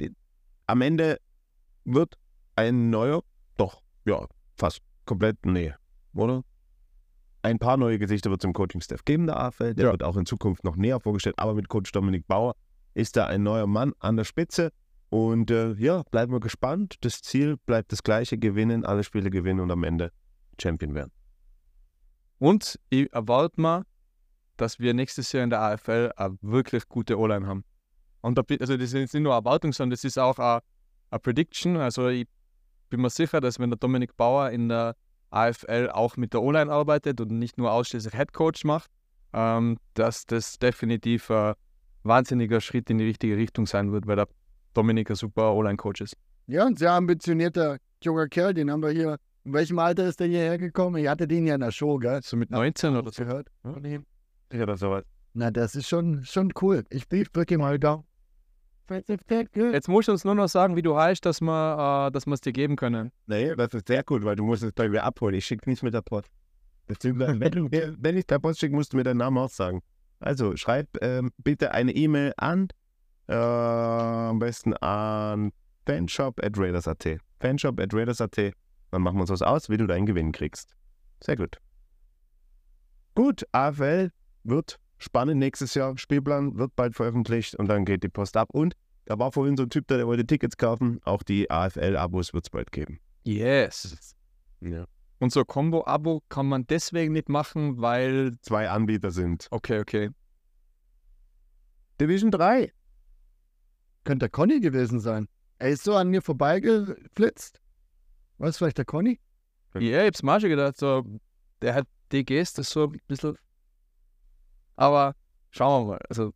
[0.00, 0.12] die,
[0.66, 1.18] am Ende
[1.84, 2.16] wird
[2.56, 3.22] ein neuer,
[3.56, 5.72] doch, ja, fast komplett, nee,
[6.14, 6.42] oder?
[7.42, 9.74] Ein paar neue Gesichter wird es im Coaching-Staff geben, der AFL.
[9.74, 9.92] Der Ja.
[9.92, 12.54] wird auch in Zukunft noch näher vorgestellt, aber mit Coach Dominik Bauer
[12.94, 14.70] ist da ein neuer Mann an der Spitze.
[15.10, 16.96] Und äh, ja, bleiben wir gespannt.
[17.02, 20.10] Das Ziel bleibt das gleiche, gewinnen, alle Spiele gewinnen und am Ende
[20.60, 21.12] Champion werden.
[22.44, 23.84] Und ich erwarte mal,
[24.58, 27.64] dass wir nächstes Jahr in der AFL eine wirklich gute O-Line haben.
[28.20, 30.60] Und da, also das ist nicht nur Erwartung, sondern das ist auch eine,
[31.08, 31.78] eine Prediction.
[31.78, 32.26] Also ich
[32.90, 34.94] bin mir sicher, dass wenn der Dominik Bauer in der
[35.30, 38.90] AFL auch mit der O-Line arbeitet und nicht nur ausschließlich Head Coach macht,
[39.32, 41.54] ähm, dass das definitiv ein
[42.02, 44.28] wahnsinniger Schritt in die richtige Richtung sein wird, weil der
[44.74, 46.18] Dominik ein super O-Line-Coach ist.
[46.46, 49.16] Ja, ein sehr ambitionierter junger Kerl, den haben wir hier.
[49.44, 50.96] In welchem Alter ist der hierher gekommen?
[50.96, 52.20] Ich hatte den ja in der Show, gell?
[52.22, 53.24] So mit 19 oder so.
[53.24, 53.72] gehört Ja.
[53.72, 54.06] von ihm.
[54.52, 55.04] Ja, das sowas.
[55.34, 56.84] Na, das ist schon, schon cool.
[56.90, 58.02] Ich drücke mal da.
[58.90, 62.40] Jetzt musst du uns nur noch sagen, wie du heißt, dass wir äh, dass es
[62.40, 63.10] dir geben können.
[63.26, 65.34] Nee, das ist sehr gut, weil du musst es bei mir abholen.
[65.34, 66.28] Ich schicke nichts mit der Post.
[66.86, 69.80] Beziehungsweise, wenn, mir, wenn ich per Post schicke, musst du mir deinen Namen auch sagen.
[70.20, 72.68] Also, schreib ähm, bitte eine E-Mail an,
[73.26, 75.52] äh, am besten an
[75.86, 77.18] fanshop at raiders.at.
[77.40, 78.52] Fanshop at raiders.at.
[78.94, 80.76] Dann machen wir uns was aus, wie du deinen Gewinn kriegst.
[81.20, 81.58] Sehr gut.
[83.16, 84.12] Gut, AFL
[84.44, 85.98] wird spannend nächstes Jahr.
[85.98, 88.50] Spielplan wird bald veröffentlicht und dann geht die Post ab.
[88.52, 88.74] Und
[89.06, 91.00] da war vorhin so ein Typ, da, der wollte Tickets kaufen.
[91.02, 93.00] Auch die AFL-Abos wird es bald geben.
[93.24, 94.14] Yes.
[94.60, 94.84] Ja.
[95.18, 98.38] Und so Combo-Abo kann man deswegen nicht machen, weil.
[98.42, 99.48] Zwei Anbieter sind.
[99.50, 100.10] Okay, okay.
[102.00, 102.72] Division 3.
[104.04, 105.26] Könnte der Conny gewesen sein.
[105.58, 107.60] Er ist so an mir vorbeigeflitzt.
[108.38, 109.20] War es vielleicht der Conny?
[109.74, 111.04] Ja, ich hab's auch schon gedacht, so,
[111.62, 113.36] der hat DGs, das so ein bisschen.
[114.76, 115.14] Aber
[115.50, 116.00] schauen wir mal.
[116.08, 116.32] Also,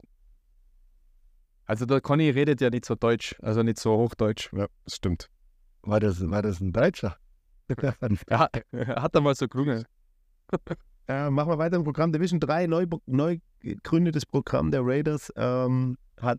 [1.64, 4.52] also der Conny redet ja nicht so deutsch, also nicht so hochdeutsch.
[4.52, 5.28] Ja, das stimmt.
[5.82, 7.16] War das, war das ein Deutscher?
[8.30, 8.48] Ja,
[9.02, 9.84] hat er mal so gelungen.
[11.10, 12.12] Äh, machen wir weiter im Programm.
[12.12, 16.38] Division 3, neu, neu gegründetes Programm der Raiders, ähm, hat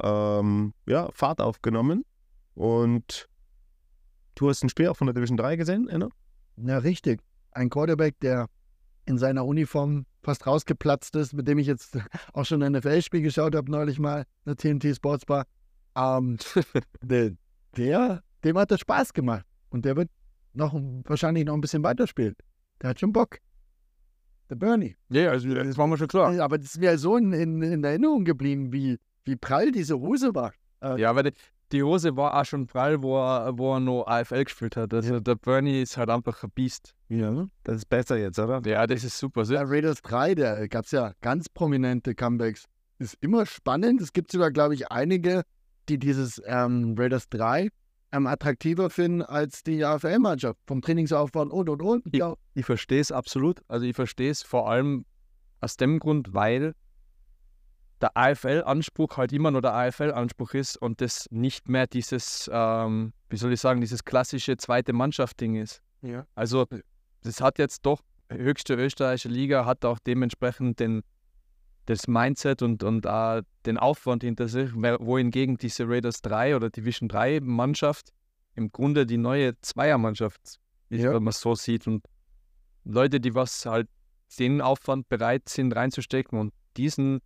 [0.00, 2.04] ähm, ja, Fahrt aufgenommen.
[2.54, 3.28] Und
[4.38, 6.10] du hast ein Spiel auch von der Division 3 gesehen, Enno?
[6.56, 7.20] Na, richtig.
[7.52, 8.48] Ein Quarterback, der
[9.06, 11.98] in seiner Uniform fast rausgeplatzt ist, mit dem ich jetzt
[12.32, 15.46] auch schon ein NFL-Spiel geschaut habe, neulich mal, eine TNT Sports Bar.
[15.96, 16.38] Ähm,
[17.02, 17.32] der,
[17.76, 19.44] der, dem hat das Spaß gemacht.
[19.70, 20.10] Und der wird
[20.52, 20.74] noch
[21.04, 22.34] wahrscheinlich noch ein bisschen weiterspielen.
[22.80, 23.38] Der hat schon Bock.
[24.50, 24.96] Der Bernie.
[25.10, 26.38] Ja, also das war mir schon klar.
[26.40, 30.34] Aber das ist mir so in, in, in Erinnerung geblieben, wie, wie prall diese Hose
[30.34, 30.52] war.
[30.80, 31.32] Ja, weil
[31.72, 34.92] die, Hose war auch schon prall, wo er, wo er noch AFL gespielt hat.
[34.94, 36.94] Also der Bernie ist halt einfach ein Biest.
[37.08, 38.60] Ja, das ist besser jetzt, oder?
[38.64, 39.44] Ja, das ist super.
[39.44, 42.64] Bei Raiders 3, da gab es ja ganz prominente Comebacks.
[42.98, 44.00] Ist immer spannend.
[44.00, 45.42] Es gibt sogar, glaube ich, einige,
[45.88, 47.68] die dieses ähm, Raiders 3
[48.12, 50.58] ähm, attraktiver finden als die AFL-Mannschaft.
[50.66, 52.16] Vom Trainingsaufbau und und und.
[52.16, 52.34] Ja.
[52.54, 53.60] Ich verstehe es absolut.
[53.68, 55.04] Also ich verstehe es vor allem
[55.60, 56.74] aus dem Grund, weil
[58.00, 63.36] der AFL-Anspruch halt immer noch der AFL-Anspruch ist und das nicht mehr dieses, ähm, wie
[63.36, 65.82] soll ich sagen, dieses klassische zweite Mannschaft-Ding ist.
[66.02, 66.26] Ja.
[66.34, 66.66] Also
[67.22, 71.02] das hat jetzt doch, höchste österreichische Liga hat auch dementsprechend den,
[71.86, 77.08] das Mindset und, und auch den Aufwand hinter sich, wohingegen diese Raiders 3 oder Division
[77.08, 78.10] 3 Mannschaft
[78.54, 81.14] im Grunde die neue Zweiermannschaft ist, Ja.
[81.14, 81.86] wenn man es so sieht.
[81.86, 82.04] Und
[82.84, 83.88] Leute, die was halt
[84.38, 87.20] den Aufwand bereit sind reinzustecken und diesen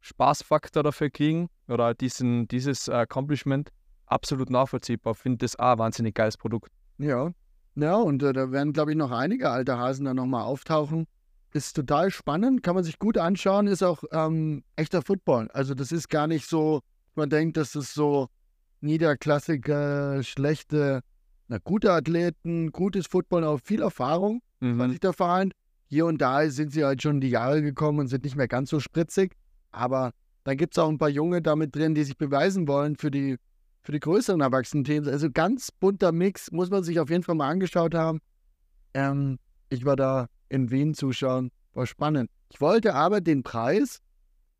[0.00, 3.70] Spaßfaktor dafür kriegen oder diesen, dieses Accomplishment,
[4.06, 5.14] absolut nachvollziehbar.
[5.14, 6.70] Finde das auch ein wahnsinnig geiles Produkt.
[6.98, 7.32] Ja.
[7.74, 11.06] Ja, und äh, da werden, glaube ich, noch einige alte Hasen dann nochmal auftauchen.
[11.52, 15.48] Ist total spannend, kann man sich gut anschauen, ist auch ähm, echter Football.
[15.52, 16.80] Also das ist gar nicht so,
[17.14, 18.28] man denkt, das ist so
[18.80, 21.00] niederklassige, schlechte,
[21.46, 25.52] na gute Athleten, gutes Football, auch viel Erfahrung, was sich da vereint.
[25.86, 28.48] Hier und da sind sie halt schon in die Jahre gekommen und sind nicht mehr
[28.48, 29.34] ganz so spritzig.
[29.70, 30.12] Aber
[30.44, 33.36] dann gibt es auch ein paar Junge damit drin, die sich beweisen wollen für die,
[33.82, 35.08] für die größeren Erwachsenen-Teams.
[35.08, 38.20] Also ganz bunter Mix, muss man sich auf jeden Fall mal angeschaut haben.
[38.94, 39.38] Ähm,
[39.68, 42.30] ich war da in Wien zuschauen, war spannend.
[42.50, 44.00] Ich wollte aber den Preis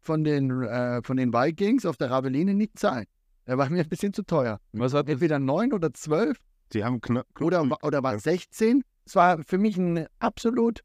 [0.00, 3.06] von den, äh, von den Vikings auf der Raveline nicht zahlen.
[3.46, 4.60] Der war mir ein bisschen zu teuer.
[4.72, 5.08] Was hat?
[5.08, 6.38] Entweder 9 oder 12
[6.74, 7.26] Die haben knapp.
[7.40, 8.84] oder, oder war es 16.
[9.06, 10.82] Es war für mich ein absolut,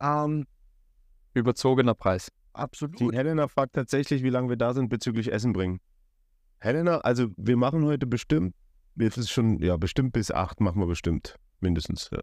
[0.00, 0.46] ähm,
[1.34, 2.32] Überzogener Preis.
[2.52, 3.00] Absolut.
[3.00, 5.80] Die Helena fragt tatsächlich, wie lange wir da sind bezüglich Essen bringen.
[6.58, 8.54] Helena, also wir machen heute bestimmt,
[8.96, 11.36] es ist schon, ja, bestimmt bis acht machen wir bestimmt.
[11.60, 12.10] Mindestens.
[12.12, 12.20] Ja,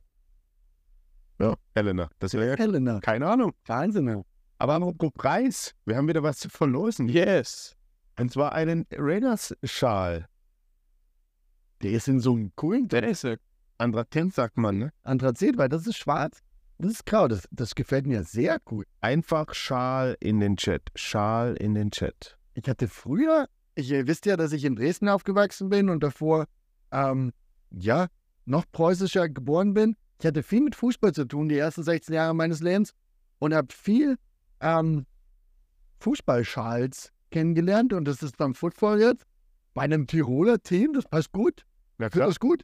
[1.40, 3.00] ja Helena, das wäre ja Helena.
[3.00, 3.54] keine Ahnung.
[3.66, 4.24] Wahnsinn.
[4.60, 7.08] Aber apropos Preis, wir haben wieder was zu verlosen.
[7.10, 7.76] Yes.
[8.20, 10.28] Und zwar einen Raiders-Schal.
[11.84, 13.36] Der ist in so einem coolen ja
[13.78, 14.94] Andratent sagt man, ne?
[15.04, 16.42] Anthrazit, weil das ist schwarz.
[16.80, 17.28] Das ist grau.
[17.28, 18.86] Das, das gefällt mir sehr gut.
[19.02, 20.84] Einfach Schal in den Chat.
[20.96, 22.38] Schal in den Chat.
[22.54, 26.46] Ich hatte früher, ich, ihr wisst ja, dass ich in Dresden aufgewachsen bin und davor,
[26.92, 27.34] ähm,
[27.72, 28.08] ja,
[28.46, 29.96] noch preußischer geboren bin.
[30.20, 32.94] Ich hatte viel mit Fußball zu tun, die ersten 16 Jahre meines Lebens
[33.40, 34.18] und habe viel
[34.62, 35.06] ähm,
[36.00, 39.26] Fußballschals kennengelernt und das ist beim Football jetzt
[39.78, 41.64] bei einem Tiroler Team, das passt gut,
[42.00, 42.64] Ja, das ist gut.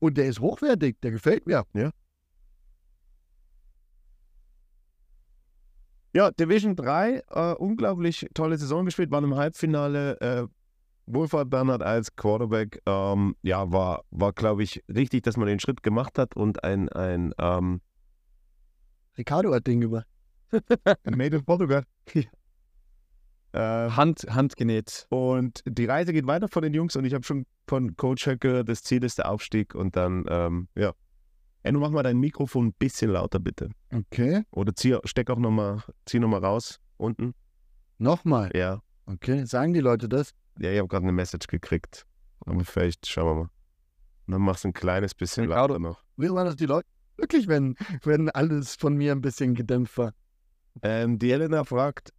[0.00, 1.64] Und der ist hochwertig, der gefällt mir.
[1.74, 1.90] Ja,
[6.12, 10.20] Division 3, äh, unglaublich tolle Saison gespielt, war im Halbfinale.
[10.20, 10.46] Äh,
[11.06, 15.82] Wohlfahrt Bernhard als Quarterback, ähm, ja, war, war glaube ich, richtig, dass man den Schritt
[15.82, 17.80] gemacht hat und ein, ein ähm,
[19.18, 20.06] Ricardo hat den gemacht.
[21.04, 21.84] Made in Portugal.
[23.52, 25.06] äh, Hand, handgenäht.
[25.10, 28.40] und die Reise geht weiter von den Jungs und ich habe schon von Coach Höck
[28.40, 30.92] gehört, das Ziel ist der Aufstieg und dann, ähm, ja.
[31.62, 33.70] Enno, mach mal dein Mikrofon ein bisschen lauter, bitte.
[33.92, 34.44] Okay.
[34.50, 37.34] Oder zieh, steck auch nochmal, zieh nochmal raus, unten.
[37.98, 38.50] Nochmal.
[38.54, 38.82] Ja.
[39.06, 39.44] Okay.
[39.44, 40.32] Sagen die Leute das?
[40.58, 42.06] Ja, ich habe gerade eine Message gekriegt.
[42.46, 43.50] Aber vielleicht schauen wir mal.
[44.26, 45.74] Und dann machst du ein kleines bisschen Ricardo.
[45.74, 46.02] lauter noch.
[46.16, 46.86] Wie waren das die Leute?
[47.16, 50.14] Wirklich, wenn, wenn alles von mir ein bisschen gedämpft war.
[50.82, 52.14] Ähm, die Helena fragt,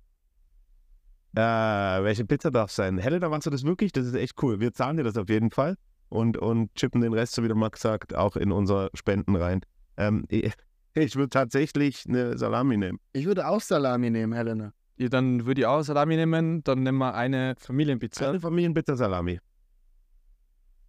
[1.34, 3.00] äh, welche Pizza darf sein?
[3.00, 3.92] Helena, machst du das wirklich?
[3.92, 4.60] Das ist echt cool.
[4.60, 5.78] Wir zahlen dir das auf jeden Fall
[6.12, 9.62] und, und chippen den Rest, so wie der Max sagt, auch in unsere Spenden rein.
[9.98, 10.54] Ähm, ich
[10.94, 13.00] ich würde tatsächlich eine Salami nehmen.
[13.14, 14.74] Ich würde auch Salami nehmen, Helena.
[14.98, 18.30] Ja, dann würde ich auch Salami nehmen, dann nehmen wir eine Familienpizza.
[18.30, 19.40] Eine Familienpizza Salami.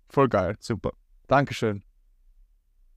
[0.09, 0.57] Voll geil.
[0.59, 0.91] Super.
[1.29, 1.83] Dankeschön.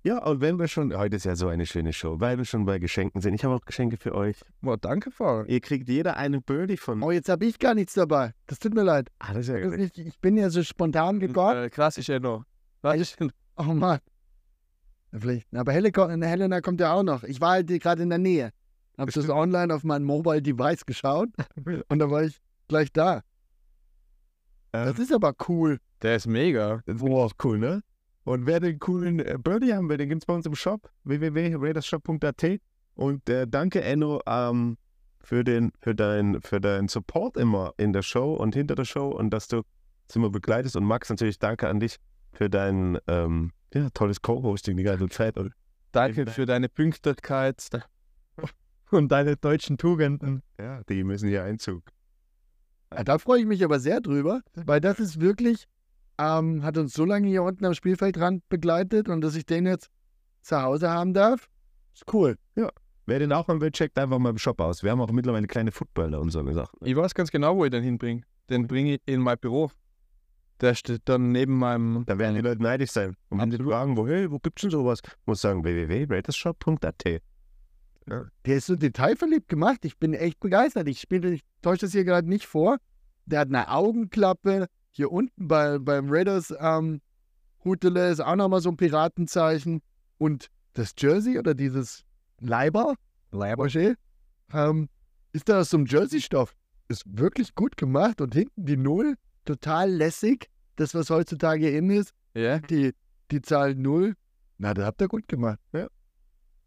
[0.06, 2.64] Ja, und wenn wir schon, heute ist ja so eine schöne Show, weil wir schon
[2.64, 3.34] bei Geschenken sind.
[3.34, 4.40] Ich habe auch Geschenke für euch.
[4.62, 5.44] Boah, danke, Frau.
[5.46, 7.02] Ihr kriegt jeder einen Birdie von.
[7.02, 8.36] Oh, jetzt habe ich gar nichts dabei.
[8.46, 9.10] Das tut mir leid.
[9.18, 11.64] Ah, das ist ja Ich, ich bin ja so spontan gekommen.
[11.64, 12.44] Äh, klassisch Enno.
[12.82, 13.32] Klassisch Enno.
[13.58, 13.98] Oh Mann.
[15.12, 15.48] Vielleicht.
[15.56, 17.24] Aber Helena kommt ja auch noch.
[17.24, 18.52] Ich war halt gerade in der Nähe.
[19.00, 21.30] Habe das online auf mein Mobile Device geschaut
[21.90, 23.24] und da war ich gleich da.
[24.72, 25.80] Ähm, Das ist aber cool.
[26.04, 26.84] Der ist mega.
[26.86, 27.82] Das ist auch cool, ne?
[28.26, 30.90] Und wer den coolen äh, Birdie haben will, den gibt es bei uns im Shop,
[31.04, 32.60] www.raidershop.at.
[32.96, 34.78] Und äh, danke, Enno, ähm,
[35.20, 39.10] für, den, für, dein, für deinen Support immer in der Show und hinter der Show
[39.10, 40.76] und dass du uns immer begleitest.
[40.76, 41.98] Und Max, natürlich danke an dich
[42.34, 45.36] für dein ähm, ja, tolles Co-Hosting die ganze Zeit.
[45.92, 47.70] Danke für deine Pünktlichkeit
[48.92, 50.42] und deine deutschen Tugenden.
[50.60, 51.84] ja, die müssen hier Einzug.
[52.90, 55.68] Da freue ich mich aber sehr drüber, weil das ist wirklich
[56.18, 59.90] ähm, hat uns so lange hier unten am Spielfeldrand begleitet und dass ich den jetzt
[60.42, 61.50] zu Hause haben darf,
[61.94, 62.38] ist cool.
[63.08, 64.82] Wer den auch mal will, checkt einfach mal im Shop aus.
[64.82, 66.80] Wir haben auch mittlerweile kleine Footballer und so Sachen.
[66.84, 68.24] Ich weiß ganz genau, wo ich den hinbringe.
[68.50, 69.70] Den bringe ich in mein Büro.
[70.62, 72.04] Der steht dann neben meinem.
[72.08, 73.16] Da werden die Leute neidisch sein.
[73.30, 75.02] Und wenn die fragen, wo, hey, wo gibt's denn sowas?
[75.26, 77.22] Muss sagen, www.ratershop.at.
[78.08, 79.84] Der ist so detailverliebt gemacht.
[79.84, 80.88] Ich bin echt begeistert.
[80.88, 82.78] Ich spiele, ich täusche das hier gerade nicht vor.
[83.26, 84.68] Der hat eine Augenklappe.
[84.96, 87.02] Hier unten bei, beim Raiders ähm,
[87.66, 89.82] Hutele ist auch nochmal so ein Piratenzeichen.
[90.18, 92.06] Und das Jersey oder dieses
[92.40, 92.96] Leiber,
[93.32, 93.96] Leiberschee,
[94.54, 94.88] ähm,
[95.34, 96.56] ist da aus so einem Jersey-Stoff.
[96.88, 100.50] Ist wirklich gut gemacht und hinten die Null, total lässig.
[100.78, 102.60] Das, was heutzutage in ist, Ja.
[102.60, 102.94] die,
[103.32, 104.16] die Zahl Null.
[104.58, 105.60] Na, das habt ihr gut gemacht.
[105.74, 105.88] Ja.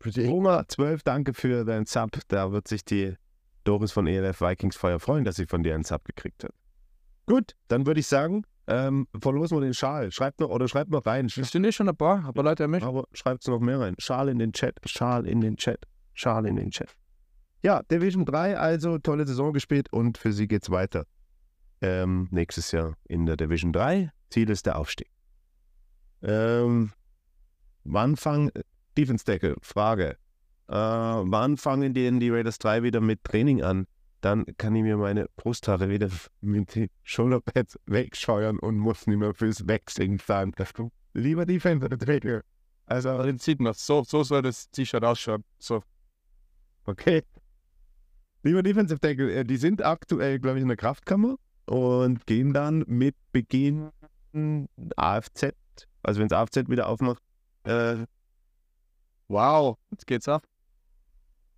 [0.05, 2.11] Roma 12, danke für deinen Sub.
[2.29, 3.14] Da wird sich die
[3.64, 6.53] Doris von ELF Vikings Feuer freuen, dass sie von dir einen Sub gekriegt hat.
[7.29, 10.11] Gut, dann würde ich sagen, ähm, verlosen wir den Schal.
[10.11, 11.26] Schreibt noch oder schreibt noch rein.
[11.26, 12.89] Es sind eh schon ein paar, aber Leute, er möchte.
[12.89, 13.95] Aber schreibt noch mehr rein.
[13.99, 16.89] Schal in den Chat, Schal in den Chat, Schal in den Chat.
[17.62, 21.05] Ja, Division 3, also tolle Saison gespielt und für sie geht's weiter.
[21.83, 24.11] Ähm, nächstes Jahr in der Division 3.
[24.31, 25.11] Ziel ist der Aufstieg.
[26.22, 26.93] Ähm,
[27.85, 28.51] wann fangen,
[28.97, 30.16] Defense Deckel, Frage.
[30.68, 33.87] Äh, wann fangen die die Raiders 3 wieder mit Training an?
[34.20, 36.08] Dann kann ich mir meine Brusthaare wieder
[36.40, 40.54] mit den Shoulderpads wegscheuern und muss nicht mehr fürs Wechseln fahren.
[41.14, 42.42] Lieber Defense Deckel.
[42.86, 43.74] Also, Den sieht man.
[43.74, 45.44] So, so soll das T-Shirt ausschauen.
[45.58, 45.82] So.
[46.84, 47.22] Okay.
[48.42, 52.84] Lieber Defensive Tackle, äh, die sind aktuell, glaube ich, in der Kraftkammer und gehen dann
[52.86, 53.90] mit Beginn
[54.96, 55.54] AFZ,
[56.02, 57.22] also wenn das AFZ wieder aufmacht,
[57.64, 58.06] äh,
[59.28, 59.76] Wow.
[59.90, 60.42] Jetzt geht's ab.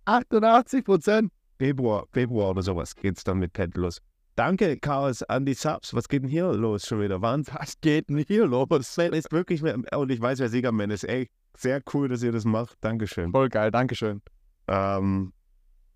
[0.05, 1.31] 88 Prozent.
[1.61, 4.01] Februar, Februar oder sowas geht's dann mit Pet los.
[4.35, 5.93] Danke, Chaos, an die Subs.
[5.93, 7.21] Was geht denn hier los schon wieder?
[7.21, 7.53] Wahnsinn.
[7.59, 8.67] Was geht denn hier los?
[8.97, 11.03] Man ist wirklich, mehr, und ich weiß, wer Siegerman ist.
[11.03, 12.79] Ey, sehr cool, dass ihr das macht.
[12.81, 13.29] Dankeschön.
[13.29, 14.23] Voll geil, Dankeschön.
[14.67, 15.33] Ähm,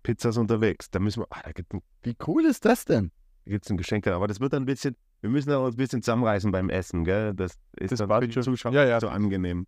[0.04, 0.88] Pizzas unterwegs.
[0.88, 3.10] Da müssen wir, ah, da gibt ein Wie cool ist das denn?
[3.44, 4.14] gibt es ein Geschenk dann.
[4.14, 7.02] Aber das wird dann ein bisschen, wir müssen auch uns ein bisschen zusammenreißen beim Essen,
[7.02, 7.34] gell?
[7.34, 9.00] Das ist Das dann für die Zuschauer ja, ja.
[9.00, 9.66] so angenehm.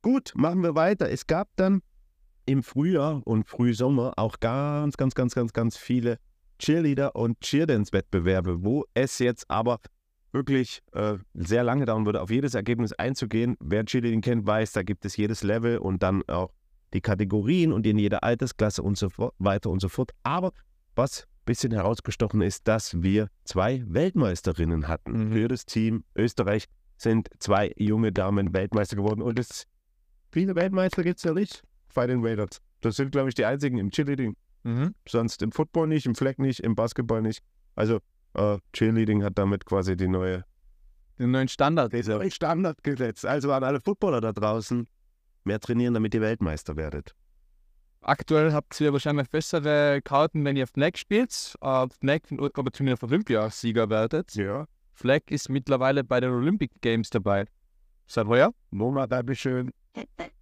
[0.00, 1.10] Gut, machen wir weiter.
[1.10, 1.82] Es gab dann
[2.50, 6.18] im Frühjahr und Frühsommer auch ganz, ganz, ganz, ganz, ganz viele
[6.58, 9.78] Cheerleader- und Cheerdance-Wettbewerbe, wo es jetzt aber
[10.32, 13.56] wirklich äh, sehr lange dauern würde, auf jedes Ergebnis einzugehen.
[13.60, 16.52] Wer Cheerleading kennt, weiß, da gibt es jedes Level und dann auch
[16.92, 20.10] die Kategorien und in jeder Altersklasse und so fort, weiter und so fort.
[20.24, 20.52] Aber
[20.96, 25.28] was ein bisschen herausgestochen ist, dass wir zwei Weltmeisterinnen hatten.
[25.28, 25.32] Mhm.
[25.32, 26.64] Für das Team Österreich
[26.96, 29.66] sind zwei junge Damen Weltmeister geworden und es
[30.32, 31.62] viele Weltmeister gibt es ja nicht
[31.94, 32.60] bei den Raiders.
[32.80, 34.36] Das sind, glaube ich, die einzigen im Cheerleading.
[34.62, 34.94] Mhm.
[35.08, 37.42] Sonst im Football nicht, im Flag nicht, im Basketball nicht.
[37.76, 37.98] Also
[38.34, 40.44] äh, Cheerleading hat damit quasi die neue
[41.18, 41.92] Den neuen Standard.
[41.92, 43.24] den neuen Standard gesetzt.
[43.26, 44.86] Also an alle Footballer da draußen,
[45.44, 47.14] mehr trainieren, damit ihr Weltmeister werdet.
[48.02, 51.54] Aktuell habt ihr wahrscheinlich bessere Karten, wenn ihr Flag spielt.
[51.60, 52.20] Äh, Flag
[52.54, 54.34] aber Turnier auf Olympiasieger werdet.
[54.34, 54.66] Ja.
[54.94, 57.46] Flag ist mittlerweile bei den Olympic Games dabei.
[58.06, 58.52] Seit heuer.
[58.70, 59.70] Noma, Dankeschön.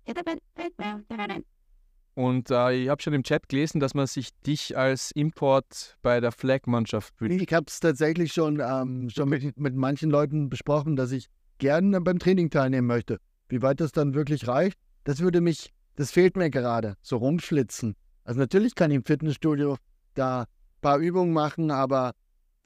[2.15, 6.19] Und äh, ich habe schon im Chat gelesen, dass man sich dich als Import bei
[6.19, 7.43] der Flag-Mannschaft wünscht.
[7.43, 11.29] Ich habe es tatsächlich schon, ähm, schon mit, mit manchen Leuten besprochen, dass ich
[11.59, 13.21] gerne beim Training teilnehmen möchte.
[13.49, 17.95] Wie weit das dann wirklich reicht, das würde mich, das fehlt mir gerade, so rumschlitzen.
[18.25, 19.77] Also natürlich kann ich im Fitnessstudio
[20.15, 20.47] da ein
[20.81, 22.15] paar Übungen machen, aber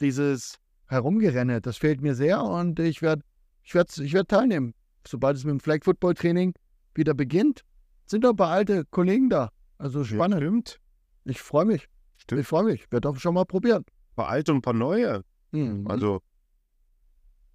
[0.00, 3.22] dieses Herumgerenne, das fehlt mir sehr und ich werde
[3.64, 4.74] ich werd, ich werd teilnehmen.
[5.06, 6.54] Sobald es mit dem Flag Football Training
[6.94, 7.64] wieder beginnt,
[8.06, 9.50] sind doch ein paar alte Kollegen da.
[9.78, 10.40] Also spannend.
[10.40, 10.80] Stimmt.
[11.24, 11.88] Ich freue mich.
[12.16, 12.40] Stimmt.
[12.40, 12.90] Ich freue mich.
[12.90, 13.84] Werde auch schon mal probieren.
[13.86, 15.24] Ein paar alte und ein paar neue.
[15.52, 15.86] Mhm.
[15.86, 16.20] Also,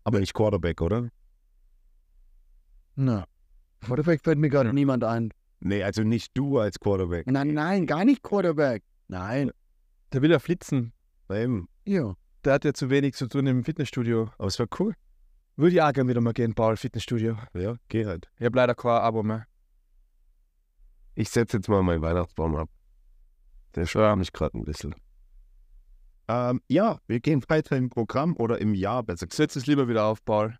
[0.03, 1.09] aber nicht Quarterback, oder?
[2.95, 3.25] Na,
[3.81, 5.31] Quarterback fällt mir gerade niemand ein.
[5.59, 7.27] Nee, also nicht du als Quarterback.
[7.27, 8.83] Nein, nein, gar nicht Quarterback.
[9.07, 9.51] Nein.
[10.13, 10.93] Der will ja flitzen.
[11.27, 11.67] Na eben.
[11.85, 12.15] Ja.
[12.45, 14.29] Der hat ja zu wenig zu tun im Fitnessstudio.
[14.37, 14.93] Aber es wäre cool.
[15.57, 17.35] Würde ich auch gerne wieder mal gehen, Paul, Fitnessstudio.
[17.53, 18.29] Ja, geh halt.
[18.37, 19.47] Ich habe leider kein Abo mehr.
[21.15, 22.69] Ich setze jetzt mal meinen Weihnachtsbaum ab.
[23.73, 24.93] Der stört mich gerade ein bisschen.
[26.27, 29.25] Ähm, ja, wir gehen weiter im Programm oder im Jahr besser.
[29.31, 30.55] Setz es lieber wieder auf, Paul.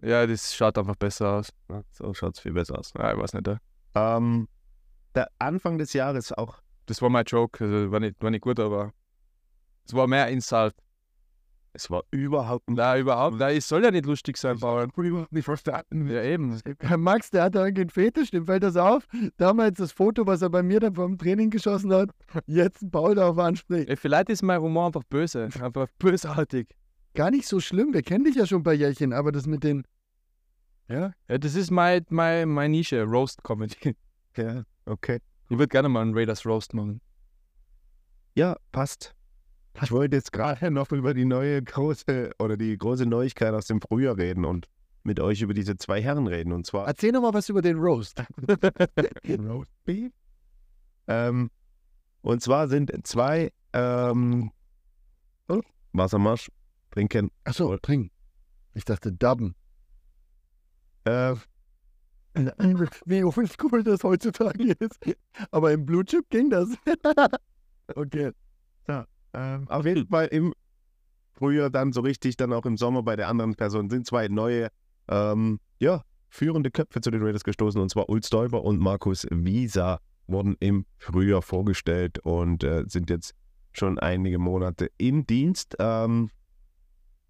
[0.00, 1.50] Ja, das schaut einfach besser aus.
[1.68, 2.92] Ja, So schaut es viel besser aus.
[2.96, 3.46] Ja, ich weiß nicht.
[3.46, 3.58] ja.
[3.94, 4.48] Ähm,
[5.14, 6.62] der Anfang des Jahres auch.
[6.86, 7.62] Das war mein Joke.
[7.62, 8.92] Also war, nicht, war nicht gut, aber
[9.84, 10.74] es war mehr Insult.
[11.72, 12.78] Es war überhaupt nicht.
[12.78, 13.36] Nein, überhaupt.
[13.38, 14.88] Nein, es soll ja nicht lustig sein, Paul.
[14.96, 16.08] überhaupt nicht verstanden.
[16.08, 16.58] Ja, eben.
[16.96, 19.06] Max, der hat da irgendwie einen Fetisch, dem fällt das auf.
[19.36, 22.10] Damals das Foto, was er bei mir dann vom Training geschossen hat,
[22.46, 23.88] jetzt Paul darauf anspricht.
[23.88, 25.44] Ey, vielleicht ist mein Humor einfach böse.
[25.60, 26.68] Einfach bösartig.
[27.14, 27.92] gar nicht so schlimm.
[27.92, 29.84] Wir kennen dich ja schon ein paar Jährchen, aber das mit den.
[30.88, 33.94] Ja, Ja, das ist meine mein, mein Nische, Roast Comedy.
[34.36, 35.20] Ja, okay.
[35.50, 37.00] Ich würde gerne mal einen Raiders Roast machen.
[38.34, 39.14] Ja, passt.
[39.82, 43.80] Ich wollte jetzt gerade noch über die neue große oder die große Neuigkeit aus dem
[43.80, 44.66] Frühjahr reden und
[45.04, 46.52] mit euch über diese zwei Herren reden.
[46.52, 48.22] Und zwar erzähl noch mal was über den Roast.
[49.28, 50.12] Roast Beef.
[51.06, 51.50] Ähm,
[52.22, 54.50] und zwar sind zwei ähm,
[55.48, 55.60] oh,
[55.92, 56.50] Wassermarsch
[56.90, 57.30] trinken.
[57.44, 58.10] Achso, trinken.
[58.74, 59.54] Ich dachte, dubben.
[61.04, 61.34] Äh,
[63.06, 64.98] Wie oldschool das heutzutage ist.
[65.50, 66.68] Aber im Blue Chip ging das.
[67.94, 68.32] okay.
[69.34, 70.54] Ähm, auf jeden Fall im
[71.32, 74.68] Frühjahr dann so richtig, dann auch im Sommer bei der anderen Person sind zwei neue,
[75.08, 77.80] ähm, ja, führende Köpfe zu den Raiders gestoßen.
[77.80, 83.34] Und zwar Ulf Stoiber und Markus Wieser wurden im Frühjahr vorgestellt und äh, sind jetzt
[83.72, 85.76] schon einige Monate im Dienst.
[85.78, 86.30] Ähm,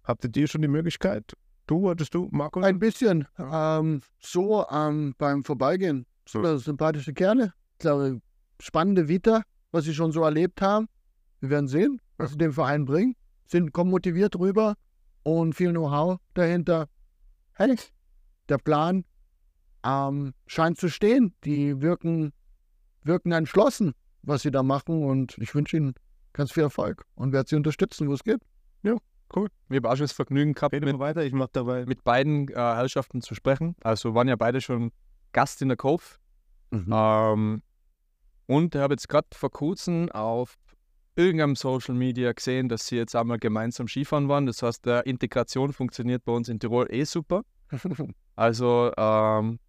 [0.03, 1.33] habtet ihr schon die Möglichkeit?
[1.67, 2.63] Du, hattest du, Markus?
[2.63, 6.05] Ein bisschen ähm, so ähm, beim Vorbeigehen.
[6.27, 6.43] So.
[6.43, 6.57] So.
[6.57, 7.53] Sympathische Kerle.
[7.73, 8.19] Ich glaube,
[8.59, 10.87] spannende Vita, was sie schon so erlebt haben.
[11.39, 13.15] Wir werden sehen, was sie dem Verein bringen.
[13.45, 14.75] Sind, kommen motiviert rüber
[15.23, 16.87] und viel Know-how dahinter.
[17.53, 17.75] Hey,
[18.47, 19.05] der Plan
[19.83, 21.33] ähm, scheint zu stehen.
[21.43, 22.33] Die wirken,
[23.03, 25.93] wirken entschlossen, was sie da machen und ich wünsche ihnen
[26.33, 28.41] ganz viel Erfolg und werde sie unterstützen, wo es geht.
[29.35, 29.49] Cool.
[29.67, 31.85] Wir haben auch schon das Vergnügen gehabt, Rede mit, weiter, ich mach dabei.
[31.85, 33.75] mit beiden äh, Herrschaften zu sprechen.
[33.83, 34.91] Also waren ja beide schon
[35.33, 36.17] Gast in der Cove.
[36.71, 36.87] Mhm.
[36.91, 37.61] Ähm,
[38.47, 40.57] und ich habe jetzt gerade vor kurzem auf
[41.15, 44.45] irgendeinem Social Media gesehen, dass sie jetzt einmal gemeinsam Skifahren waren.
[44.45, 47.43] Das heißt, der Integration funktioniert bei uns in Tirol eh super.
[48.35, 49.59] Also ähm,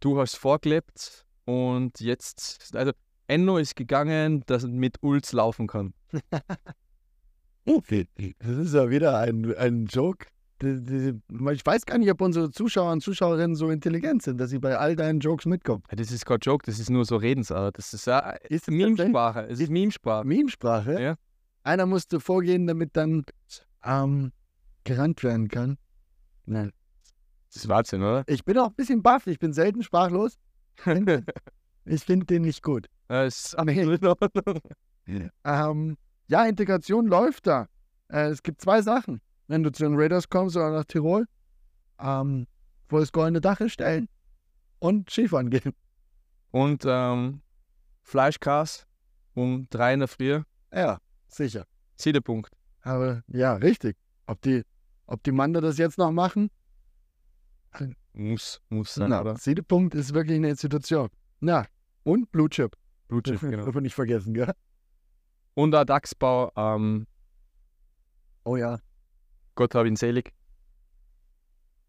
[0.00, 2.90] du hast vorgelebt und jetzt, also
[3.28, 5.94] Enno ist gegangen, dass er mit Ulz laufen kann.
[8.40, 10.26] Das ist ja wieder ein, ein Joke.
[10.62, 14.78] Ich weiß gar nicht, ob unsere Zuschauer und Zuschauerinnen so intelligent sind, dass sie bei
[14.78, 15.82] all deinen Jokes mitkommen.
[15.90, 17.76] Ja, Das ist kein Joke, das ist nur so Redensart.
[17.76, 19.46] Das ist ja Ist Memesprache.
[19.48, 20.26] Es ist Memesprache.
[20.26, 21.02] Memesprache?
[21.02, 21.14] Ja.
[21.64, 23.24] Einer musste vorgehen, damit dann
[23.84, 24.32] ähm,
[24.84, 25.76] gerannt werden kann.
[26.46, 26.72] Nein.
[27.48, 28.24] Das ist Wahnsinn, oder?
[28.26, 29.26] Ich bin auch ein bisschen baff.
[29.26, 30.38] Ich bin selten sprachlos.
[30.76, 31.24] Ich finde
[32.26, 32.86] den nicht gut.
[33.08, 34.60] Das ist absolut in Ordnung.
[35.44, 35.96] Ähm,
[36.28, 37.66] ja, Integration läuft da.
[38.08, 39.20] Äh, es gibt zwei Sachen.
[39.46, 41.26] Wenn du zu den Raiders kommst oder nach Tirol,
[41.98, 42.46] ähm,
[42.88, 44.08] wo das goldene Dach stellen
[44.78, 45.74] und Skifahren gehen.
[46.50, 47.42] Und ähm,
[48.02, 48.86] Fleischkas
[49.34, 50.42] um drei in der Früh.
[50.72, 51.66] Ja, sicher.
[51.96, 52.52] Siedepunkt.
[52.82, 53.96] Aber ja, richtig.
[54.26, 54.62] Ob die,
[55.06, 56.50] ob die Mander das jetzt noch machen?
[58.12, 59.36] Muss, muss sein, Na, oder?
[59.36, 61.08] Siedepunkt ist wirklich eine Institution.
[61.40, 61.66] Na,
[62.04, 62.76] und Blue Chip.
[63.08, 63.64] Blutschiff, genau.
[63.64, 64.52] Dürfen nicht vergessen, gell?
[65.54, 67.06] Und der Dachsbau, ähm,
[68.44, 68.78] Oh ja.
[69.54, 70.32] Gott hab ihn selig.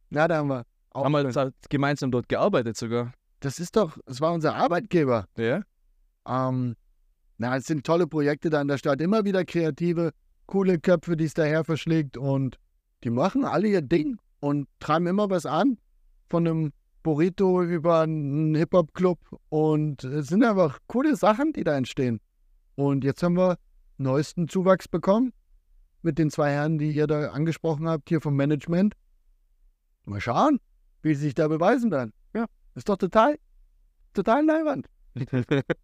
[0.10, 0.66] Na, da haben wir.
[0.92, 3.12] Auch Haben wir halt gemeinsam dort gearbeitet sogar.
[3.42, 5.28] das ist doch, das war unser Arbeitgeber.
[5.38, 5.62] Ja?
[6.26, 6.76] Ähm,
[7.38, 9.02] na, es sind tolle Projekte da in der Stadt.
[9.02, 10.12] Immer wieder kreative,
[10.46, 12.16] coole Köpfe, die es daher verschlägt.
[12.16, 12.58] Und
[13.04, 15.78] die machen alle ihr Ding und treiben immer was an.
[16.30, 19.20] Von einem Burrito über einen Hip-Hop-Club.
[19.50, 22.22] Und es sind einfach coole Sachen, die da entstehen.
[22.76, 23.58] Und jetzt haben wir
[23.98, 25.34] neuesten Zuwachs bekommen
[26.06, 28.94] mit den zwei Herren, die ihr da angesprochen habt, hier vom Management.
[30.06, 30.60] Mal schauen,
[31.02, 32.14] wie sie sich da beweisen dann.
[32.34, 32.46] Ja,
[32.76, 33.38] ist doch total,
[34.14, 34.88] total leibend.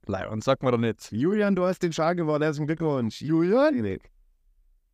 [0.05, 1.11] Leihwand, sag mal doch nicht.
[1.11, 2.43] Julian, du hast den Schal gewonnen.
[2.43, 3.21] Herzlichen Glückwunsch.
[3.21, 3.97] Julian?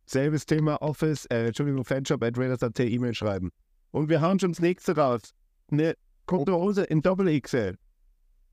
[0.06, 3.50] Selbes Thema Office, äh, Entschuldigung, Fanshop at Raiders.at E-Mail schreiben.
[3.90, 5.34] Und wir hauen schon das nächste raus.
[5.70, 5.94] Eine
[6.26, 7.76] kurze Hose in Doppel XL.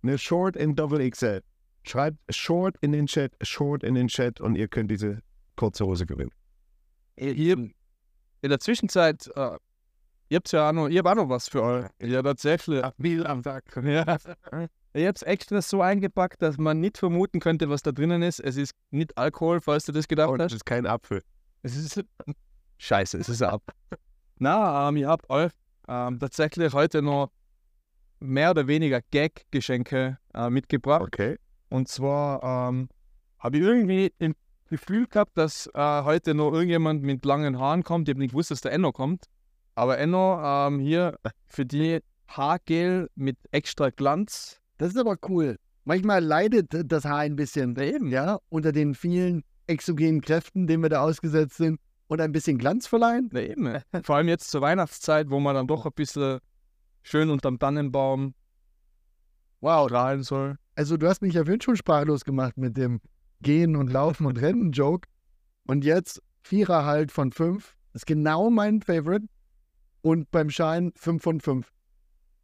[0.01, 1.41] Eine Short in Doppel XL.
[1.83, 5.19] Schreibt Short in den Chat, Short in den Chat und ihr könnt diese
[5.55, 6.31] kurze Hose gewinnen.
[7.17, 7.73] Hier, in
[8.49, 9.57] der Zwischenzeit, äh,
[10.29, 11.85] ihr habt ja auch noch, ich hab auch noch was für euch.
[12.01, 12.83] Ja, tatsächlich.
[12.99, 13.63] Viel am Tag.
[13.83, 14.17] Ja.
[14.93, 18.39] Ich hab's extra so eingepackt, dass man nicht vermuten könnte, was da drinnen ist.
[18.39, 20.51] Es ist nicht Alkohol, falls du das gedacht Und hast.
[20.51, 21.21] das ist kein Apfel.
[21.63, 22.01] Es ist
[22.77, 23.61] scheiße, es ist ab.
[24.37, 25.51] Na, ähm, ich hab euch
[25.89, 27.29] ähm, tatsächlich heute noch
[28.21, 31.01] mehr oder weniger Gag-Geschenke äh, mitgebracht.
[31.01, 31.37] Okay.
[31.69, 32.87] Und zwar ähm,
[33.39, 34.33] habe ich irgendwie ein
[34.69, 38.07] Gefühl gehabt, dass äh, heute noch irgendjemand mit langen Haaren kommt.
[38.07, 39.25] Ich habe nicht gewusst, dass der Enno kommt.
[39.75, 44.59] Aber Enno, ähm, hier für die Haargel mit extra Glanz.
[44.77, 45.57] Das ist aber cool.
[45.83, 48.09] Manchmal leidet das Haar ein bisschen, Eben.
[48.09, 52.87] ja, unter den vielen exogenen Kräften, denen wir da ausgesetzt sind, und ein bisschen Glanz
[52.87, 53.29] verleihen.
[53.31, 53.79] Na eben.
[54.03, 56.39] Vor allem jetzt zur Weihnachtszeit, wo man dann doch ein bisschen
[57.03, 58.33] schön unterm Tannenbaum
[59.61, 59.87] Wow.
[59.87, 60.57] strahlen soll.
[60.75, 62.99] Also du hast mich ja schon sprachlos gemacht mit dem
[63.41, 65.07] Gehen und Laufen und Rennen-Joke.
[65.67, 69.27] Und jetzt Vierer halt von fünf Das ist genau mein Favorite.
[70.01, 71.71] Und beim Schein 5 von 5.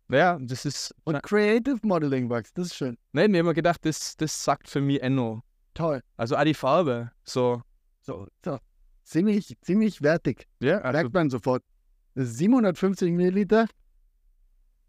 [0.09, 0.95] Ja, das ist.
[1.03, 2.97] Und Creative Modeling Bugs, das ist schön.
[3.15, 5.43] Habe mir gedacht, das, das sagt für mich Enno.
[5.75, 6.01] Toll.
[6.17, 7.11] Also auch die Farbe.
[7.23, 7.61] So.
[8.01, 8.57] So, so.
[9.03, 10.47] Ziemlich, ziemlich wertig.
[10.59, 11.63] Ja, also, Merkt man sofort.
[12.15, 13.67] Das ist 750 Milliliter.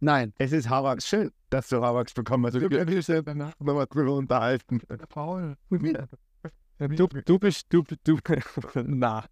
[0.00, 0.32] Nein.
[0.38, 1.06] Es ist Harax.
[1.06, 2.58] Schön, dass du Harax bekommen hast.
[2.58, 4.80] Wir können uns ja danach nochmal drüber unterhalten.
[5.08, 5.56] Paul.
[5.70, 7.66] du, du bist.
[7.68, 8.18] Du, du,
[8.74, 9.24] na.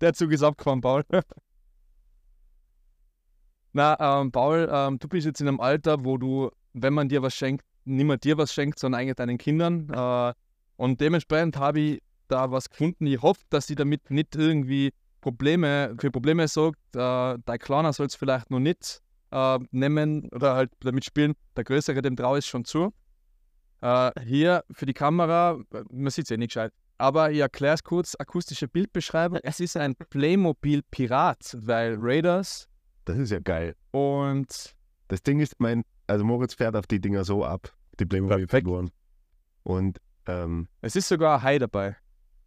[0.00, 1.04] Der Zug ist abgefahren, Paul.
[3.72, 7.20] Na, ähm, Paul, ähm, du bist jetzt in einem Alter, wo du, wenn man dir
[7.20, 9.90] was schenkt, nicht mehr dir was schenkt, sondern eigentlich deinen Kindern.
[9.90, 10.32] Äh,
[10.76, 13.06] und dementsprechend habe ich da was gefunden.
[13.06, 16.78] Ich hoffe, dass sie damit nicht irgendwie Probleme, für Probleme sorgt.
[16.94, 21.34] Äh, dein Kleiner soll es vielleicht noch nicht äh, nehmen oder halt damit spielen.
[21.56, 22.92] Der Größere, dem traue ich schon zu.
[23.80, 25.58] Äh, hier für die Kamera,
[25.90, 29.38] man sieht es ja nicht gescheit, aber ich erkläre es kurz, akustische Bildbeschreibung.
[29.42, 32.68] Es ist ein Playmobil Pirat, weil Raiders
[33.04, 33.74] Das ist ja geil.
[33.90, 34.74] und
[35.08, 38.90] Das Ding ist, mein, also Moritz fährt auf die Dinger so ab, die Playmobil-Figuren.
[39.62, 41.96] Und ähm, es ist sogar ein Hai dabei.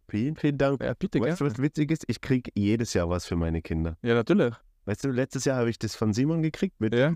[0.08, 0.82] vielen, vielen Dank.
[0.82, 2.04] Ja, bitte, Weißt du, was witzig ist?
[2.08, 3.96] Ich kriege jedes Jahr was für meine Kinder.
[4.02, 4.54] Ja, natürlich.
[4.84, 7.14] Weißt du, letztes Jahr habe ich das von Simon gekriegt mit, Ja,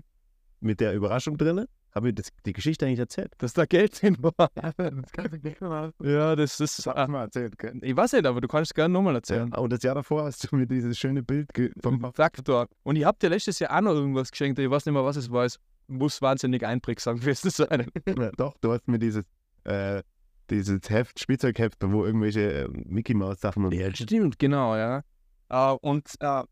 [0.59, 1.65] mit der Überraschung drin.
[1.95, 3.31] Habe ich das, die Geschichte eigentlich erzählt?
[3.37, 4.49] dass da Geld drin war.
[4.55, 5.93] das kannst du nicht mal.
[6.03, 6.85] Ja, das ist.
[6.85, 7.79] Das mal erzählen können.
[7.83, 9.49] Ich weiß nicht, aber du kannst es gerne nochmal erzählen.
[9.53, 11.49] Ja, und das Jahr davor hast du mir dieses schöne Bild
[11.81, 12.67] vom Faktor.
[12.83, 15.15] Und ich habe dir letztes Jahr auch noch irgendwas geschenkt, ich weiß nicht mehr, was
[15.15, 15.45] es war.
[15.45, 15.57] Es
[15.87, 17.87] muss wahnsinnig einprägsam gewesen sein.
[18.05, 19.23] Ja, doch, du hast mir dieses,
[19.63, 20.03] äh,
[20.49, 25.01] dieses Heft, Spielzeugheft, wo irgendwelche äh, Mickey Mouse Sachen und Ja, stimmt, genau, ja.
[25.47, 26.43] Äh, und äh,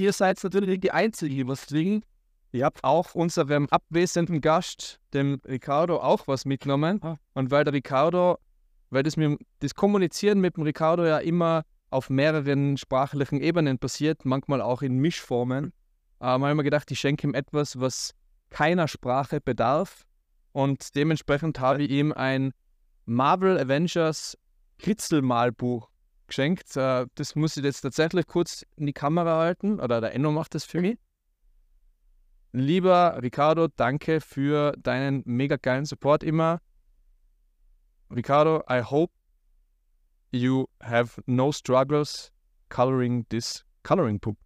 [0.00, 2.02] ihr seid natürlich die Einzigen, die was kriegen.
[2.52, 7.00] Ihr habt auch unserem abwesenden Gast, dem Ricardo, auch was mitgenommen.
[7.34, 8.38] Und weil der Ricardo,
[8.90, 14.24] weil das, mit, das Kommunizieren mit dem Ricardo ja immer auf mehreren sprachlichen Ebenen passiert,
[14.24, 15.72] manchmal auch in Mischformen,
[16.20, 18.14] äh, haben wir gedacht, ich schenke ihm etwas, was
[18.50, 20.04] keiner Sprache bedarf.
[20.52, 22.52] Und dementsprechend habe ich ihm ein
[23.04, 24.36] Marvel Avengers
[24.78, 25.89] Kritzelmalbuch
[26.30, 26.76] geschenkt.
[26.76, 30.54] Äh, Das muss ich jetzt tatsächlich kurz in die Kamera halten, oder der Enno macht
[30.54, 30.98] das für mich.
[32.52, 36.60] Lieber Ricardo, danke für deinen mega geilen Support immer.
[38.10, 39.12] Ricardo, I hope
[40.32, 42.32] you have no struggles
[42.68, 44.36] coloring this coloring book.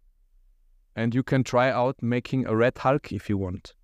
[0.93, 3.75] And you can try out making a red Hulk if you want.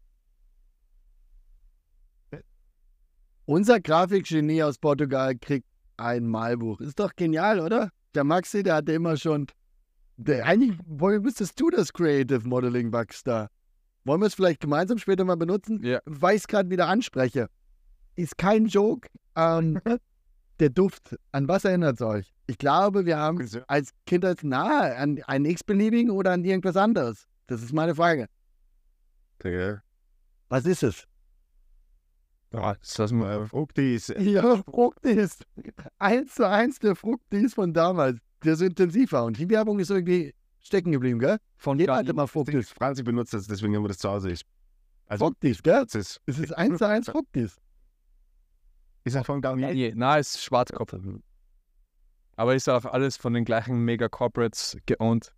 [3.46, 5.68] Unser Grafikgenie aus Portugal kriegt
[6.02, 6.82] ein Malbuch.
[6.82, 7.90] Ist doch genial, oder?
[8.16, 9.48] Der Maxi, der hatte immer schon.
[10.18, 12.92] Der, eigentlich woll- müsstest du das Creative Modeling
[13.24, 13.48] da.
[14.04, 15.84] Wollen wir es vielleicht gemeinsam später mal benutzen?
[15.84, 16.00] Ja.
[16.06, 17.48] Weil ich es gerade wieder anspreche.
[18.16, 19.08] Ist kein Joke.
[19.36, 19.80] Ähm,
[20.60, 22.34] der Duft, an was erinnert es euch?
[22.48, 27.28] Ich glaube, wir haben als Kindheit nahe an einen x-beliebigen oder an irgendwas anderes.
[27.48, 28.28] Das ist meine Frage.
[29.44, 29.82] Ja.
[30.50, 31.08] Was ist es?
[32.54, 34.10] Ja, das lassen wir Äh, Fruchtis.
[34.20, 35.40] Ja, Fruchtis.
[36.00, 38.20] Eins zu eins der Fruchtis von damals.
[38.44, 39.26] Der so intensiv war.
[39.26, 41.38] Und die Werbung ist irgendwie stecken geblieben, gell?
[41.58, 42.70] von Jeder hatte mal Fruchtis.
[42.70, 44.32] Franzi benutzt das, deswegen haben wir das zu Hause.
[44.32, 44.42] Ich,
[45.08, 45.84] also, Fruchtis, gell?
[45.86, 47.58] das ist, Es ist eins zu eins Fruchtis.
[49.04, 49.74] ist ja von Garnier.
[49.74, 50.96] Nee, na, ist Schwarzkopf.
[52.36, 55.34] Aber ist auch alles von den gleichen Mega-Corporates geowned.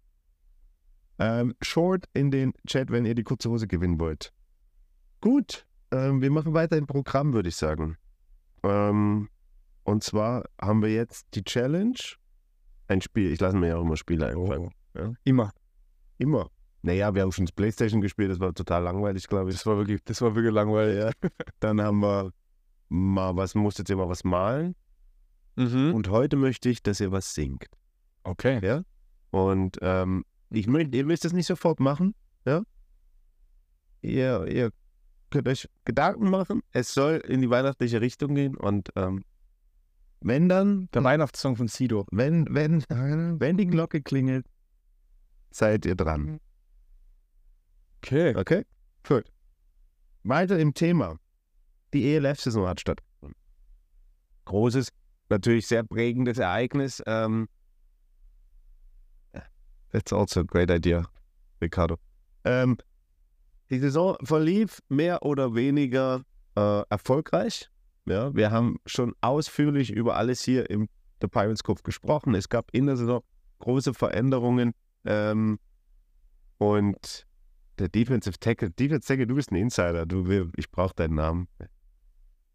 [1.20, 4.34] Ähm, Short in den Chat, wenn ihr die kurze Hose gewinnen wollt.
[5.22, 7.97] Gut, ähm, wir machen weiter im Programm, würde ich sagen.
[8.63, 9.29] Ähm,
[9.83, 11.97] und zwar haben wir jetzt die Challenge.
[12.87, 14.71] Ein Spiel, ich lasse mir ja auch immer Spiele einfallen.
[15.23, 15.51] Immer.
[16.17, 16.49] Immer.
[16.81, 19.55] Naja, wir haben schon das Playstation gespielt, das war total langweilig, glaube ich.
[19.55, 20.97] Das war wirklich, das war wirklich langweilig.
[20.97, 21.29] Ja.
[21.59, 22.31] Dann haben wir
[22.89, 24.75] mal was, musst jetzt immer was malen.
[25.55, 25.93] Mhm.
[25.93, 27.67] Und heute möchte ich, dass ihr was singt.
[28.23, 28.59] Okay.
[28.65, 28.83] Ja?
[29.31, 32.15] Und ähm, ich möchte, ihr müsst das nicht sofort machen,
[32.45, 32.63] ja?
[34.01, 34.71] Ihr, ihr
[35.34, 36.61] könnt euch Gedanken machen.
[36.71, 39.23] Es soll in die weihnachtliche Richtung gehen und ähm,
[40.21, 42.05] wenn dann, Der Weihnachtssong von Sido.
[42.11, 42.84] wenn, wenn,
[43.39, 44.45] wenn die Glocke klingelt,
[45.49, 46.39] seid ihr dran.
[47.97, 48.36] Okay.
[48.36, 48.63] Okay?
[49.07, 49.25] Gut.
[50.23, 51.17] Weiter im Thema.
[51.93, 53.36] Die ELF-Saison hat stattgefunden.
[54.45, 54.89] Großes,
[55.29, 57.01] natürlich sehr prägendes Ereignis.
[57.07, 57.49] Ähm,
[59.91, 61.07] that's also a great idea,
[61.59, 61.97] Ricardo.
[62.45, 62.77] Ähm,
[63.70, 66.24] die Saison verlief mehr oder weniger
[66.55, 67.70] äh, erfolgreich.
[68.05, 70.89] Ja, wir haben schon ausführlich über alles hier im
[71.22, 72.36] The Pirates Cove gesprochen.
[72.36, 73.24] Es gab in der Saison
[73.59, 74.74] große Veränderungen.
[75.05, 75.59] Ähm,
[76.57, 77.26] und
[77.80, 80.05] der Defensive Tackle, Defensive Tackle, du bist ein Insider.
[80.05, 81.47] Du, ich brauche deinen Namen.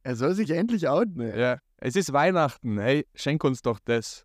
[0.03, 1.21] Er soll sich endlich outen.
[1.21, 1.41] ey.
[1.41, 2.79] Ja, es ist Weihnachten.
[2.79, 4.25] Hey, schenk uns doch das.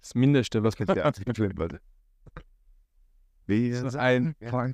[0.00, 1.80] Das Mindeste, was wir Der Artikel, warte.
[3.46, 4.72] Wie Das ist ein Ja.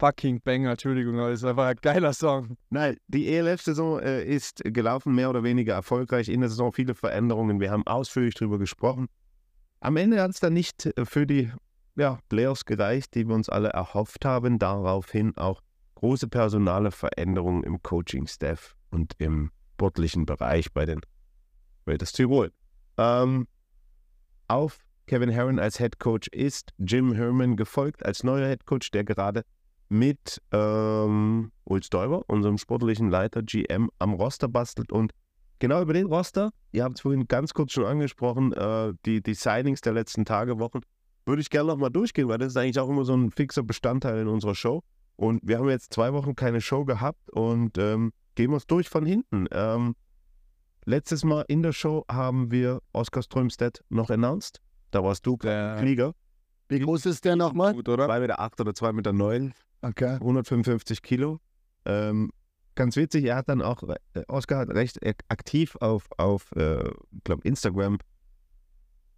[0.00, 2.56] Fuck- fucking Banger, Entschuldigung, aber das ist einfach ein geiler Song.
[2.70, 6.28] Nein, die ELF-Saison äh, ist gelaufen, mehr oder weniger erfolgreich.
[6.28, 7.60] In der Saison viele Veränderungen.
[7.60, 9.06] Wir haben ausführlich darüber gesprochen.
[9.80, 11.52] Am Ende hat es dann nicht äh, für die
[11.96, 14.58] ja, Playoffs gereicht, die wir uns alle erhofft haben.
[14.58, 15.60] Daraufhin auch
[15.96, 21.00] große personale Veränderungen im Coaching-Staff und im sportlichen Bereich bei den
[21.86, 22.52] Raiders Tirol.
[22.98, 23.46] Ähm,
[24.48, 29.04] auf Kevin Herron als Head Coach ist Jim Herman gefolgt als neuer Head Coach, der
[29.04, 29.42] gerade
[29.90, 34.92] mit ähm, Ulf Däuber, unserem sportlichen Leiter GM, am Roster bastelt.
[34.92, 35.12] Und
[35.58, 39.34] genau über den Roster, ihr habt es vorhin ganz kurz schon angesprochen, äh, die, die
[39.34, 40.80] Signings der letzten Tage, Wochen,
[41.26, 44.20] würde ich gerne nochmal durchgehen, weil das ist eigentlich auch immer so ein fixer Bestandteil
[44.20, 44.82] in unserer Show.
[45.16, 48.88] Und wir haben jetzt zwei Wochen keine Show gehabt und ähm, gehen wir es durch
[48.88, 49.46] von hinten.
[49.50, 49.94] Ähm,
[50.84, 54.60] letztes Mal in der Show haben wir Oskar Strömstedt noch announced.
[54.92, 56.14] Da warst du Der Flieger.
[56.68, 57.74] Wie groß ist der nochmal?
[57.74, 58.06] gut, oder?
[58.06, 59.52] 2 Meter 8 oder 2 Meter 9.
[59.82, 60.14] Okay.
[60.14, 61.40] 155 Kilo.
[61.84, 62.30] Ähm,
[62.74, 66.90] ganz witzig, er hat dann auch, äh, Oscar hat recht ak- aktiv auf, auf äh,
[67.24, 67.98] glaube Instagram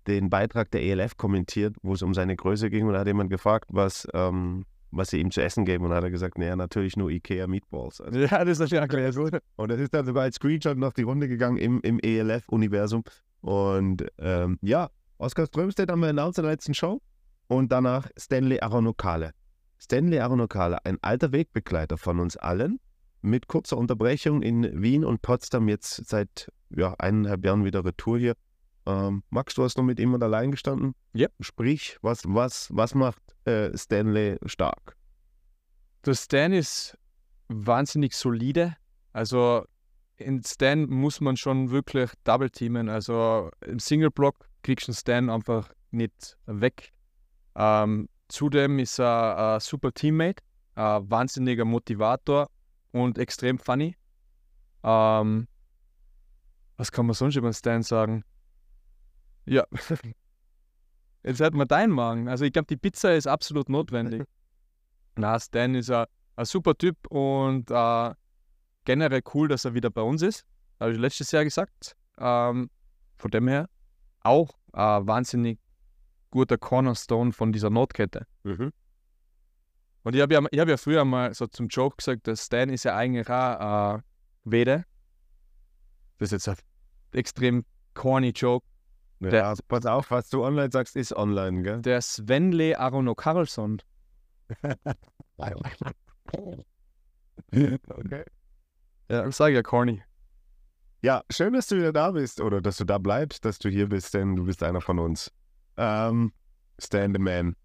[0.06, 3.30] den Beitrag der ELF kommentiert, wo es um seine Größe ging und da hat jemand
[3.30, 6.56] gefragt, was, ähm, was sie ihm zu essen geben und dann hat er gesagt, naja,
[6.56, 8.00] natürlich nur Ikea Meatballs.
[8.00, 9.40] Also, Ja, das ist natürlich erklärt, oder?
[9.56, 13.04] und das ist dann sogar als Screenshot noch die Runde gegangen im, im ELF-Universum.
[13.40, 17.00] Und ähm, ja, Oskar Strömstedt haben wir announced in der letzten Show.
[17.48, 19.32] Und danach Stanley Aronokale.
[19.82, 22.78] Stanley Aronokale, ein alter Wegbegleiter von uns allen,
[23.20, 28.34] mit kurzer Unterbrechung in Wien und Potsdam jetzt seit ja, eineinhalb Jahren wieder Retour hier.
[28.86, 30.94] Ähm, Max, du hast noch mit ihm und allein gestanden?
[31.14, 31.26] Ja.
[31.40, 34.96] Sprich, was, was, was macht äh, Stanley stark?
[36.06, 36.96] Der Stan ist
[37.48, 38.76] wahnsinnig solide.
[39.12, 39.64] Also
[40.16, 42.88] in Stan muss man schon wirklich double teamen.
[42.88, 46.92] Also im Single Block kriegst du Stan einfach nicht weg.
[47.56, 50.42] Ähm, zudem ist er ein super Teammate,
[50.74, 52.48] ein wahnsinniger Motivator
[52.92, 53.96] und extrem funny.
[54.82, 55.46] Ähm,
[56.76, 58.24] was kann man sonst über Stan sagen?
[59.44, 59.64] Ja.
[61.22, 62.28] Jetzt hat man deinen Magen.
[62.28, 64.24] Also ich glaube, die Pizza ist absolut notwendig.
[65.16, 66.06] Na, Stan ist ein,
[66.36, 68.14] ein super Typ und äh,
[68.84, 70.44] generell cool, dass er wieder bei uns ist.
[70.80, 71.96] Habe ich letztes Jahr gesagt.
[72.18, 72.70] Ähm,
[73.18, 73.68] von dem her
[74.20, 75.58] auch ein wahnsinnig
[76.32, 78.26] guter Cornerstone von dieser Notkette.
[80.02, 82.68] Und ich habe ja, ich hab ja früher mal so zum Joke gesagt, dass Stan
[82.68, 84.02] ist ja eigentlich auch äh,
[84.42, 84.84] Wede.
[86.18, 87.64] Das ist jetzt ein extrem
[87.94, 88.66] corny Joke.
[89.20, 91.80] Ja, Der- pass auf, was du online sagst, ist online, gell?
[91.82, 93.80] Der Svenle Arono Karlsson.
[97.52, 98.24] okay.
[99.08, 100.02] Ja, ich sage ja corny.
[101.02, 103.88] Ja, schön, dass du wieder da bist oder dass du da bleibst, dass du hier
[103.88, 105.30] bist, denn du bist einer von uns.
[105.76, 106.32] Ähm,
[106.78, 107.56] Stan the Man.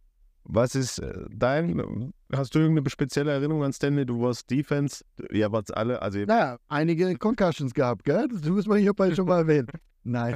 [0.49, 4.05] Was ist äh, dein, hast du irgendeine spezielle Erinnerung an Stanley?
[4.05, 8.29] Du warst Defense, ihr wart's alle, also Naja, einige Concussions gehabt, gell?
[8.29, 9.67] Das muss man hier bald schon mal erwähnen.
[10.03, 10.35] Nein.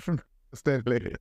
[0.53, 1.15] Stanley.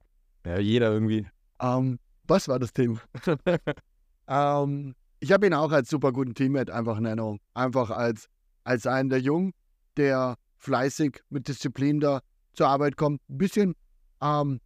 [0.45, 1.27] Ja, jeder irgendwie.
[1.61, 3.01] Ähm, was war das Thema?
[4.29, 7.39] ähm, ich habe ihn auch als super guten Teammate einfach in Erinnerung.
[7.55, 8.29] Einfach als,
[8.65, 9.53] als einen der Jungen,
[9.97, 12.21] der fleißig mit Disziplin da
[12.55, 13.21] zur Arbeit kommt.
[13.29, 13.75] Ein bisschen
[14.21, 14.61] ähm,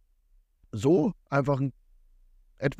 [0.75, 1.71] so, einfach ein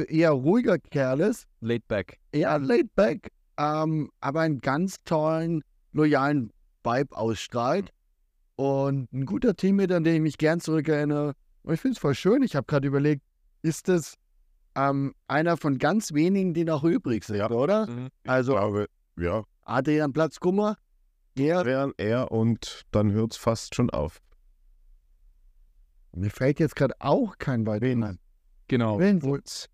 [0.08, 2.20] eher ruhiger Kerl ist, Laid back.
[2.32, 6.52] eher laid back, ähm, aber einen ganz tollen, loyalen
[6.84, 7.92] Vibe ausstrahlt.
[8.58, 11.34] Und ein guter Teammate, an den ich mich gern zurückerinnere.
[11.64, 12.42] Und ich finde es voll schön.
[12.42, 13.22] Ich habe gerade überlegt,
[13.64, 14.16] ist es
[14.76, 17.50] ähm, einer von ganz wenigen, die noch übrig sind, Ja.
[17.50, 17.88] oder?
[18.24, 18.88] ich Also glaube,
[19.18, 20.78] ja, Adrian Platzkummer,
[21.38, 24.22] er, wären er und dann hört's fast schon auf.
[26.16, 28.20] Mir fällt jetzt gerade auch kein weiterer ein.
[28.68, 29.00] Genau.
[29.00, 29.22] Wen?
[29.24, 29.70] Wutz.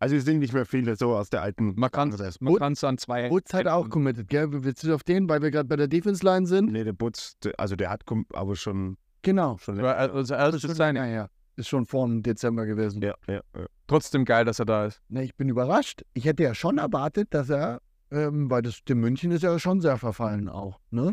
[0.00, 1.74] Also es sind nicht mehr viele so aus der alten.
[1.76, 2.40] Man kann das.
[2.40, 3.30] man kann's an zwei.
[3.30, 4.48] Wutz hat auch committed, gell?
[4.50, 6.72] Willst du auf den, weil wir gerade bei der Defense-Line sind?
[6.72, 8.02] Nee, der Butz, also der hat
[8.34, 9.56] aber schon, Genau.
[9.58, 10.96] schon Also erstes ist sein.
[10.96, 11.28] ja, ja.
[11.56, 13.00] Ist schon vor dem Dezember gewesen.
[13.00, 13.66] Ja, ja, ja.
[13.86, 15.00] Trotzdem geil, dass er da ist.
[15.08, 16.02] Na, ich bin überrascht.
[16.12, 17.80] Ich hätte ja schon erwartet, dass er,
[18.10, 21.12] ähm, weil das dem München ist ja schon sehr verfallen auch, ne?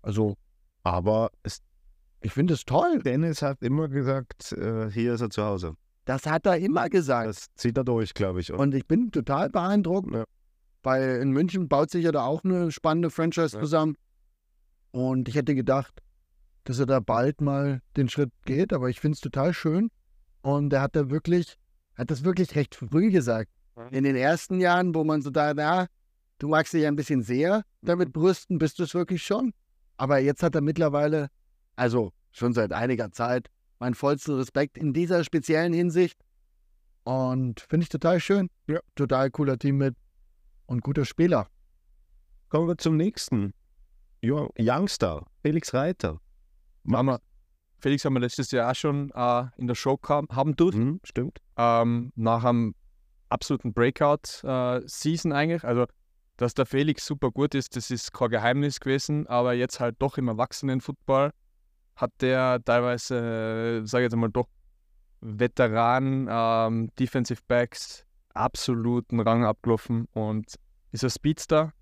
[0.00, 0.36] Also,
[0.82, 1.60] Aber es,
[2.24, 3.00] ich finde es toll.
[3.04, 5.74] Dennis hat immer gesagt, äh, hier ist er zu Hause.
[6.06, 7.28] Das hat er immer gesagt.
[7.28, 8.52] Das zieht er durch, glaube ich.
[8.52, 10.24] Und Und ich bin total beeindruckt, Ja.
[10.82, 13.60] weil in München baut sich ja da auch eine spannende Franchise Ja.
[13.60, 13.96] zusammen.
[14.90, 16.00] Und ich hätte gedacht,
[16.64, 19.90] dass er da bald mal den Schritt geht, aber ich finde es total schön.
[20.42, 21.56] Und er hat da wirklich,
[21.96, 23.50] hat das wirklich recht früh gesagt.
[23.90, 25.86] In den ersten Jahren, wo man so da, na,
[26.38, 29.52] du magst dich ein bisschen sehr damit brüsten, bist du es wirklich schon.
[29.96, 31.28] Aber jetzt hat er mittlerweile,
[31.76, 33.48] also schon seit einiger Zeit,
[33.78, 36.18] meinen vollsten Respekt in dieser speziellen Hinsicht.
[37.04, 38.48] Und finde ich total schön.
[38.66, 38.80] Ja.
[38.94, 39.94] Total cooler Team mit.
[40.66, 41.48] und guter Spieler.
[42.48, 43.52] Kommen wir zum nächsten.
[44.22, 46.18] Youngster, Felix Reiter.
[46.84, 47.20] Mama.
[47.78, 50.84] Felix haben wir letztes Jahr auch schon äh, in der Show kam, haben dürfen.
[50.84, 51.40] Mhm, stimmt.
[51.58, 52.74] ähm, nach einem
[53.28, 55.64] absoluten Breakout-Season eigentlich.
[55.64, 55.84] Also,
[56.38, 60.16] dass der Felix super gut ist, das ist kein Geheimnis gewesen, aber jetzt halt doch
[60.16, 61.32] im Erwachsenen-Football
[61.96, 64.48] hat der teilweise, äh, sage ich jetzt mal, doch
[65.20, 70.54] Veteran, ähm, Defensive Backs absoluten Rang abgelaufen und
[70.92, 71.72] ist ein Speedster,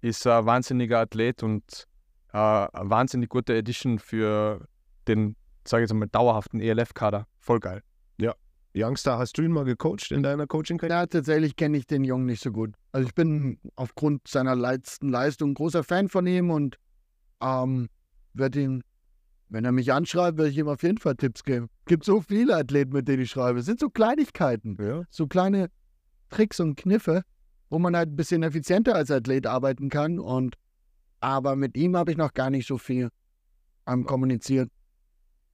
[0.00, 1.86] ist ein wahnsinniger Athlet und
[2.32, 4.66] äh, eine wahnsinnig gute Edition für
[5.08, 5.36] den,
[5.66, 7.26] sage ich jetzt mal, dauerhaften ELF-Kader.
[7.38, 7.82] Voll geil.
[8.74, 11.00] Youngster, hast du ihn mal gecoacht in deiner Coaching-Karriere?
[11.00, 12.74] Ja, tatsächlich kenne ich den Jungen nicht so gut.
[12.92, 16.78] Also ich bin aufgrund seiner letzten Leistung ein großer Fan von ihm und
[17.42, 17.88] ähm,
[18.32, 18.82] werde ihn,
[19.52, 21.68] wenn er mich anschreibt, werde ich ihm auf jeden Fall Tipps geben.
[21.80, 23.58] Es gibt so viele Athleten, mit denen ich schreibe.
[23.60, 25.02] Es sind so Kleinigkeiten, Ja.
[25.10, 25.68] so kleine
[26.30, 27.22] Tricks und Kniffe,
[27.68, 30.18] wo man halt ein bisschen effizienter als Athlet arbeiten kann.
[30.18, 30.56] Und
[31.20, 33.10] aber mit ihm habe ich noch gar nicht so viel
[33.84, 34.70] am kommuniziert.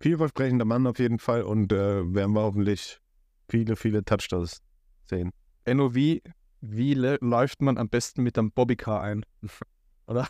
[0.01, 3.01] Vielversprechender Mann auf jeden Fall und äh, werden wir hoffentlich
[3.49, 4.61] viele, viele Touchdowns
[5.07, 5.31] sehen.
[5.65, 6.23] Enno, wie,
[6.61, 9.25] wie lä- läuft man am besten mit einem Bobbycar ein?
[10.07, 10.29] oder?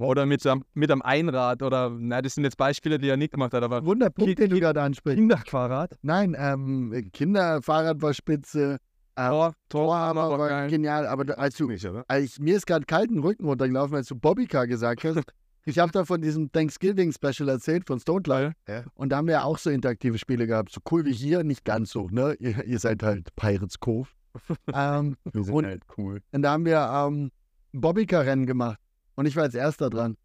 [0.00, 3.32] Oder mit einem, mit einem Einrad oder, na, das sind jetzt Beispiele, die er nicht
[3.32, 5.18] gemacht hat, aber Wunderpunkt, den du gerade ansprichst.
[5.18, 5.96] Kinderfahrrad.
[6.02, 8.78] Nein, ähm, Kinderfahrrad war spitze,
[9.16, 10.70] äh, Tor, Torhammer war war geil.
[10.70, 12.04] genial, aber da- als du, Nicht, oder?
[12.08, 15.16] als mir ist gerade kalt den Rücken runtergelaufen, als du Bobbycar gesagt hast.
[15.66, 18.54] Ich habe da von diesem Thanksgiving-Special erzählt von Stone.
[18.66, 18.84] Ja.
[18.94, 20.72] Und da haben wir ja auch so interaktive Spiele gehabt.
[20.72, 22.34] So cool wie hier, nicht ganz so, ne?
[22.40, 24.08] Ihr, ihr seid halt Pirates Cove.
[24.72, 26.22] ähm, Wir sind Und- halt cool.
[26.32, 27.30] und da haben wir ähm,
[27.72, 28.78] Bobbycar-Rennen gemacht.
[29.20, 30.16] Und ich war als erster dran.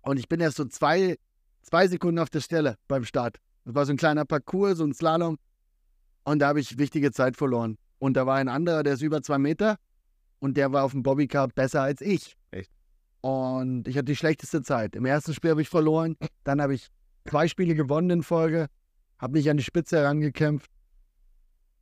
[0.00, 1.16] Und ich bin erst so zwei,
[1.62, 3.36] zwei Sekunden auf der Stelle beim Start.
[3.64, 5.38] Das war so ein kleiner Parcours, so ein Slalom.
[6.24, 7.78] Und da habe ich wichtige Zeit verloren.
[8.00, 9.76] Und da war ein anderer, der ist über zwei Meter.
[10.40, 12.36] Und der war auf dem Bobbycar besser als ich.
[12.50, 12.72] Echt?
[13.20, 14.96] Und ich hatte die schlechteste Zeit.
[14.96, 16.16] Im ersten Spiel habe ich verloren.
[16.42, 16.88] Dann habe ich
[17.30, 18.66] zwei Spiele gewonnen in Folge.
[19.20, 20.68] Habe mich an die Spitze herangekämpft.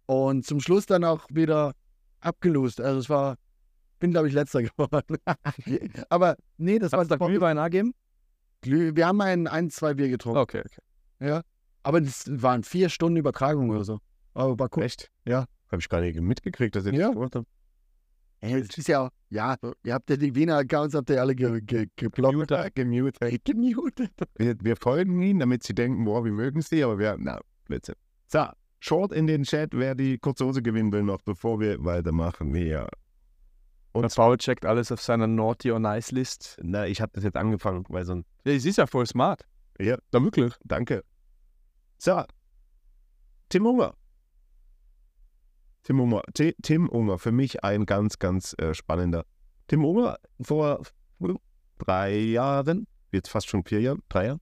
[0.05, 1.73] Und zum Schluss dann auch wieder
[2.21, 2.83] abgelost.
[2.83, 3.37] Also es war,
[4.01, 5.17] bin glaube ich letzter geworden.
[6.09, 7.95] Aber nee, das war Hast du da Glühwein angeben?
[8.63, 8.93] Glüh.
[8.95, 10.39] Wir haben ein, ein, zwei Bier getrunken.
[10.39, 10.63] Okay,
[11.21, 11.41] okay.
[11.83, 14.01] Aber das waren vier Stunden Übertragung oder so.
[14.35, 14.83] Aber war cool.
[14.83, 15.11] Echt?
[15.25, 15.45] Ja.
[15.71, 17.07] Habe ich gar nicht mitgekriegt, dass ihr Ja.
[17.07, 17.47] das gemacht habt.
[18.43, 21.35] Ey, das ist ja, auch- ja, ihr habt ja die Wiener Accounts, habt ihr alle
[21.35, 22.33] ge, ge, geblockt.
[22.75, 22.75] Gemutet.
[22.75, 24.11] Gemutet.
[24.37, 27.95] Wir, wir folgen ihnen, damit sie denken, boah, wir mögen sie, aber wir, na, Blödsinn.
[28.29, 28.47] So,
[28.81, 32.55] Short in den Chat, wer die kurze Hose gewinnen will, noch bevor wir weitermachen.
[32.55, 32.89] Ja.
[33.93, 36.59] Und Paul checkt alles auf seiner Naughty or Nice List.
[36.63, 39.47] Na, ich habe das jetzt angefangen, weil so ein, Ja, es ist ja voll smart.
[39.81, 39.99] Ja.
[40.11, 40.55] Da wirklich.
[40.65, 41.03] danke.
[41.99, 42.23] So,
[43.49, 43.95] Tim Unger.
[45.83, 49.25] Tim Unger, Ti- Tim Unger, für mich ein ganz, ganz äh, spannender.
[49.67, 50.83] Tim Unger vor
[51.79, 54.41] drei Jahren, jetzt fast schon vier Jahren, drei Jahren,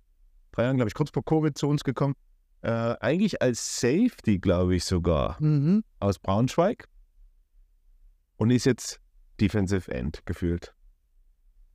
[0.53, 2.15] drei Jahren, glaube ich, kurz vor Covid zu uns gekommen.
[2.63, 2.71] Äh,
[3.01, 5.85] eigentlich als Safety, glaube ich sogar, Mhm.
[6.01, 6.87] aus Braunschweig.
[8.37, 9.01] Und ist jetzt
[9.41, 10.75] Defensive End gefühlt.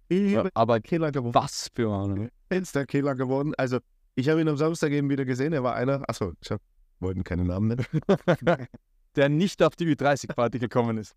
[0.10, 1.34] Ja, aber Killer geworden.
[1.34, 2.30] was für eine.
[2.50, 3.54] Ist der Killer geworden.
[3.58, 3.80] Also,
[4.16, 5.54] ich habe ihn am Samstag eben wieder gesehen.
[5.54, 6.62] Er war einer, achso, ich hab,
[7.00, 7.86] wollten keine Namen nennen.
[9.16, 11.14] Der nicht auf die Ü30-Party gekommen ist.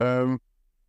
[0.00, 0.40] Ähm,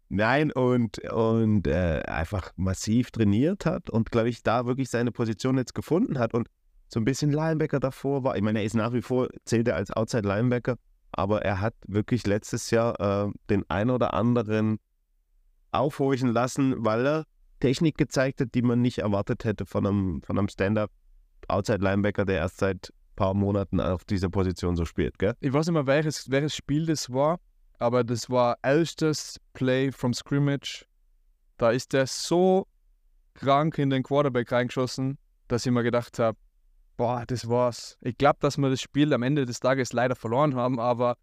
[0.09, 5.57] nein, und, und äh, einfach massiv trainiert hat und, glaube ich, da wirklich seine Position
[5.57, 6.47] jetzt gefunden hat und
[6.89, 8.35] so ein bisschen Linebacker davor war.
[8.35, 10.77] Ich meine, er ist nach wie vor, zählt er als Outside Linebacker,
[11.11, 14.79] aber er hat wirklich letztes Jahr äh, den ein oder anderen
[15.71, 17.23] aufhorchen lassen, weil er
[17.59, 20.91] Technik gezeigt hat, die man nicht erwartet hätte von einem, von einem Stand-Up
[21.47, 25.33] Outside Linebacker, der erst seit ein paar Monaten auf dieser Position so spielt, gell?
[25.39, 27.39] Ich weiß nicht mehr, welches, welches Spiel das war,
[27.79, 30.85] aber das war erstes Play from Scrimmage.
[31.57, 32.67] Da ist der so
[33.33, 36.37] krank in den Quarterback reingeschossen, dass ich mir gedacht habe,
[36.97, 37.97] boah, das war's.
[38.01, 41.15] Ich glaube, dass wir das Spiel am Ende des Tages leider verloren haben, aber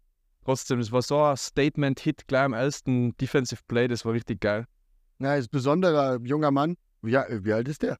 [0.45, 4.65] trotzdem, es war so ein Statement-Hit gleich am ersten Defensive Play, das war richtig geil.
[5.19, 6.77] Ja, ist ein besonderer junger Mann.
[7.01, 7.97] Wie, wie alt ist der?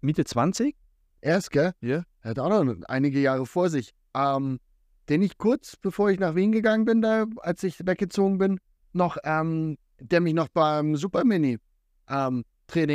[0.00, 0.76] Mitte 20?
[1.20, 1.72] Erst, gell?
[1.80, 2.04] Ja.
[2.22, 3.92] Er hat auch noch einige Jahre vor sich.
[4.14, 4.58] Ähm,
[5.08, 8.58] den ich kurz, bevor ich nach Wien gegangen bin, da, als ich weggezogen bin,
[8.92, 11.58] noch, ähm, der mich noch beim Super Mini
[12.08, 12.44] ähm,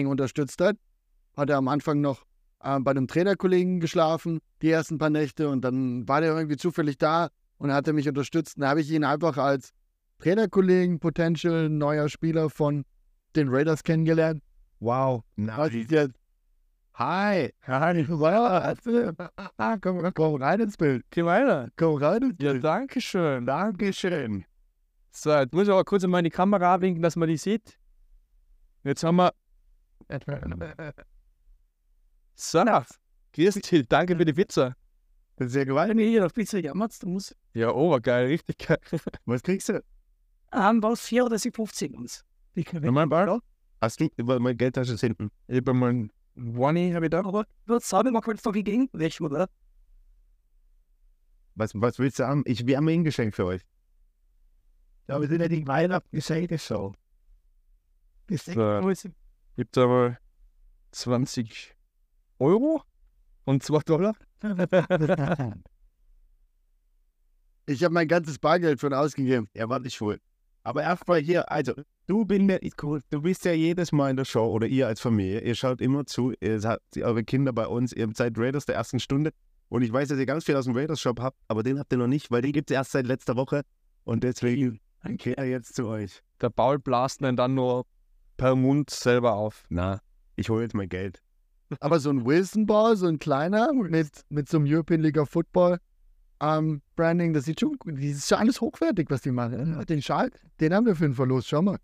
[0.08, 0.78] unterstützt hat.
[1.36, 2.26] Hat er am Anfang noch
[2.64, 6.98] ähm, bei einem Trainerkollegen geschlafen, die ersten paar Nächte, und dann war der irgendwie zufällig
[6.98, 8.56] da und hat er mich unterstützt.
[8.58, 9.72] Dann habe ich ihn einfach als
[10.20, 12.86] Trainerkollegen, Potential, neuer Spieler von
[13.36, 14.42] den Raiders kennengelernt.
[14.80, 15.24] Wow.
[15.36, 16.16] Was ist jetzt?
[16.96, 17.54] Hi.
[17.68, 18.08] Hi.
[19.58, 21.06] Ah, komm, komm rein ins Bild.
[21.12, 21.70] Geh weiter.
[21.78, 22.64] Komm rein ins Ja, Bild.
[22.64, 23.46] danke schön.
[23.46, 24.46] Dankeschön.
[25.12, 27.78] So, jetzt muss ich aber kurz mal in die Kamera winken, dass man die sieht.
[28.84, 29.34] Jetzt haben wir.
[32.36, 32.64] So,
[33.34, 34.76] grüß dich, danke für die Pizza.
[35.38, 36.00] Das ist ja Wenn gewaltig.
[36.00, 38.80] ihr hier auf Pizza jammert, dann muss Ja, obergeil, richtig geil.
[39.26, 39.84] Was kriegst du?
[40.52, 42.26] ähm, was 4 oder 50 uns.
[42.74, 43.42] Nochmal Bar?
[43.82, 45.30] Hast du, meine Geldtasche ist hinten.
[45.48, 47.20] Ich habe mal ein One habe ich da.
[47.20, 49.48] Aber wird sagen, man könnte doch gegen welchen, oder?
[51.56, 52.44] Was, was willst du haben?
[52.46, 53.62] Ich, wir haben ein Geschenk für euch.
[55.08, 56.94] Ja, wir sind ja die Weihnachtsgeschenke so.
[58.30, 58.82] So.
[59.56, 60.18] Gibt aber
[60.92, 61.76] 20
[62.40, 62.82] Euro
[63.46, 64.16] und 2 Dollar.
[67.70, 69.50] Ich habe mein ganzes Bargeld schon ausgegeben.
[69.54, 70.20] Ja, warte ich wohl.
[70.64, 71.74] Aber erstmal hier, also,
[72.08, 73.02] du, bin mir, cool.
[73.10, 76.06] du bist ja jedes Mal in der Show oder ihr als Familie, ihr schaut immer
[76.06, 79.32] zu, ihr habt eure Kinder bei uns, ihr seid Raiders der ersten Stunde
[79.68, 81.98] und ich weiß, dass ihr ganz viel aus dem Raiders-Shop habt, aber den habt ihr
[81.98, 83.64] noch nicht, weil den gibt es erst seit letzter Woche
[84.06, 84.80] und deswegen
[85.18, 86.22] kehrt er jetzt zu euch.
[86.40, 87.86] Der Paul blast ihn dann nur
[88.38, 89.66] per Mund selber auf.
[89.70, 90.00] Na,
[90.38, 91.22] ich hole jetzt mein Geld.
[91.80, 95.30] Aber so ein Wilson Ball, so ein kleiner mit, mit so einem European League of
[95.30, 95.80] Football
[96.40, 99.86] ähm, Branding, das sieht schon, das ist schon alles hochwertig, was die machen.
[99.88, 101.80] Den Schal, den haben wir für einen Verlust, schau mal.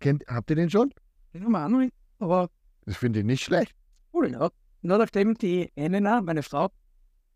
[0.00, 0.92] Kennt, habt ihr den schon?
[1.32, 2.50] Den haben wir auch noch nicht, aber
[2.86, 3.74] Ich finde den nicht schlecht.
[4.12, 4.50] cool, ja.
[4.82, 6.70] Nur nachdem die Elena, meine Frau,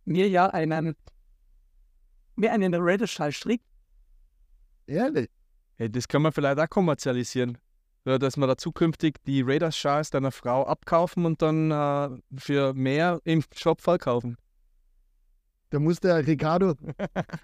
[0.04, 0.94] mir ja einen,
[2.36, 3.64] mir einen Raiders-Schal strickt,
[4.86, 5.30] Ehrlich.
[5.76, 7.56] Hey, das kann man vielleicht auch kommerzialisieren.
[8.04, 13.44] Dass man da zukünftig die Raiders-Schals deiner Frau abkaufen und dann äh, für mehr im
[13.54, 14.36] Shop verkaufen.
[15.70, 16.74] Da muss der Ricardo,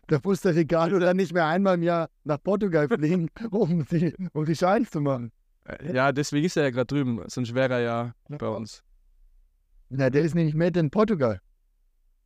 [0.09, 4.15] da muss der Ricardo dann nicht mehr einmal im Jahr nach Portugal fliegen, um die,
[4.35, 5.33] um die Scheins zu machen.
[5.93, 8.83] Ja, deswegen ist er ja gerade drüben, sonst wäre er ja bei uns.
[9.89, 11.41] Na, der ist nicht made in Portugal.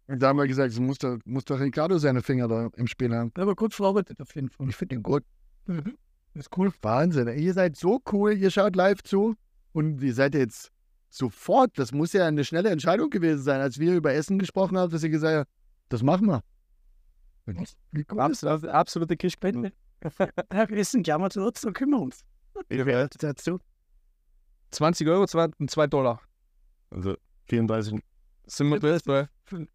[0.08, 2.86] Und da haben wir gesagt, es muss doch, muss doch Ricardo seine Finger da im
[2.86, 3.30] Spiel haben.
[3.36, 4.64] aber gut verarbeitet auf jeden Fall.
[4.64, 5.22] Und ich finde den gut.
[5.66, 5.96] Mhm.
[6.34, 6.72] Das ist cool.
[6.80, 7.28] Wahnsinn.
[7.28, 9.34] Ihr seid so cool, ihr schaut live zu
[9.72, 10.70] und ihr seid jetzt
[11.10, 14.90] sofort, das muss ja eine schnelle Entscheidung gewesen sein, als wir über Essen gesprochen haben,
[14.90, 15.50] dass ihr gesagt habt,
[15.90, 16.42] das machen wir.
[17.90, 18.20] Wie cool?
[18.20, 19.72] Absolut, absolute Kirschbände.
[20.50, 22.24] Herr Essen, jammern zu uns, dann kümmern wir uns.
[22.68, 23.58] Wie viel hast du?
[24.70, 26.20] 20 Euro zwei- und 2 Dollar.
[26.90, 27.16] Also
[27.48, 28.00] 34.
[28.46, 29.28] Sind wir jetzt bei,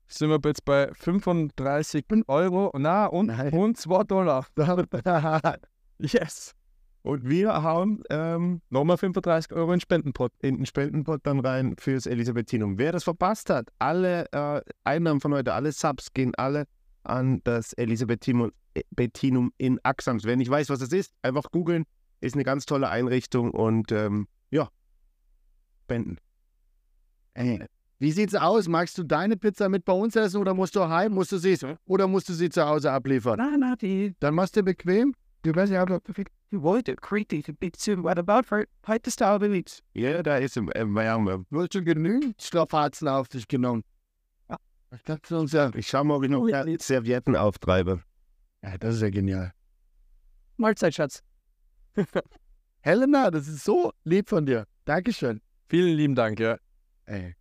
[0.07, 3.53] sind wir jetzt bei 35 Euro na, und, Nein.
[3.53, 4.47] und 2 Dollar.
[5.99, 6.53] Yes.
[7.03, 10.31] Und wir hauen ähm, Nochmal 35 Euro in Spendenpot.
[10.41, 12.77] in den Spendenpot dann rein fürs Elisabethinum.
[12.77, 16.65] Wer das verpasst hat, alle äh, Einnahmen von heute, alle Subs gehen alle
[17.03, 18.83] an das Elisabethinum äh,
[19.57, 20.25] in Axams.
[20.25, 21.85] Wer nicht weiß, was es ist, einfach googeln.
[22.19, 24.67] Ist eine ganz tolle Einrichtung und ähm, ja,
[25.83, 26.17] spenden.
[27.35, 27.63] Ey,
[27.99, 28.67] Wie sieht's aus?
[28.67, 31.13] Magst du deine Pizza mit bei uns essen oder musst du heim?
[31.13, 33.37] Musst du sie, oder musst du sie zu Hause abliefern?
[33.37, 35.13] Nein, nein, die, Dann machst du bequem.
[35.43, 36.01] Du weißt ja, aber
[36.51, 39.83] die wollte creepy, ein bisschen what about for heute ist der beliebt.
[39.93, 43.83] Ja, da ist im du hast schon genügend Strapazen auf dich genommen.
[44.93, 46.47] Ich dachte uns ja, Ich schau mal, ob ich noch
[46.79, 48.01] Servietten auftreibe.
[48.63, 49.53] ja, das ist ja genial.
[50.55, 51.21] Mahlzeit, Schatz.
[52.81, 54.65] Helena, das ist so lieb von dir.
[54.85, 55.41] Dankeschön.
[55.67, 56.57] Vielen lieben Dank, ja.
[57.05, 57.35] Ey.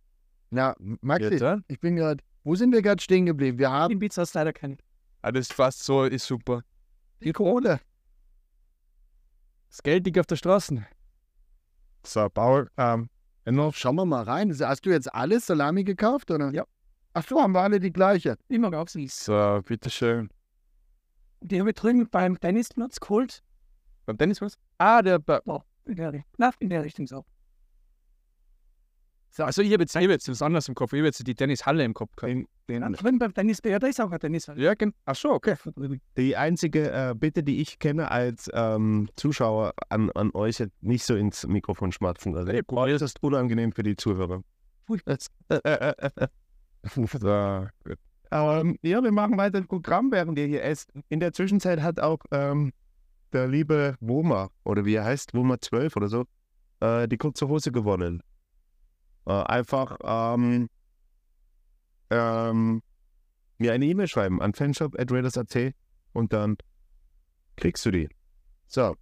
[0.49, 1.63] Na, Maxi, Bitte?
[1.67, 3.57] ich bin gerade, wo sind wir gerade stehen geblieben?
[3.57, 4.77] Wir haben Die Pizza ist leider keine.
[5.21, 6.63] Das ist fast so, ist super.
[7.21, 7.79] die Kohle.
[9.69, 10.85] Das Geld liegt auf der Straße.
[12.05, 13.09] So, Paul, ähm,
[13.73, 14.53] Schauen wir mal rein.
[14.59, 16.51] Hast du jetzt alles Salami gekauft, oder?
[16.51, 16.65] Ja.
[17.13, 18.37] Ach so, haben wir alle die gleiche.
[18.49, 19.07] Immer auf sie.
[19.07, 20.29] So, bitteschön.
[21.39, 23.41] Die habe ich drüben beim Tennisplatz geholt.
[24.05, 24.57] Beim Dennis was?
[24.77, 25.19] Ah, der.
[25.19, 27.23] Ba Oh, in der, Ri- na, in der Richtung so.
[29.29, 30.93] So, also, ich habe jetzt, ich hab jetzt was anderes im Kopf.
[30.93, 32.33] Ich habe jetzt die Tennishalle im Kopf gehabt.
[32.33, 34.47] Den, Ja, den, drüben beim Tennisbär, da ist auch ein Tennis.
[34.55, 34.93] Ja, genau.
[35.05, 35.55] Ach so, okay.
[36.17, 41.15] die einzige äh, Bitte, die ich kenne als ähm, Zuschauer an, an euch, nicht so
[41.15, 42.35] ins Mikrofon schmatzen.
[42.35, 44.41] Also, Nee, boah, das ist unangenehm für die Zuhörer.
[46.95, 47.97] So, gut.
[48.31, 50.91] Ähm, ja, wir machen weiter das Programm, während ihr hier esst.
[51.09, 52.71] In der Zwischenzeit hat auch ähm,
[53.33, 56.25] der liebe Woma, oder wie er heißt, Woma 12 oder so,
[56.79, 58.21] äh, die kurze Hose gewonnen.
[59.27, 60.69] Äh, einfach ähm,
[62.09, 62.81] ähm,
[63.57, 65.73] mir eine E-Mail schreiben an fanshop.raiders.at
[66.13, 66.55] und dann
[67.57, 68.07] kriegst du die.
[68.67, 68.95] So,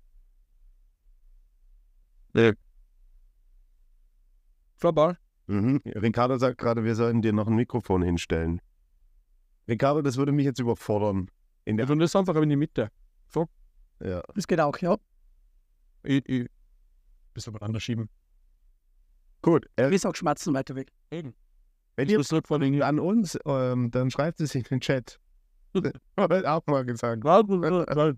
[4.77, 5.17] Frau Ball.
[5.47, 5.81] mhm.
[5.85, 8.61] Ricardo sagt gerade, wir sollen dir noch ein Mikrofon hinstellen.
[9.67, 11.29] Ricardo, das würde mich jetzt überfordern.
[11.65, 12.89] In Ja, der, und das einfach in die Mitte.
[13.99, 14.21] ja.
[14.33, 14.97] Das geht auch, ja.
[16.03, 16.49] Ich, ich.
[17.33, 18.09] Bisschen mal anders schieben.
[19.45, 20.91] Gut, äh, Wir ist auch schmatzen weiter weg.
[21.11, 25.19] wenn ihr den an uns, ähm, dann schreibt es in den Chat.
[26.17, 27.23] Hat auch mal gesagt.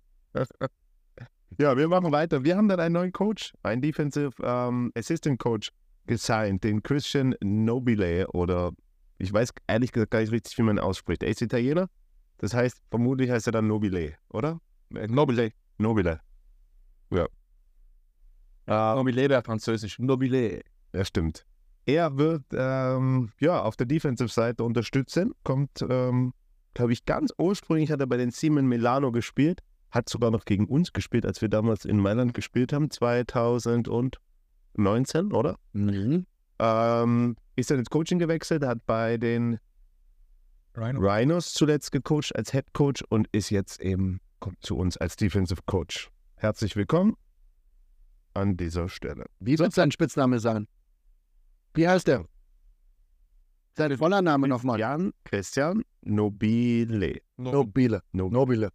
[1.60, 2.44] Ja, wir machen weiter.
[2.44, 5.72] Wir haben dann einen neuen Coach, einen Defensive ähm, Assistant Coach
[6.06, 8.72] gesigned, den Christian Nobile oder
[9.18, 11.24] ich weiß ehrlich gesagt gar nicht richtig, wie man ausspricht.
[11.24, 11.90] Er ist Italiener.
[12.38, 14.62] Das heißt, vermutlich heißt er dann Nobile, oder?
[14.94, 15.52] Äh, Nobile.
[15.78, 16.22] Nobile.
[17.10, 17.26] Ja.
[18.68, 20.00] Äh, Nobile wäre französisch.
[20.00, 20.62] Nobile.
[20.94, 21.46] Ja, stimmt.
[21.86, 25.34] Er wird ähm, ja auf der Defensive-Seite unterstützen.
[25.44, 26.34] Kommt, ähm,
[26.74, 29.62] glaube ich, ganz ursprünglich hat er bei den Simon Milano gespielt.
[29.92, 35.58] Hat sogar noch gegen uns gespielt, als wir damals in Mailand gespielt haben, 2019, oder?
[35.72, 36.26] Mhm.
[36.60, 39.60] Ähm, ist dann ins Coaching gewechselt, hat bei den
[40.76, 41.00] Rhino.
[41.00, 45.62] Rhinos zuletzt gecoacht als Head Coach und ist jetzt eben kommt zu uns als Defensive
[45.66, 46.10] Coach.
[46.36, 47.16] Herzlich willkommen
[48.34, 49.26] an dieser Stelle.
[49.40, 50.68] Wie wird sein Spitzname sein?
[51.78, 52.26] Wie heißt er?
[53.78, 54.80] Sein voller Name nochmal.
[54.80, 57.22] Jan Christian Nobile.
[57.38, 58.02] Nobile.
[58.12, 58.70] No- Nobile.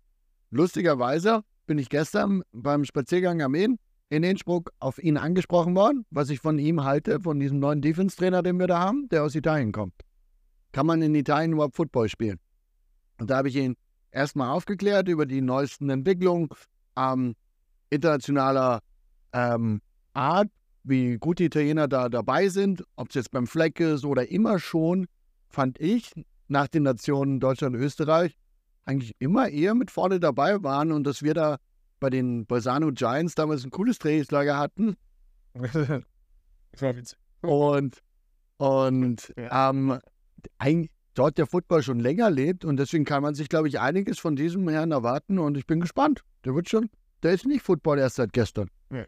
[0.51, 6.31] Lustigerweise bin ich gestern beim Spaziergang am Inn in Innsbruck auf ihn angesprochen worden, was
[6.31, 9.73] ich von ihm halte, von diesem neuen Defense-Trainer, den wir da haben, der aus Italien
[9.73, 9.95] kommt.
[10.71, 12.39] Kann man in Italien überhaupt Football spielen?
[13.19, 13.75] Und da habe ich ihn
[14.13, 16.51] erstmal aufgeklärt über die neuesten Entwicklungen
[16.97, 17.35] ähm,
[17.91, 18.81] internationaler
[19.33, 19.81] ähm,
[20.13, 20.51] Art,
[20.85, 24.59] wie gut die Italiener da dabei sind, ob es jetzt beim Fleck ist oder immer
[24.59, 25.07] schon,
[25.49, 26.11] fand ich,
[26.49, 28.37] nach den Nationen Deutschland und Österreich,
[28.85, 31.59] eigentlich immer eher mit vorne dabei waren und dass wir da
[32.01, 34.97] bei den Bolzano Giants damals ein cooles Trainingslager hatten
[35.55, 36.03] das
[36.83, 37.19] war witzig.
[37.43, 37.99] und,
[38.57, 39.99] und ähm,
[40.59, 44.19] eigentlich dort der Football schon länger lebt und deswegen kann man sich, glaube ich, einiges
[44.19, 46.25] von diesem Herrn erwarten und ich bin gespannt.
[46.45, 46.89] Der wird schon,
[47.23, 48.69] der ist nicht Football erst seit gestern.
[48.91, 49.05] Ja,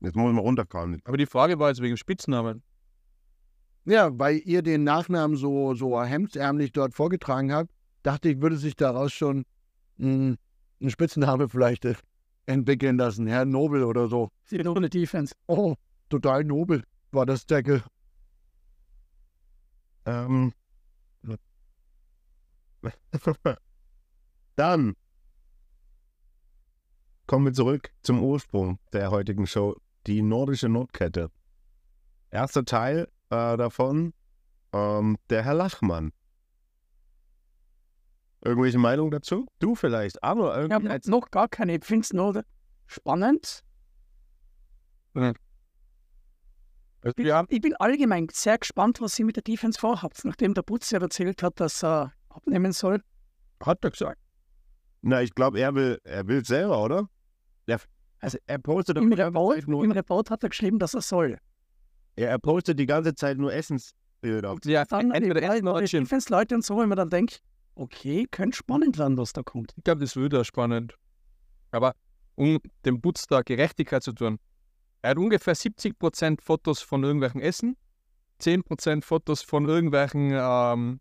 [0.00, 1.00] jetzt muss man runterkommen.
[1.04, 2.62] Aber die Frage war jetzt wegen Spitznamen.
[3.84, 7.70] Ja, weil ihr den Nachnamen so, so hemdsärmlich dort vorgetragen habt,
[8.02, 9.44] dachte ich, würde sich daraus schon
[9.98, 10.36] mh,
[10.80, 11.86] ein Spitzname vielleicht
[12.46, 13.26] entwickeln lassen.
[13.26, 14.30] Herr Nobel oder so.
[14.44, 15.34] Sie ohne Defense.
[15.46, 15.74] Oh,
[16.08, 17.82] total nobel war das Deckel.
[20.06, 20.52] Ähm.
[24.56, 24.94] Dann
[27.26, 29.76] kommen wir zurück zum Ursprung der heutigen Show,
[30.06, 31.30] die nordische Nordkette.
[32.30, 34.12] Erster Teil äh, davon,
[34.72, 36.12] ähm, der Herr Lachmann.
[38.44, 39.46] Irgendwelche Meinung dazu?
[39.58, 41.76] Du vielleicht, aber Ich irgendwie habe als noch gar keine.
[41.76, 42.44] Ich finde es nur
[42.86, 43.62] spannend.
[45.14, 45.34] Also
[47.16, 50.24] wir haben, Ich bin allgemein sehr gespannt, was ihr mit der Defense vorhabt.
[50.24, 53.02] Nachdem der Putz ja erzählt hat, dass er abnehmen soll.
[53.64, 54.20] hat er gesagt.
[55.00, 57.08] Na, ich glaube, er will, er will selber, oder?
[57.66, 57.78] Ja,
[58.20, 61.38] also er postet Im Report, nur, Im Report hat er geschrieben, dass er soll.
[62.16, 64.56] ja, er postet die ganze Zeit nur Essensbilder.
[64.64, 65.82] Ja, Dann entweder Essen oder.
[65.82, 67.42] Defense-Leute und so, wenn man dann denkt,
[67.74, 69.74] okay, könnte spannend werden, was da kommt.
[69.76, 70.94] Ich glaube, das wird auch spannend.
[71.70, 71.94] Aber
[72.36, 74.38] um dem Putz da Gerechtigkeit zu tun,
[75.02, 77.76] er hat ungefähr 70% Fotos von irgendwelchen Essen,
[78.40, 81.00] 10% Fotos von irgendwelchen ähm,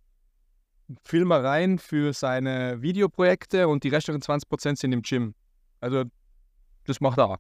[1.04, 5.36] Filmereien für seine Videoprojekte und die restlichen 20% sind im Gym.
[5.80, 6.04] Also,
[6.86, 7.38] das macht er auch.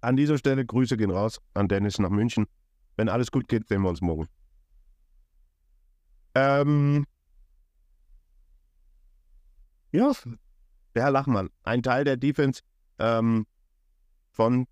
[0.00, 2.46] An dieser Stelle Grüße gehen raus an Dennis nach München.
[2.96, 4.28] Wenn alles gut geht, sehen wir uns morgen.
[6.34, 7.04] Ähm,
[9.90, 10.12] ja,
[10.94, 12.62] der Lachmann, ein Teil der Defense
[12.98, 13.46] ähm,
[14.30, 14.66] von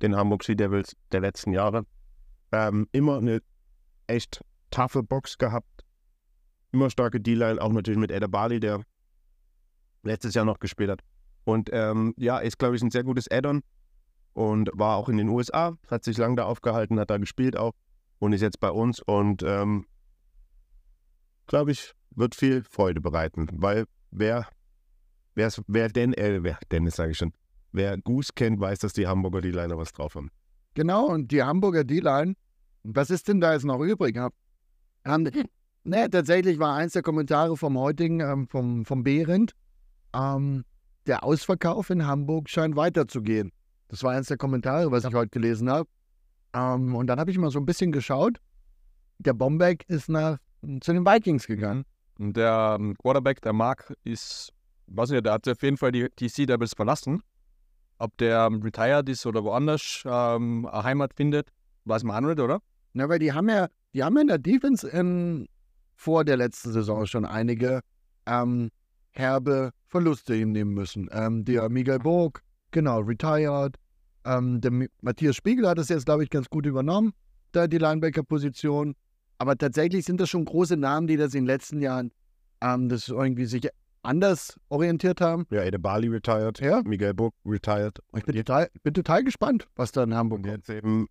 [0.00, 1.84] den Hamburg Sea Devils der letzten Jahre.
[2.50, 3.42] Ähm, immer eine
[4.06, 5.84] echt taffe Box gehabt.
[6.72, 8.82] Immer starke D-Line, auch natürlich mit Eder Bali, der
[10.02, 11.02] letztes Jahr noch gespielt hat.
[11.44, 13.62] Und ähm, ja, ist, glaube ich, ein sehr gutes Add-on
[14.32, 17.72] und war auch in den USA, hat sich lange da aufgehalten, hat da gespielt auch
[18.18, 19.86] und ist jetzt bei uns und ähm,
[21.46, 24.46] glaube ich, wird viel Freude bereiten, weil wer,
[25.34, 27.32] wer's, wer denn, äh, wer, Dennis sage ich schon,
[27.72, 30.30] wer Goose kennt, weiß, dass die Hamburger die Liner was drauf haben.
[30.74, 32.34] Genau, und die Hamburger D-Line,
[32.84, 34.18] was ist denn da jetzt noch übrig?
[35.84, 39.52] Ne, tatsächlich war eins der Kommentare vom heutigen, ähm, vom, vom Behrendt,
[40.14, 40.64] ähm,
[41.06, 43.52] der Ausverkauf in Hamburg scheint weiterzugehen.
[43.88, 45.88] Das war eins der Kommentare, was ich heute gelesen habe.
[46.54, 48.38] Ähm, und dann habe ich mal so ein bisschen geschaut.
[49.18, 50.38] Der Bombeck ist nach,
[50.80, 51.84] zu den Vikings gegangen.
[52.18, 54.52] Und der ähm, Quarterback, der Mark, ist,
[54.86, 57.22] weiß nicht, der hat auf jeden Fall die, die Sea Devils verlassen.
[57.98, 61.50] Ob der ähm, retired ist oder woanders ähm, eine Heimat findet,
[61.84, 62.60] weiß man auch nicht, oder?
[62.94, 65.48] Na, weil die haben ja, die haben ja in der Defense in,
[65.94, 67.80] vor der letzten Saison schon einige
[68.26, 68.70] ähm,
[69.12, 71.08] herbe Verluste hinnehmen müssen.
[71.12, 73.76] Ähm, der Miguel Burg, genau, retired.
[74.24, 77.12] Ähm, der Matthias Spiegel hat das jetzt, glaube ich, ganz gut übernommen,
[77.52, 78.94] da die Linebacker-Position.
[79.38, 82.12] Aber tatsächlich sind das schon große Namen, die das in den letzten Jahren
[82.60, 83.68] ähm, das irgendwie sich
[84.02, 85.46] anders orientiert haben.
[85.50, 86.82] Ja, Ede Bali retired, Ja.
[86.82, 87.98] Miguel Buck retired.
[88.16, 90.56] Ich bin total, bin total gespannt, was da in Hamburg Und kommt.
[90.56, 91.06] jetzt eben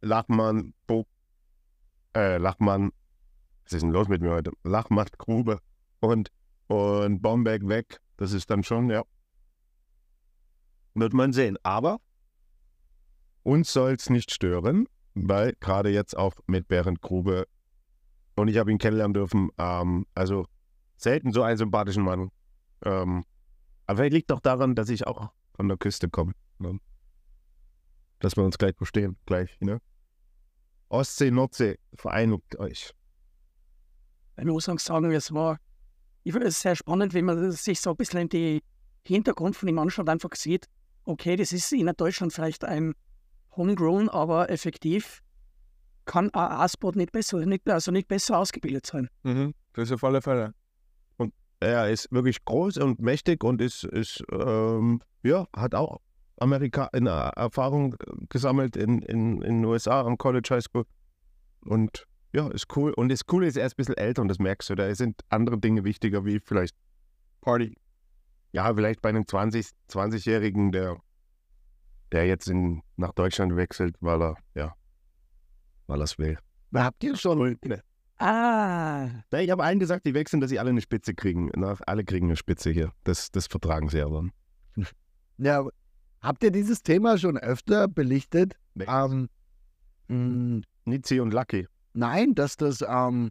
[0.00, 1.06] Lachmann, Buck,
[2.16, 2.90] äh, Lachmann,
[3.64, 4.52] was ist denn los mit mir heute?
[4.64, 5.60] Lachmann, Grube
[6.00, 6.30] und,
[6.70, 8.00] und Bombeck weg.
[8.16, 9.02] Das ist dann schon, ja.
[10.94, 11.58] Wird man sehen.
[11.64, 12.00] Aber
[13.42, 17.48] uns soll es nicht stören, weil gerade jetzt auch mit Berend Grube
[18.36, 19.50] und ich habe ihn kennenlernen dürfen.
[19.58, 20.46] Ähm, also
[20.96, 22.30] selten so einen sympathischen Mann.
[22.84, 23.24] Ähm,
[23.86, 26.34] aber vielleicht liegt auch daran, dass ich auch von der Küste komme.
[26.58, 26.78] Ne?
[28.20, 29.80] Dass wir uns gleich verstehen, gleich, ne?
[30.88, 32.92] Ostsee, Nordsee, vereinigt euch.
[34.36, 35.58] Ich muss auch sagen, es war,
[36.22, 38.62] ich finde es sehr spannend, wenn man sich so ein bisschen in die
[39.06, 40.66] Hintergrund von ihm anschaut, einfach sieht,
[41.04, 42.94] okay, das ist in Deutschland vielleicht ein
[43.56, 45.22] Homegrown, aber effektiv
[46.04, 49.08] kann ein A-Spot nicht besser, nicht, also nicht besser ausgebildet sein.
[49.22, 49.54] Mhm.
[49.74, 50.54] Das ist auf alle Fälle.
[51.60, 55.98] Er ist wirklich groß und mächtig und ist, ist ähm, ja, hat auch
[56.38, 57.94] Amerika in Erfahrung
[58.30, 60.84] gesammelt in den USA am College High School.
[61.66, 62.92] Und ja, ist cool.
[62.92, 64.74] Und das Coole ist, er ist ein bisschen älter und das merkst du.
[64.74, 66.76] Da sind andere Dinge wichtiger, wie vielleicht
[67.40, 67.74] Party.
[68.52, 70.98] Ja, vielleicht bei einem 20, 20-Jährigen, der,
[72.12, 74.74] der jetzt in, nach Deutschland wechselt, weil er, ja,
[75.86, 76.38] weil er es will.
[76.74, 77.58] Habt ihr schon?
[78.18, 81.50] Ah, Na, ich habe allen gesagt, die wechseln, dass sie alle eine Spitze kriegen.
[81.56, 82.92] Na, alle kriegen eine Spitze hier.
[83.04, 84.28] Das, das vertragen sie aber.
[85.42, 85.66] Ja,
[86.20, 88.56] habt ihr dieses Thema schon öfter belichtet?
[88.74, 88.84] Nee.
[88.86, 89.30] Ähm,
[90.08, 91.66] mh, Nizzi und Lucky.
[91.92, 93.30] Nein, dass das, ähm,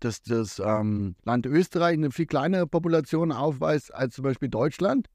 [0.00, 5.08] dass das ähm, Land Österreich eine viel kleinere Population aufweist als zum Beispiel Deutschland.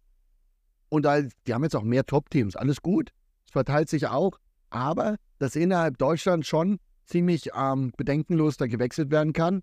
[0.89, 2.55] Und als, die haben jetzt auch mehr Top-Teams.
[2.55, 3.11] Alles gut.
[3.45, 4.37] Es verteilt sich auch.
[4.69, 9.61] Aber dass innerhalb Deutschland schon ziemlich ähm, bedenkenlos da gewechselt werden kann.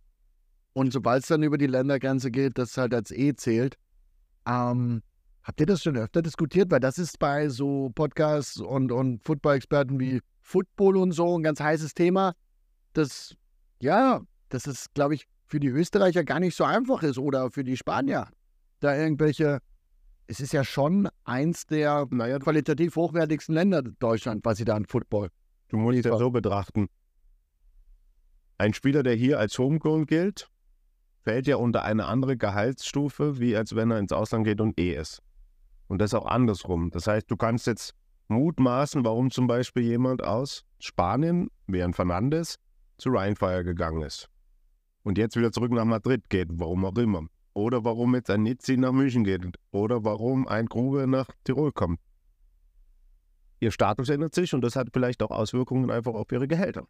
[0.73, 3.77] Und sobald es dann über die Ländergrenze geht, das halt als E zählt.
[4.47, 5.03] Ähm,
[5.43, 6.71] habt ihr das schon öfter diskutiert?
[6.71, 11.61] Weil das ist bei so Podcasts und, und Football-Experten wie Football und so ein ganz
[11.61, 12.35] heißes Thema.
[12.95, 13.37] Das,
[13.81, 17.65] ja, das ist, glaube ich, für die Österreicher gar nicht so einfach ist oder für
[17.65, 18.29] die Spanier.
[18.81, 19.59] Da irgendwelche,
[20.27, 24.87] es ist ja schon eins der Naja, qualitativ hochwertigsten Länder Deutschland, was sie da an
[24.87, 25.29] Football.
[25.69, 26.89] du musst es ja so betrachten.
[28.59, 30.49] Ein Spieler, der hier als Homegrown gilt,
[31.23, 34.95] fällt ja unter eine andere Gehaltsstufe, wie als wenn er ins Ausland geht und E
[34.95, 35.21] ist.
[35.89, 36.91] Und das auch andersrum.
[36.91, 37.95] Das heißt, du kannst jetzt
[38.29, 42.57] mutmaßen, warum zum Beispiel jemand aus Spanien, wie ein Fernandes,
[43.05, 44.31] zu Rheinfire gegangen ist.
[45.03, 47.27] Und jetzt wieder zurück nach Madrid geht, warum auch immer.
[47.53, 49.45] Oder warum jetzt ein Nizzi nach München geht.
[49.73, 52.01] Oder warum ein Grube nach Tirol kommt.
[53.61, 56.87] Ihr Status ändert sich und das hat vielleicht auch Auswirkungen einfach auf ihre Gehälter.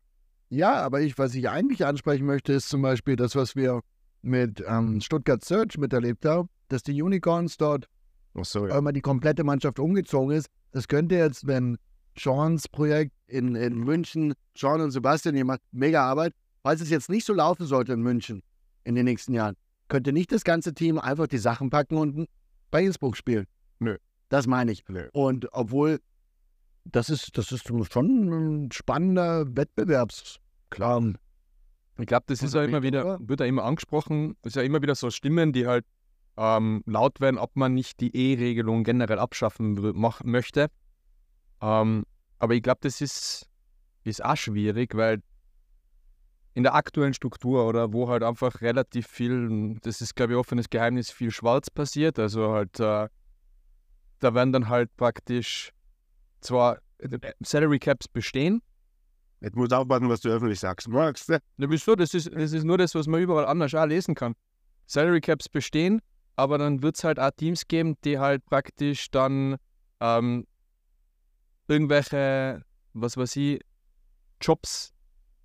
[0.51, 3.81] Ja, aber ich, was ich eigentlich ansprechen möchte, ist zum Beispiel das, was wir
[4.23, 7.89] mit ähm, Stuttgart Search miterlebt haben, dass die Unicorns dort
[8.35, 8.77] Ach so, ja.
[8.79, 10.49] einmal die komplette Mannschaft umgezogen ist.
[10.71, 11.77] Das könnte jetzt, wenn
[12.19, 16.33] Seans Projekt in, in München, Sean und Sebastian, ihr macht mega Arbeit,
[16.63, 18.43] falls es jetzt nicht so laufen sollte in München
[18.85, 19.57] in den nächsten Jahren,
[19.89, 22.29] könnte nicht das ganze Team einfach die Sachen packen und
[22.71, 23.47] bei Innsbruck spielen.
[23.79, 23.97] Nö.
[24.29, 24.85] Das meine ich.
[24.89, 25.09] Nö.
[25.13, 26.01] Und obwohl,
[26.85, 30.39] das ist, das ist schon ein spannender Wettbewerbs.
[30.71, 31.13] Klar.
[31.99, 34.97] Ich glaube, das ist ja immer wieder, wird ja immer angesprochen, ist ja immer wieder
[34.97, 35.85] so Stimmen, die halt
[36.37, 40.69] ähm, laut werden, ob man nicht die E-Regelung generell abschaffen möchte.
[41.65, 42.05] Ähm,
[42.39, 43.49] aber ich glaube, das ist,
[44.05, 45.23] ist auch schwierig, weil
[46.53, 50.69] in der aktuellen Struktur oder wo halt einfach relativ viel, das ist glaube ich offenes
[50.69, 52.19] Geheimnis, viel Schwarz passiert.
[52.19, 53.09] Also halt, äh,
[54.21, 55.73] da werden dann halt praktisch
[56.43, 58.63] zwar äh, Salary Caps bestehen,
[59.41, 60.89] Jetzt musst du aufpassen, was du öffentlich sagst.
[60.89, 61.39] Magst du?
[61.59, 61.95] Na, wieso?
[61.95, 64.35] Das ist, das ist nur das, was man überall anders auch lesen kann.
[64.87, 66.01] Salary Caps bestehen,
[66.35, 69.57] aber dann wird es halt auch Teams geben, die halt praktisch dann
[70.01, 70.47] ähm,
[71.69, 72.63] irgendwelche,
[72.93, 73.61] was weiß ich,
[74.41, 74.93] Jobs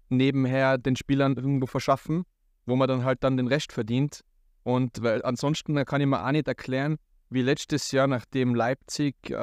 [0.10, 2.24] nebenher den Spielern irgendwo verschaffen,
[2.66, 4.22] wo man dann halt dann den Rest verdient.
[4.64, 6.98] Und weil ansonsten kann ich mir auch nicht erklären,
[7.30, 9.34] wie letztes Jahr, nachdem Leipzig äh,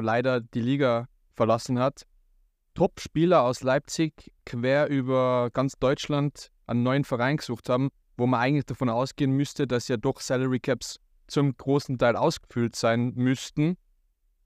[0.00, 2.02] leider die Liga verlassen hat,
[2.74, 8.66] Top-Spieler aus Leipzig quer über ganz Deutschland einen neuen Verein gesucht haben, wo man eigentlich
[8.66, 13.76] davon ausgehen müsste, dass ja doch Salary Caps zum großen Teil ausgefüllt sein müssten.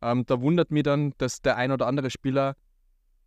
[0.03, 2.55] Ähm, da wundert mich dann, dass der ein oder andere Spieler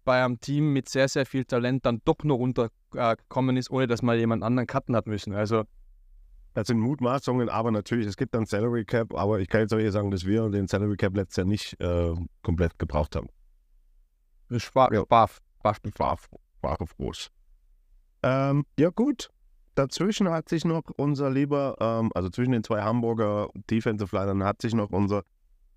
[0.03, 4.01] bei einem Team mit sehr, sehr viel Talent dann doch noch runtergekommen ist, ohne dass
[4.01, 5.33] man jemand anderen cutten hat müssen.
[5.33, 5.63] Also
[6.53, 9.77] Das sind Mutmaßungen, aber natürlich, es gibt dann Salary Cap, aber ich kann jetzt auch
[9.77, 13.29] eher sagen, dass wir den Salary Cap letztes Jahr nicht äh, komplett gebraucht haben.
[14.49, 15.03] das war, Ja.
[15.09, 15.29] war,
[15.63, 16.17] war, War,
[16.61, 17.29] war groß.
[18.23, 19.29] Ähm, ja, gut.
[19.75, 24.61] Dazwischen hat sich noch unser lieber, ähm, also zwischen den zwei Hamburger Defensive Linern hat
[24.61, 25.23] sich noch unser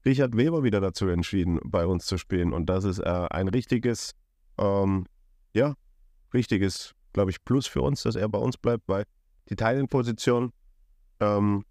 [0.05, 2.53] Richard Weber wieder dazu entschieden, bei uns zu spielen.
[2.53, 4.15] Und das ist äh, ein richtiges,
[4.59, 5.07] ähm,
[5.53, 5.75] ja,
[6.33, 9.05] richtiges, glaube ich, Plus für uns, dass er bei uns bleibt, weil
[9.49, 10.53] die Teilenposition
[11.21, 11.65] ähm,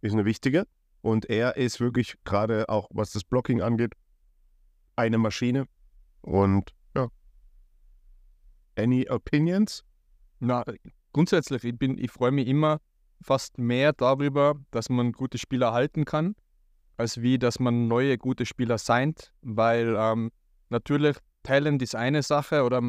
[0.00, 0.66] ist eine wichtige.
[1.02, 3.92] Und er ist wirklich gerade auch, was das Blocking angeht,
[4.96, 5.66] eine Maschine.
[6.22, 7.08] Und ja.
[8.76, 9.84] Any opinions?
[10.40, 10.64] Na,
[11.12, 12.80] grundsätzlich, ich, ich freue mich immer
[13.20, 16.34] fast mehr darüber, dass man gute Spieler halten kann,
[16.98, 20.30] als wie, dass man neue gute Spieler seint, weil ähm,
[20.68, 22.82] natürlich Talent ist eine Sache oder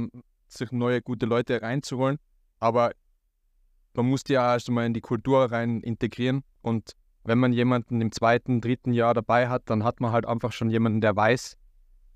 [0.48, 2.18] sich neue gute Leute reinzuholen,
[2.60, 2.92] aber
[3.94, 6.92] man muss die ja erst einmal in die Kultur rein integrieren und
[7.24, 10.70] wenn man jemanden im zweiten, dritten Jahr dabei hat, dann hat man halt einfach schon
[10.70, 11.56] jemanden, der weiß,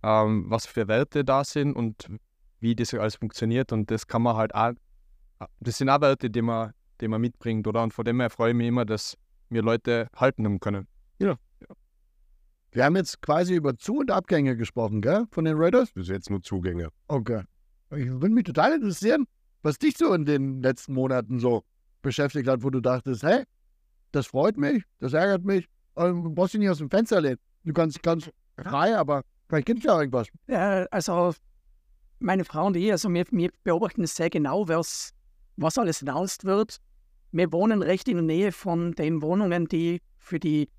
[0.01, 2.09] ähm, was für Werte da sind und
[2.59, 4.73] wie das alles funktioniert und das kann man halt auch
[5.59, 7.83] das sind auch Werte, die man, die man mitbringt, oder?
[7.83, 9.17] Und von dem her freue ich mich immer, dass
[9.49, 10.87] wir Leute halten können.
[11.19, 11.35] Ja.
[12.73, 15.25] Wir haben jetzt quasi über Zu- und Abgänge gesprochen, gell?
[15.29, 15.91] Von den Raiders?
[15.91, 16.89] Bis jetzt nur Zugänge.
[17.07, 17.43] Okay.
[17.95, 19.27] Ich würde mich total interessieren,
[19.61, 21.63] was dich so in den letzten Monaten so
[22.01, 23.43] beschäftigt hat, wo du dachtest, hey,
[24.11, 25.67] das freut mich, das ärgert mich,
[25.97, 27.37] ähm, du brauchst dich nicht aus dem Fenster lehnen.
[27.63, 30.27] Du kannst ganz frei, aber vielleicht gibt es ja irgendwas.
[30.47, 31.33] Ja, also
[32.19, 35.11] meine Frau und ich, also wir, wir beobachten sehr genau, was,
[35.57, 36.77] was alles announced wird.
[37.31, 40.69] Wir wohnen recht in der Nähe von den Wohnungen, die für die,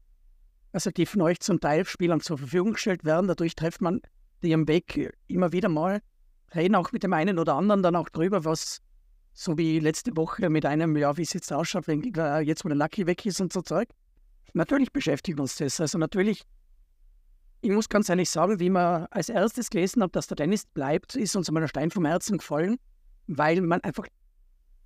[0.75, 3.29] also die von euch zum Teil Spielern zur Verfügung gestellt werden.
[3.29, 4.01] Dadurch trifft man
[4.43, 6.01] die am Weg immer wieder mal,
[6.55, 8.81] reden auch mit dem einen oder anderen dann auch drüber, was,
[9.33, 12.69] so wie letzte Woche mit einem, ja, wie es jetzt ausschaut, wenn äh, jetzt wo
[12.69, 13.89] der Lucky weg ist und so Zeug.
[14.53, 15.81] Natürlich beschäftigt uns das.
[15.81, 16.43] Also natürlich,
[17.61, 21.15] ich muss ganz ehrlich sagen, wie wir als erstes gelesen haben, dass der Dennis bleibt,
[21.15, 22.77] ist uns einmal ein Stein vom Herzen gefallen,
[23.27, 24.07] weil man einfach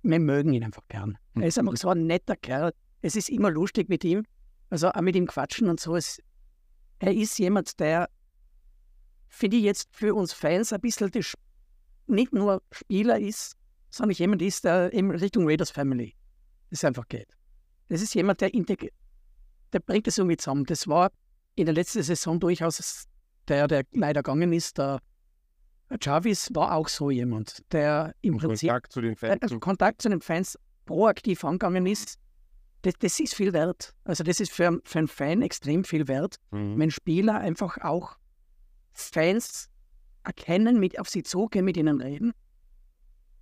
[0.01, 1.17] wir mögen ihn einfach gern.
[1.35, 2.71] Er ist einfach so ein netter Kerl.
[3.01, 4.23] Es ist immer lustig mit ihm.
[4.69, 5.95] Also auch mit ihm quatschen und so.
[5.95, 6.21] Es,
[6.99, 8.09] er ist jemand, der,
[9.27, 11.23] finde ich, jetzt für uns Fans ein bisschen die,
[12.07, 13.55] nicht nur Spieler ist,
[13.89, 16.15] sondern jemand ist, der in Richtung Raiders Family
[16.69, 17.35] das einfach geht.
[17.87, 20.65] Das ist jemand, der, der bringt das irgendwie zusammen.
[20.65, 21.11] Das war
[21.55, 23.07] in der letzten Saison durchaus
[23.47, 24.99] der, der leider gegangen ist, der
[25.99, 29.41] Jarvis war auch so jemand, der im Prinzip Kontakt zu den Fans.
[29.41, 32.19] also Kontakt zu den Fans proaktiv angegangen ist.
[32.81, 33.93] Das, das ist viel wert.
[34.05, 36.79] Also das ist für, für einen Fan extrem viel wert, Mhm.
[36.79, 38.17] wenn Spieler einfach auch
[38.93, 39.69] Fans
[40.23, 42.33] erkennen, mit, auf sie zugehen, mit ihnen reden.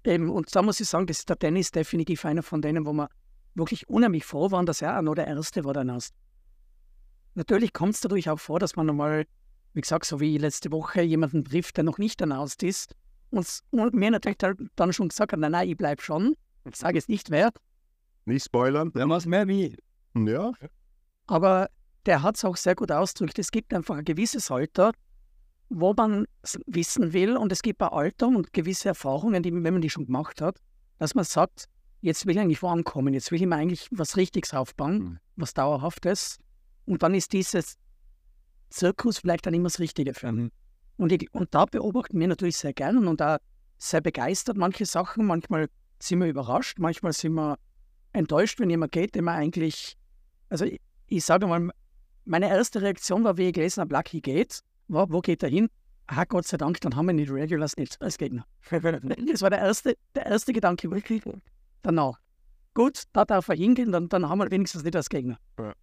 [0.04, 2.94] Ähm, und da muss ich sagen, das ist der Dennis definitiv einer von denen, wo
[2.94, 3.10] wir
[3.56, 6.02] wirklich unheimlich froh waren, dass er auch noch der Erste war danach.
[7.36, 9.26] Natürlich kommt es dadurch auch vor, dass man nochmal,
[9.74, 12.96] wie gesagt, so wie letzte Woche jemanden trifft, der noch nicht announced ist.
[13.30, 14.38] Und, und mir natürlich
[14.76, 16.36] dann schon gesagt hat, nein, nein, ich bleib schon.
[16.70, 17.52] Ich sage jetzt nicht wer,
[18.28, 18.92] Nicht spoilern.
[18.94, 19.76] Der macht mehr wie.
[20.16, 20.52] Ja.
[21.28, 21.70] aber
[22.06, 23.38] der hat es auch sehr gut ausgedrückt.
[23.40, 24.92] Es gibt einfach ein gewisses Alter,
[25.70, 29.74] wo man s- wissen will und es gibt ein Alter und gewisse Erfahrungen, die, wenn
[29.74, 30.60] man die schon gemacht hat,
[31.00, 31.66] dass man sagt,
[32.02, 35.20] jetzt will ich eigentlich wo ankommen, jetzt will ich mir eigentlich was Richtiges aufbauen, Mhm.
[35.36, 36.38] was Dauerhaftes
[36.86, 37.78] und dann ist dieses
[38.70, 40.52] Zirkus vielleicht dann immer das Richtige für einen.
[40.98, 43.38] Und, ich, und da beobachten wir natürlich sehr gern und da
[43.78, 45.26] sehr begeistert manche Sachen.
[45.26, 45.68] Manchmal
[46.00, 47.58] sind wir überrascht, manchmal sind wir
[48.14, 49.98] enttäuscht, wenn jemand geht, den man eigentlich,
[50.50, 51.70] also ich, ich sage mal,
[52.26, 55.70] meine erste Reaktion war, wie ich gelesen habe, Lucky geht, war, wo geht er hin?
[56.08, 58.46] Ah, Gott sei Dank, dann haben wir die Regulars nicht als Gegner.
[58.72, 61.24] Das war der erste, der erste Gedanke wirklich
[61.82, 62.20] danach.
[62.74, 65.38] Gut, da darf er hingehen, dann, dann haben wir wenigstens nicht als Gegner.
[65.60, 65.74] Ja.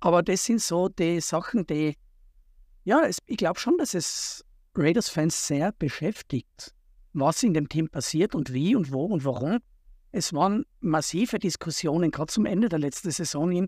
[0.00, 1.96] Aber das sind so die Sachen, die,
[2.84, 4.44] ja, es, ich glaube schon, dass es
[4.76, 6.74] Raiders-Fans sehr beschäftigt,
[7.12, 9.58] was in dem Team passiert und wie und wo und warum.
[10.16, 13.66] Es waren massive Diskussionen, gerade zum Ende der letzten Saison hin,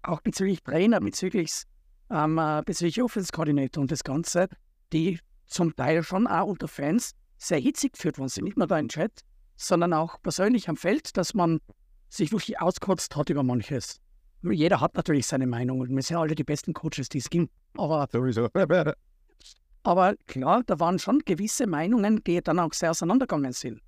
[0.00, 1.64] auch bezüglich Trainer, bezüglich,
[2.08, 4.48] ähm, äh, bezüglich Offense Coordinator und das Ganze,
[4.94, 8.44] die zum Teil schon auch unter Fans sehr hitzig geführt worden sind.
[8.44, 9.20] Nicht nur da im Chat,
[9.56, 11.60] sondern auch persönlich am Feld, dass man
[12.08, 14.00] sich wirklich auskotzt hat über manches.
[14.40, 17.52] Jeder hat natürlich seine Meinung und wir sind alle die besten Coaches, die es gibt.
[17.76, 18.48] Aber Sowieso.
[19.82, 23.82] aber klar, da waren schon gewisse Meinungen, die dann auch sehr auseinandergegangen sind.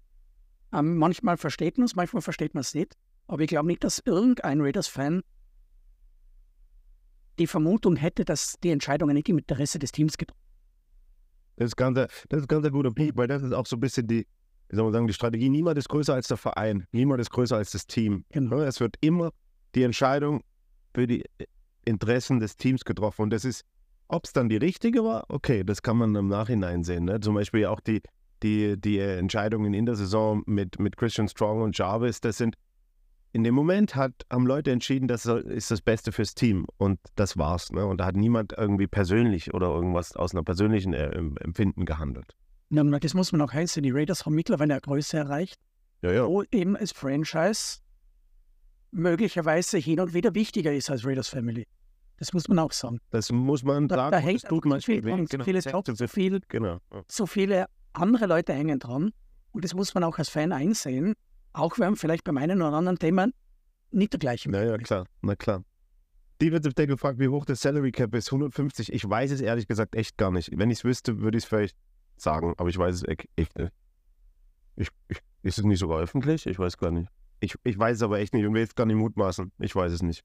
[0.73, 2.97] Ähm, manchmal versteht man es, manchmal versteht man es nicht.
[3.27, 5.23] Aber ich glaube nicht, dass irgendein Raiders-Fan
[7.39, 10.41] die Vermutung hätte, dass die Entscheidungen nicht im Interesse des Teams getroffen
[11.57, 11.99] Das ist ganz,
[12.29, 14.27] das ist ganz ein guter Punkt, weil das ist auch so ein bisschen die,
[14.69, 15.49] wie soll man sagen, die Strategie.
[15.49, 18.25] Niemand ist größer als der Verein, niemand ist größer als das Team.
[18.31, 18.61] Genau.
[18.61, 19.33] Es wird immer
[19.75, 20.43] die Entscheidung
[20.95, 21.25] für die
[21.85, 23.23] Interessen des Teams getroffen.
[23.23, 23.65] Und das ist,
[24.09, 27.05] ob es dann die richtige war, okay, das kann man im Nachhinein sehen.
[27.05, 27.21] Ne?
[27.21, 28.03] Zum Beispiel auch die,
[28.43, 32.57] die, die Entscheidungen in der Saison mit, mit Christian Strong und Jarvis, das sind
[33.33, 36.67] in dem Moment hat, haben Leute entschieden, das ist das Beste fürs Team.
[36.79, 37.71] Und das war's.
[37.71, 37.87] Ne?
[37.87, 41.11] Und da hat niemand irgendwie persönlich oder irgendwas aus einer persönlichen äh,
[41.41, 42.35] Empfinden gehandelt.
[42.71, 43.83] Ja, das muss man auch heißen.
[43.83, 45.61] Die Raiders haben mittlerweile eine Größe erreicht,
[46.03, 46.27] Ja, ja.
[46.27, 47.79] wo eben als Franchise
[48.91, 51.67] möglicherweise hin und wieder wichtiger ist als Raiders Family.
[52.19, 52.99] Das muss man auch sagen.
[53.11, 54.13] Das muss man Da, sagen.
[54.13, 56.79] da hängt tut man zu viel dran, zu zu viel Genau.
[57.09, 59.13] So viele andere Leute hängen dran.
[59.53, 61.15] Und das muss man auch als Fan einsehen.
[61.53, 63.33] Auch wenn vielleicht bei meinen oder anderen Themen
[63.91, 64.87] nicht der gleiche Na ja, Meinung ist.
[64.87, 65.07] klar.
[65.23, 65.65] Na klar.
[66.41, 68.29] Defensive Tackle fragt, wie hoch das Salary Cap ist.
[68.29, 68.93] 150.
[68.93, 70.51] Ich weiß es ehrlich gesagt echt gar nicht.
[70.57, 71.77] Wenn ich es wüsste, würde ich es vielleicht
[72.17, 73.05] sagen, aber ich weiß es
[73.37, 73.73] echt nicht.
[74.77, 76.47] Ich, ich, ist es nicht sogar öffentlich?
[76.47, 77.09] Ich weiß gar nicht.
[77.41, 79.53] Ich, ich weiß es aber echt nicht und will jetzt gar nicht mutmaßen.
[79.59, 80.23] Ich weiß es nicht.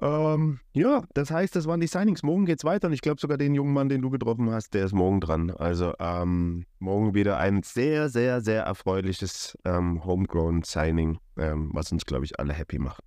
[0.00, 2.22] Ähm, ja, das heißt, das waren die Signings.
[2.22, 4.84] Morgen geht's weiter und ich glaube sogar den jungen Mann, den du getroffen hast, der
[4.84, 5.50] ist morgen dran.
[5.50, 12.24] Also ähm, morgen wieder ein sehr, sehr, sehr erfreuliches ähm, Homegrown-Signing, ähm, was uns, glaube
[12.24, 13.02] ich, alle happy macht.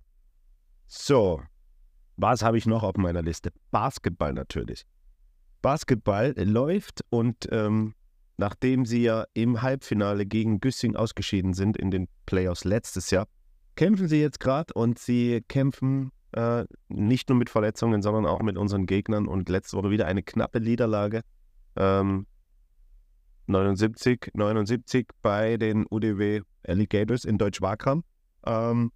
[0.86, 1.40] So,
[2.16, 3.52] was habe ich noch auf meiner Liste?
[3.70, 4.84] Basketball natürlich.
[5.62, 7.94] Basketball läuft und ähm,
[8.36, 13.26] nachdem sie ja im Halbfinale gegen Güssing ausgeschieden sind in den Playoffs letztes Jahr,
[13.76, 18.56] kämpfen sie jetzt gerade und sie kämpfen äh, nicht nur mit Verletzungen, sondern auch mit
[18.56, 19.26] unseren Gegnern.
[19.26, 21.22] Und letzte Woche wieder eine knappe Niederlage.
[21.76, 22.26] Ähm,
[23.46, 28.04] 79, 79 bei den UDW Alligators in Deutsch-Wakram.
[28.46, 28.92] Ähm,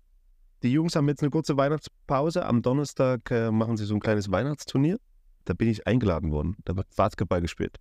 [0.63, 2.47] die Jungs haben jetzt eine kurze Weihnachtspause.
[2.47, 4.99] Am Donnerstag äh, machen sie so ein kleines Weihnachtsturnier.
[5.45, 6.57] Da bin ich eingeladen worden.
[6.65, 7.79] Da wird Basketball gespielt.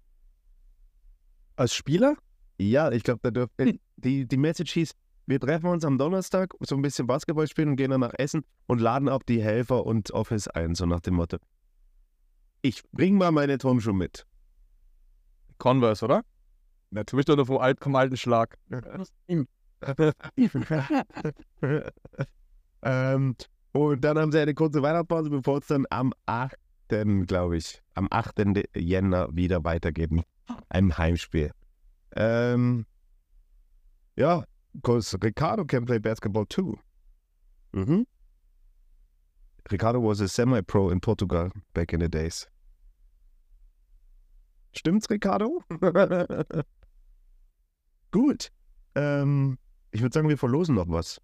[1.56, 2.16] Als Spieler?
[2.58, 3.80] Ja, ich glaube, da dürfen.
[3.98, 4.92] Die, die Message hieß,
[5.28, 8.44] wir treffen uns am Donnerstag, so ein bisschen Basketball spielen und gehen dann nach Essen
[8.68, 11.38] und laden auch die Helfer und Office ein, so nach dem Motto.
[12.62, 14.26] Ich bring mal meine Turnschuhe mit.
[15.58, 16.22] Converse, oder?
[16.92, 18.58] Natürlich doch noch vom, alt, vom alten Schlag.
[22.84, 23.36] ähm,
[23.72, 26.56] und dann haben sie eine kurze Weihnachtspause, bevor es dann am 8.,
[27.26, 28.68] glaube ich, am 8.
[28.76, 30.26] Jänner wieder weitergeht mit
[30.70, 31.52] einem Heimspiel.
[32.16, 32.86] Ähm,
[34.16, 34.46] ja,
[34.76, 36.78] because Ricardo can play basketball too.
[37.74, 38.06] Mhm.
[39.72, 42.48] Ricardo was a semi-pro in Portugal back in the days.
[44.74, 45.64] Stimmt's, Ricardo?
[48.12, 48.52] Gut.
[48.96, 49.58] Ähm,
[49.92, 51.20] ich würde sagen, wir verlosen noch was.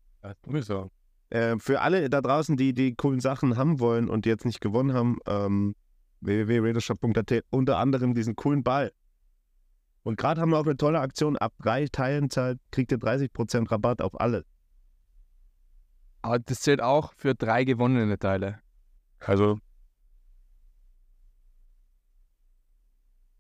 [0.62, 0.90] so.
[1.30, 4.94] Äh, für alle da draußen, die die coolen Sachen haben wollen und jetzt nicht gewonnen
[4.94, 5.76] haben, ähm,
[6.22, 8.92] www.radarshop.at, unter anderem diesen coolen Ball.
[10.04, 11.38] Und gerade haben wir auch eine tolle Aktion.
[11.38, 14.46] Ab drei Teilen zahlt, kriegt ihr 30% Rabatt auf alle.
[16.24, 18.60] Aber das zählt auch für drei gewonnene Teile.
[19.20, 19.60] Also,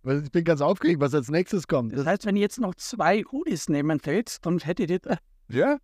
[0.04, 1.96] Weil Ich bin ganz aufgeregt, was als nächstes kommt.
[1.96, 5.78] Das heißt, wenn ihr jetzt noch zwei Hoodies nehmen fällt, dann hättet ihr ja,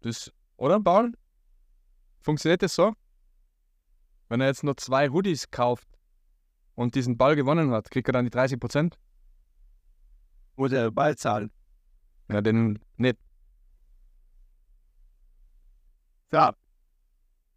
[0.00, 1.12] das, oder Paul?
[2.20, 2.92] Funktioniert das so?
[4.28, 5.88] Wenn er jetzt nur zwei Hoodies kauft
[6.74, 8.94] und diesen Ball gewonnen hat, kriegt er dann die 30%?
[10.58, 11.52] Muss er Ball zahlen.
[12.28, 13.16] Ja, den nicht.
[16.32, 16.52] Ja.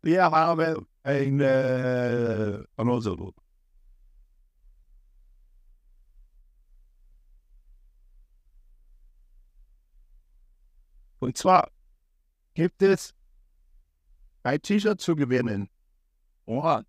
[0.04, 3.34] Wir haben ein äh, Anonso.
[11.18, 11.72] Und zwar
[12.54, 13.16] gibt es
[14.44, 15.70] ein T-Shirt zu gewinnen.
[16.46, 16.84] Oha.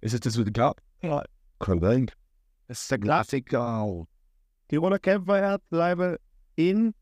[0.00, 0.76] Ist es das wieder klar?
[1.02, 1.24] Ja,
[1.58, 2.08] Kann sein.
[2.68, 4.06] das ist der Klassiker.
[4.70, 6.20] Tiroler Kämpferherz bleibe
[6.54, 6.94] in,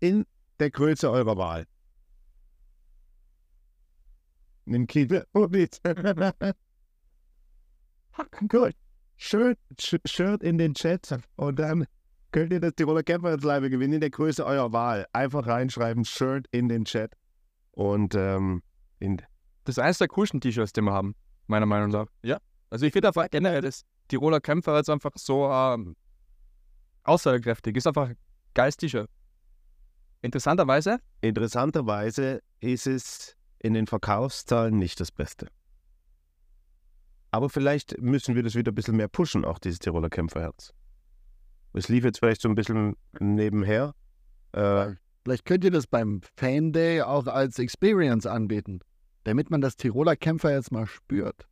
[0.00, 0.24] in
[0.58, 1.66] der Größe eurer Wahl.
[4.64, 5.78] Nimm Kiel und nichts.
[8.48, 8.74] Gut.
[9.18, 11.86] Shirt, Sh- Shirt in den Chat und dann
[12.32, 15.06] könnt ihr das Tiroler Kämpferherzleibe gewinnen in der Größe eurer Wahl.
[15.12, 17.12] Einfach reinschreiben, Shirt in den Chat.
[17.72, 18.62] Und ähm,
[19.00, 19.18] in,
[19.64, 21.14] Das ist eines der coolsten T-Shirts, die wir haben,
[21.46, 22.06] meiner Meinung nach.
[22.22, 22.38] Ja.
[22.70, 25.96] Also ich finde einfach generell das Tiroler Kämpfer jetzt einfach so ähm,
[27.04, 27.76] aussagekräftig.
[27.76, 28.10] Ist einfach
[28.54, 29.08] T-Shirt.
[30.22, 35.48] Interessanterweise, Interessanterweise ist es in den Verkaufszahlen nicht das Beste.
[37.30, 40.72] Aber vielleicht müssen wir das wieder ein bisschen mehr pushen, auch dieses Tiroler Kämpferherz.
[41.72, 43.94] Es lief jetzt vielleicht so ein bisschen nebenher.
[44.52, 44.94] Äh,
[45.24, 48.80] Vielleicht könnt ihr das beim Fan Day auch als Experience anbieten,
[49.24, 51.46] damit man das Tiroler Kämpfer jetzt mal spürt.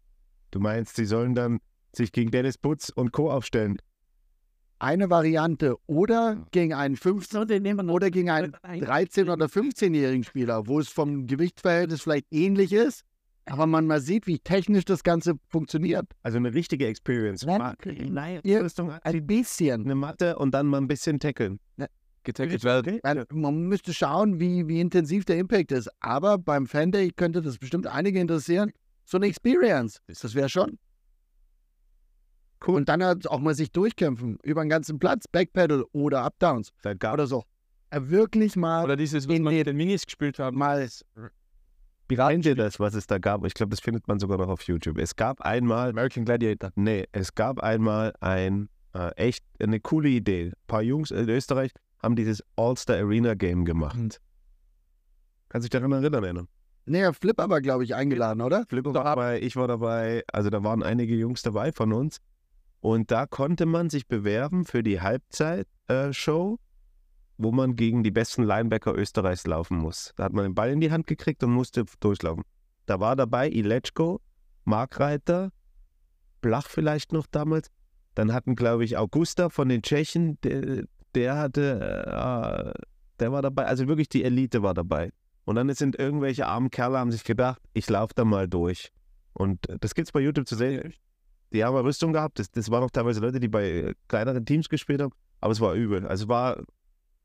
[0.51, 1.59] Du meinst, sie sollen dann
[1.95, 3.31] sich gegen Dennis Putz und Co.
[3.31, 3.79] aufstellen?
[4.81, 8.81] Eine Variante oder gegen einen 15 so, den nehmen wir noch oder gegen einen ein.
[8.81, 13.03] 13- oder 15-jährigen Spieler, wo es vom Gewichtsverhältnis vielleicht ähnlich ist,
[13.47, 16.07] aber man mal sieht, wie technisch das Ganze funktioniert.
[16.23, 17.45] Also eine richtige Experience.
[17.45, 17.75] Nein,
[18.11, 18.41] nein,
[19.03, 19.83] Ein bisschen.
[19.85, 21.59] eine Matte und dann mal ein bisschen tackeln.
[22.25, 23.01] Getackelt werden.
[23.03, 25.89] Weil Man müsste schauen, wie, wie intensiv der Impact ist.
[26.01, 28.71] Aber beim Fan-Day könnte das bestimmt einige interessieren.
[29.11, 30.79] So eine Experience, das wäre schon.
[32.67, 32.75] Cool.
[32.75, 37.27] Und dann halt auch mal sich durchkämpfen über den ganzen Platz, Backpedal oder Updowns oder
[37.27, 37.45] so.
[37.89, 40.59] Äh, Wirklich mal, Oder dieses, was den- mit den Minis gespielt haben.
[40.59, 40.87] mal
[42.09, 43.47] Kennt ihr das, was es da gab?
[43.47, 44.99] Ich glaube, das findet man sogar noch auf YouTube.
[44.99, 46.71] Es gab einmal, American Gladiator.
[46.75, 50.49] nee, es gab einmal ein äh, echt eine coole Idee.
[50.49, 51.71] Ein paar Jungs in Österreich
[52.03, 54.21] haben dieses All-Star Arena Game gemacht.
[55.49, 56.49] Kannst du dich daran erinnern?
[56.89, 58.65] Nee, Flip aber, glaube ich, eingeladen, oder?
[58.69, 62.19] Flipper war dabei, ich war dabei, also da waren einige Jungs dabei von uns.
[62.81, 66.59] Und da konnte man sich bewerben für die Halbzeit-Show,
[67.37, 70.13] wo man gegen die besten Linebacker Österreichs laufen muss.
[70.17, 72.45] Da hat man den Ball in die Hand gekriegt und musste durchlaufen.
[72.87, 74.21] Da war dabei Ilechko,
[74.65, 75.51] Markreiter,
[76.41, 77.71] Blach vielleicht noch damals.
[78.15, 80.85] Dann hatten, glaube ich, Augusta von den Tschechen, der,
[81.15, 82.83] der hatte, äh,
[83.21, 85.11] der war dabei, also wirklich die Elite war dabei.
[85.49, 88.93] Und dann sind irgendwelche armen Kerle, haben sich gedacht, ich laufe da mal durch.
[89.33, 90.93] Und das gibt's bei YouTube zu sehen.
[91.55, 92.39] Die haben Rüstung gehabt.
[92.39, 95.15] Das, das waren auch teilweise Leute, die bei äh, kleineren Teams gespielt haben.
[95.41, 96.07] Aber es war übel.
[96.07, 96.63] Also es war,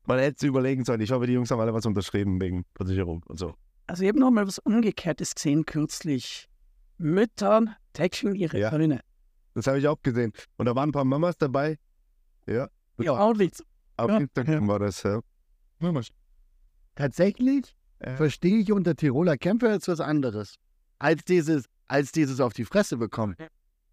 [0.06, 1.02] man hätte es überlegen sollen.
[1.02, 3.56] Ich hoffe, die Jungs haben alle was unterschrieben wegen Versicherung und so.
[3.88, 6.48] Also ich habe noch mal was Umgekehrtes gesehen kürzlich.
[6.96, 8.70] Mütter tackeln ihre Ja.
[8.70, 9.00] Söhne.
[9.52, 10.32] Das habe ich auch gesehen.
[10.56, 11.76] Und da waren ein paar Mamas dabei.
[12.46, 12.70] Ja.
[12.98, 13.52] Ja, ordentlich.
[13.98, 14.16] Auf Ja.
[14.16, 15.20] Instagram war das, ja.
[16.94, 18.16] Tatsächlich Äh.
[18.16, 20.56] verstehe ich unter Tiroler Kämpfer jetzt was anderes.
[20.98, 23.36] Als dieses, als dieses auf die Fresse bekommen.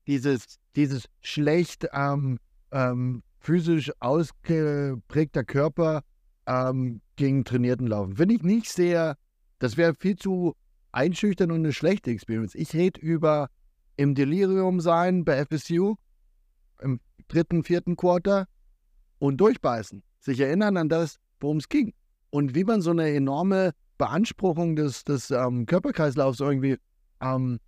[0.07, 2.39] Dieses, dieses schlecht ähm,
[2.71, 6.03] ähm, physisch ausgeprägter Körper
[6.45, 8.15] ähm, gegen trainierten Laufen.
[8.15, 9.17] Finde ich nicht sehr,
[9.59, 10.55] das wäre viel zu
[10.91, 12.55] einschüchtern und eine schlechte Experience.
[12.55, 13.49] Ich rede über
[13.97, 15.95] im Delirium sein bei FSU
[16.81, 18.47] im dritten, vierten Quarter
[19.19, 20.03] und durchbeißen.
[20.19, 21.93] Sich erinnern an das, worum es ging.
[22.29, 26.77] Und wie man so eine enorme Beanspruchung des, des ähm, Körperkreislaufs irgendwie
[27.21, 27.59] ähm,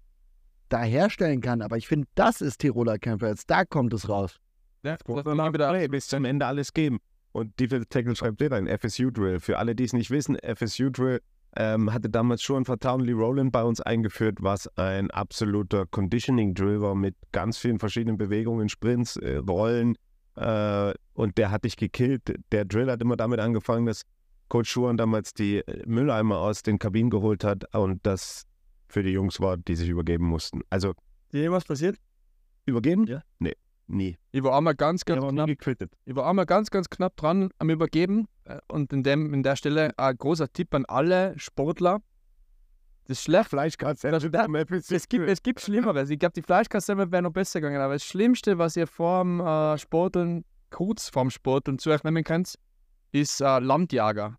[0.67, 1.61] da herstellen kann.
[1.61, 3.51] Aber ich finde, das ist Tiroler Kämpfer jetzt.
[3.51, 4.39] Da kommt es raus.
[4.81, 6.97] Ja, das dann wieder alle bis zum Ende alles geben.
[7.33, 9.39] Und die Tackle schreibt dir ein FSU Drill.
[9.39, 11.21] Für alle, die es nicht wissen, FSU Drill
[11.55, 16.95] ähm, hatte damals schon Townley Rowland bei uns eingeführt, was ein absoluter Conditioning Drill war
[16.95, 19.95] mit ganz vielen verschiedenen Bewegungen, Sprints, äh, Rollen.
[20.35, 22.33] Äh, und der hat dich gekillt.
[22.51, 24.01] Der Drill hat immer damit angefangen, dass
[24.53, 28.43] Coach Schuhan damals die äh, Mülleimer aus den Kabinen geholt hat und das
[28.87, 30.61] für die Jungs war, die sich übergeben mussten.
[30.69, 30.93] Also
[31.31, 31.97] jemals passiert?
[32.67, 33.07] übergeben?
[33.07, 33.23] Ja.
[33.39, 33.55] Nee,
[33.87, 34.15] nie.
[34.31, 35.49] Ich war einmal ganz, ganz knapp.
[35.49, 38.27] Ich war einmal ganz, ganz knapp dran am Übergeben.
[38.43, 42.03] Äh, Und in, dem, in der Stelle ein großer Tipp an alle Sportler.
[43.05, 43.49] Das ist schlecht.
[43.49, 44.11] Fleischkatze.
[44.11, 44.23] Das,
[44.91, 46.11] es, gibt, es gibt Schlimmeres.
[46.11, 47.81] Ich glaube, die Fleischkasse wäre noch besser gegangen.
[47.81, 52.53] Aber das Schlimmste, was ihr vorm äh, Sporteln, kurz vorm Sporteln zu euch nehmen könnt,
[53.11, 54.37] ist äh, Landjager.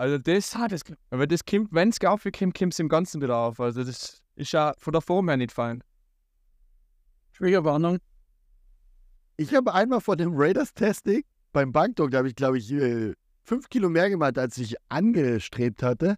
[0.00, 3.36] Also das, Ah, das aber das kommt, wenn es aufkommt, kommt es im Ganzen wieder
[3.36, 3.60] auf.
[3.60, 5.84] Also das ist ja von der Form her nicht fein.
[7.36, 7.98] Triggerwarnung.
[9.36, 11.22] Ich habe einmal vor dem Raiders-Testing
[11.52, 13.12] beim Bankdog, da habe ich, glaube ich, äh,
[13.42, 16.16] fünf Kilo mehr gemacht, als ich angestrebt hatte.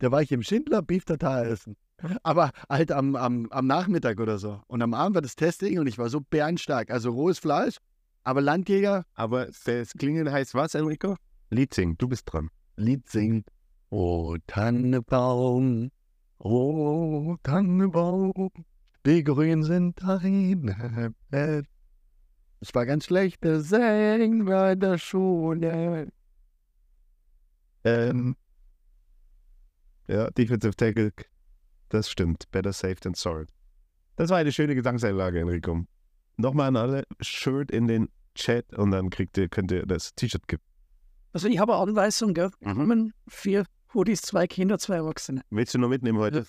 [0.00, 1.76] Da war ich im Schindler Beef Tartar essen.
[2.24, 4.60] Aber halt am, am, am Nachmittag oder so.
[4.66, 6.90] Und am Abend war das Testing und ich war so bärenstark.
[6.90, 7.76] Also rohes Fleisch,
[8.24, 11.14] aber Landjäger, Aber das Klingeln heißt was, Enrico?
[11.50, 12.50] Lied singen, du bist dran.
[12.76, 13.44] Lied singen.
[13.90, 15.90] Oh, Tannebaum,
[16.38, 18.50] oh, Tannebaum,
[19.04, 21.62] wie grün sind deine Blätter.
[22.60, 26.10] Ich war ganz schlecht Sänger bei der Schule.
[27.84, 28.34] Ähm,
[30.08, 31.12] ja, Defensive Tackle,
[31.90, 32.50] das stimmt.
[32.50, 33.46] Better safe than sorry.
[34.16, 35.84] Das war eine schöne Gesangseinlage, Enrico.
[36.36, 40.48] Nochmal an alle, Shirt in den Chat und dann kriegt ihr, könnt ihr das T-Shirt
[40.48, 40.62] geben.
[41.34, 42.50] Also ich habe eine Anweisung, gell?
[42.60, 42.74] Mhm.
[42.74, 45.42] Kommen vier Hoodies, zwei Kinder, zwei Erwachsene.
[45.50, 46.46] Willst du noch mitnehmen heute?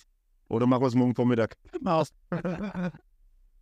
[0.47, 1.55] Oder machen wir es morgen Vormittag?
[1.81, 2.09] Mal aus.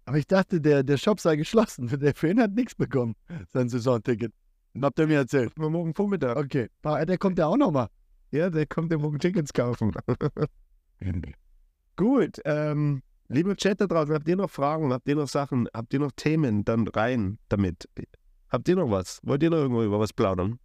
[0.05, 1.87] Aber ich dachte, der, der Shop sei geschlossen.
[1.99, 3.15] Der Fan hat nichts bekommen,
[3.53, 4.33] sein Saisonticket.
[4.81, 5.57] Habt ihr mir erzählt?
[5.57, 6.35] Morgen Vormittag.
[6.35, 7.87] Okay, Pa- der kommt ja auch nochmal.
[8.31, 9.93] Ja, der kommt ja morgen Tickets kaufen.
[11.95, 15.93] Gut, ähm, liebe Chat da draußen, habt ihr noch Fragen, habt ihr noch Sachen, habt
[15.93, 17.87] ihr noch Themen, dann rein damit.
[18.49, 19.19] Habt ihr noch was?
[19.23, 20.59] Wollt ihr noch irgendwo über was plaudern?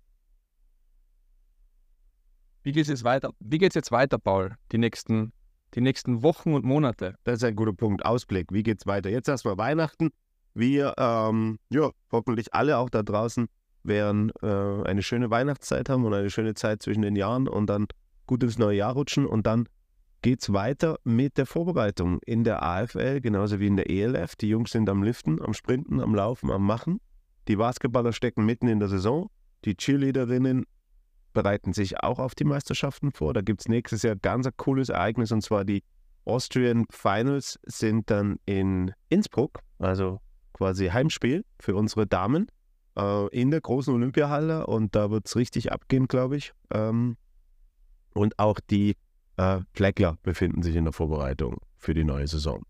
[2.68, 3.32] Wie geht es jetzt weiter?
[3.40, 4.54] Wie geht's jetzt weiter, Paul?
[4.72, 5.32] Die nächsten,
[5.74, 7.14] die nächsten Wochen und Monate.
[7.24, 8.04] Das ist ein guter Punkt.
[8.04, 8.52] Ausblick.
[8.52, 9.08] Wie geht's weiter?
[9.08, 10.10] Jetzt erstmal Weihnachten.
[10.52, 13.46] Wir, ähm, ja, hoffentlich alle auch da draußen
[13.84, 17.86] werden äh, eine schöne Weihnachtszeit haben und eine schöne Zeit zwischen den Jahren und dann
[18.26, 19.66] gut ins neue Jahr rutschen und dann
[20.20, 24.36] geht es weiter mit der Vorbereitung in der AFL, genauso wie in der ELF.
[24.36, 27.00] Die Jungs sind am Liften, am Sprinten, am Laufen, am Machen.
[27.48, 29.30] Die Basketballer stecken mitten in der Saison.
[29.64, 30.66] Die Cheerleaderinnen
[31.38, 33.32] bereiten sich auch auf die Meisterschaften vor.
[33.32, 35.84] Da gibt es nächstes Jahr ganz ein cooles Ereignis und zwar die
[36.24, 40.18] Austrian Finals sind dann in Innsbruck, also
[40.52, 42.48] quasi Heimspiel für unsere Damen
[42.96, 46.52] äh, in der großen Olympiahalle und da wird es richtig abgehen, glaube ich.
[46.72, 47.16] Ähm,
[48.14, 48.96] und auch die
[49.36, 52.64] äh, Fleckler befinden sich in der Vorbereitung für die neue Saison.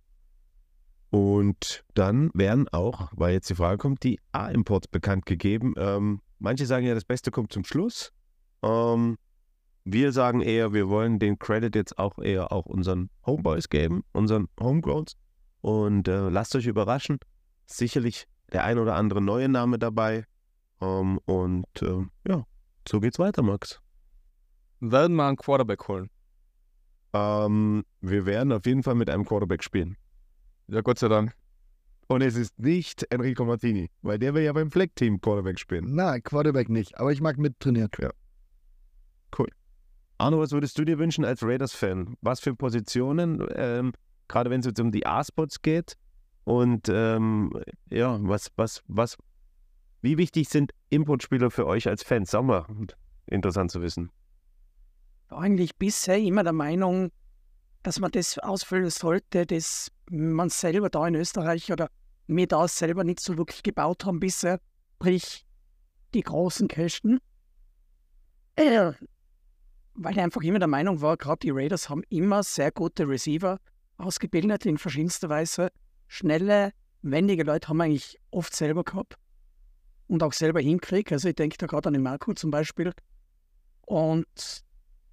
[1.09, 5.73] Und dann werden auch, weil jetzt die Frage kommt, die A-Imports bekannt gegeben.
[5.79, 8.13] Ähm, manche sagen ja, das Beste kommt zum Schluss.
[8.63, 9.17] Ähm,
[9.85, 14.49] wir sagen eher, wir wollen den Credit jetzt auch eher auch unseren Homeboys geben, unseren
[14.61, 15.17] Homegrowns.
[15.61, 17.19] Und äh, lasst euch überraschen.
[17.67, 20.25] Sicherlich der ein oder andere neue Name dabei.
[20.81, 22.45] Ähm, und äh, ja,
[22.89, 23.81] so geht's weiter, Max.
[24.81, 26.11] Werden wir einen Quarterback holen?
[27.13, 29.97] Ähm, wir werden auf jeden Fall mit einem Quarterback spielen.
[30.69, 31.35] Ja, Gott sei Dank.
[32.09, 35.95] Und es ist nicht Enrico Martini, weil der will ja beim Fleck-Team Quarterback spielen.
[35.95, 37.91] Nein, Quarterback nicht, aber ich mag mittrainieren.
[37.99, 38.11] Ja.
[39.37, 39.49] Cool.
[40.19, 42.17] Arno, was würdest du dir wünschen als Raiders-Fan?
[42.21, 43.93] Was für Positionen, ähm,
[44.27, 45.97] gerade wenn es jetzt um die A-Spots geht?
[46.45, 47.53] Und ähm,
[47.91, 49.17] ja, was, was, was,
[50.01, 52.31] wie wichtig sind Importspieler für euch als Fans?
[52.31, 52.65] Sag mal,
[53.27, 54.11] interessant zu wissen.
[55.29, 57.11] Eigentlich bisher immer der Meinung,
[57.83, 61.91] dass man das ausfüllen sollte, das man selber da in Österreich oder
[62.27, 64.59] wir da selber nicht so wirklich gebaut haben bisher,
[64.97, 65.47] sprich
[66.15, 67.21] die großen Kästen.
[70.01, 73.59] Weil ich einfach immer der Meinung war, gerade die Raiders haben immer sehr gute Receiver
[73.97, 75.73] ausgebildet in verschiedenster Weise.
[76.07, 76.73] Schnelle,
[77.03, 79.17] wendige Leute haben wir eigentlich oft selber gehabt
[80.07, 81.11] und auch selber hinkriegt.
[81.11, 82.93] Also ich denke da gerade an den Marco zum Beispiel.
[83.87, 84.65] Und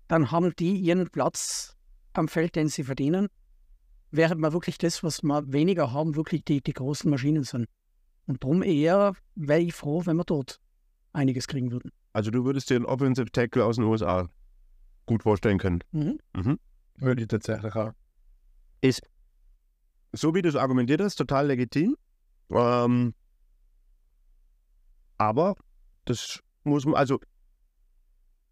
[0.08, 1.76] dann haben die ihren Platz
[2.14, 3.28] am Feld, den sie verdienen,
[4.12, 7.66] während wir wirklich das, was wir weniger haben, wirklich die, die großen Maschinen sind.
[8.28, 10.60] Und darum eher wäre ich froh, wenn wir dort
[11.12, 11.92] einiges kriegen würden.
[12.14, 14.30] Also du würdest einen Offensive Tackle aus den USA
[15.06, 15.84] gut vorstellen können.
[15.92, 16.20] Mhm.
[16.34, 16.60] Mhm.
[16.98, 17.92] Würde ich tatsächlich auch.
[18.82, 19.02] Ist,
[20.12, 21.98] so wie du es argumentiert hast, total legitim.
[22.50, 23.14] Ähm,
[25.18, 25.56] aber
[26.06, 27.20] das muss man, also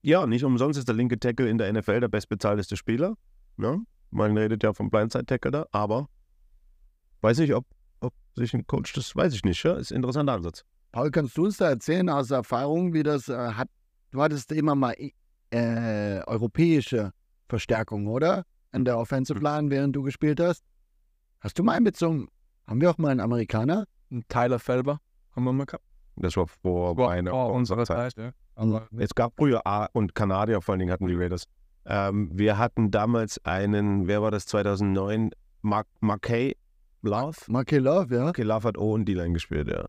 [0.02, 3.16] ja, nicht umsonst ist der linke Tackle in der NFL der bestbezahlteste Spieler.
[3.58, 3.82] Ne?
[4.12, 6.10] Man redet ja vom Blindside-Tackle da, aber
[7.22, 7.66] weiß ich, ob,
[8.02, 9.64] ob sich ein Coach, das weiß ich nicht.
[9.64, 9.74] Ja?
[9.76, 10.66] Ist ein interessanter Ansatz.
[10.92, 13.70] Paul, kannst du uns da erzählen aus Erfahrung, wie das äh, hat?
[14.12, 14.94] Du hattest immer mal
[15.54, 17.12] äh, europäische
[17.48, 18.44] Verstärkung, oder?
[18.72, 20.64] An der Offensive Line, während du gespielt hast.
[21.40, 22.28] Hast du mal einbezogen?
[22.68, 23.86] Haben wir auch mal einen Amerikaner?
[24.12, 25.00] Ein Tyler Felber
[25.36, 25.84] haben wir mal gehabt.
[26.16, 28.14] Das war vor War meiner vor unserer Zeit.
[28.14, 28.32] Zeit, ja.
[28.56, 31.46] Aber Es gab früher A und Kanadier, vor allen Dingen hatten die Raiders.
[31.86, 35.32] Ähm, wir hatten damals einen, wer war das 2009?
[35.62, 36.56] Mark, Markay
[37.02, 37.38] Love?
[37.48, 38.24] Marky Love, ja.
[38.26, 39.86] Markay Love hat O und D-Line gespielt, ja.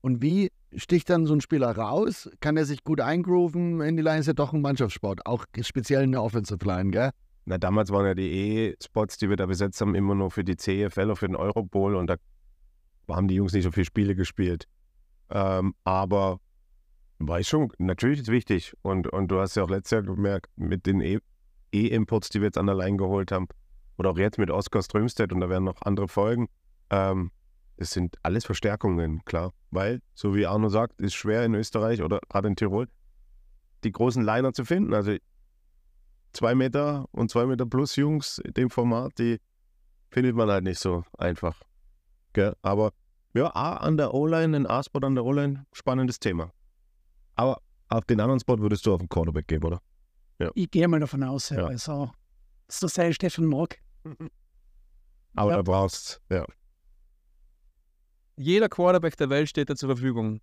[0.00, 2.30] Und wie sticht dann so ein Spieler raus?
[2.40, 3.80] Kann er sich gut eingrooven?
[3.80, 7.10] In die Line ist ja doch ein Mannschaftssport, auch speziell in der Offensive Line, gell?
[7.46, 10.56] Na, damals waren ja die E-Spots, die wir da besetzt haben, immer nur für die
[10.56, 12.16] CFL oder für den Eurobowl und da
[13.08, 14.66] haben die Jungs nicht so viele Spiele gespielt.
[15.30, 16.40] Ähm, aber
[17.38, 18.74] ich schon, natürlich ist wichtig.
[18.82, 21.20] Und, und du hast ja auch letztes Jahr gemerkt, mit den E-
[21.72, 23.48] E-Imports, die wir jetzt an der Line geholt haben,
[23.96, 26.48] oder auch jetzt mit Oskar Strömstedt und da werden noch andere Folgen,
[26.90, 27.30] ähm,
[27.78, 29.52] es sind alles Verstärkungen, klar.
[29.70, 32.88] Weil, so wie Arno sagt, ist schwer in Österreich oder gerade in Tirol,
[33.84, 34.92] die großen Liner zu finden.
[34.94, 35.16] Also
[36.32, 39.40] zwei Meter und zwei Meter plus Jungs in dem Format, die
[40.10, 41.60] findet man halt nicht so einfach.
[42.32, 42.54] Gell?
[42.62, 42.92] Aber
[43.34, 46.52] ja, A an der O-Line, ein A-Spot an der O-Line, spannendes Thema.
[47.34, 49.80] Aber auf den anderen Spot würdest du auf den Quarterback geben, oder?
[50.54, 51.58] Ich gehe mal davon aus, ja.
[51.58, 51.66] Ja.
[51.66, 52.10] also
[52.66, 53.78] das sei Steffen mag.
[55.34, 55.56] Aber Ja.
[55.56, 56.44] da brauchst ja.
[58.38, 60.40] Jeder Quarterback der Welt steht da zur Verfügung.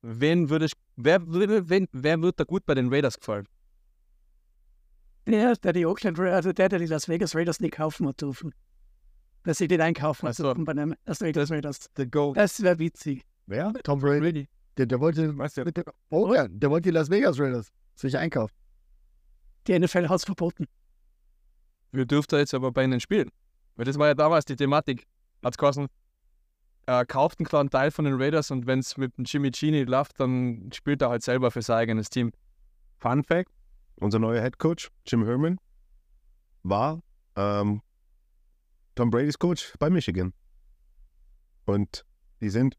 [0.00, 3.46] Wen würde ich, wer, wer, wen, wer wird da gut bei den Raiders gefallen?
[5.26, 8.54] Der, der die Oakland also der, der die Las Vegas Raiders nicht kaufen hat dürfen.
[9.44, 10.42] Dass sie den einkaufen hat Ach so.
[10.44, 11.90] dürfen bei den Las Vegas Raiders.
[11.94, 13.22] Das wäre witzig.
[13.46, 13.72] Wer?
[13.84, 14.48] Tom Brady.
[14.78, 15.36] Der, der wollte.
[15.36, 15.64] Weißt du,
[16.08, 18.54] Oh ja, der wollte die Las Vegas Raiders sich einkaufen.
[19.66, 20.66] Die NFL hat es verboten.
[21.92, 23.30] wir dürften jetzt aber bei ihnen spielen.
[23.76, 25.06] Weil das war ja damals die Thematik.
[25.44, 25.86] Hat's geheißen,
[26.86, 29.70] er kauft einen kleinen Teil von den Raiders und wenn es mit dem Jimmy G
[29.70, 32.32] nicht läuft, dann spielt er halt selber für sein eigenes Team.
[32.98, 33.50] Fun Fact,
[33.96, 35.58] Unser neuer Head Coach, Jim Herman,
[36.62, 37.00] war
[37.36, 37.80] ähm,
[38.94, 40.32] Tom Brady's Coach bei Michigan.
[41.66, 42.04] Und
[42.40, 42.76] die sind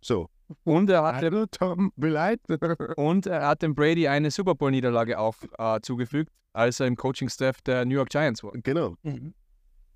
[0.00, 0.28] so.
[0.64, 2.40] Und er hat dem, Tom, Beleid.
[2.96, 7.62] und er hat dem Brady eine Super Bowl-Niederlage auch äh, zugefügt, als er im Coaching-Staff
[7.62, 8.52] der New York Giants war.
[8.52, 9.34] genau, Mhm.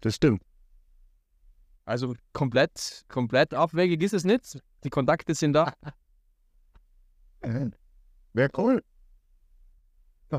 [0.01, 0.43] das stimmt.
[1.85, 4.63] Also komplett, komplett abwegig ist es nicht.
[4.85, 5.73] Die Kontakte sind da.
[8.33, 8.83] Wäre cool.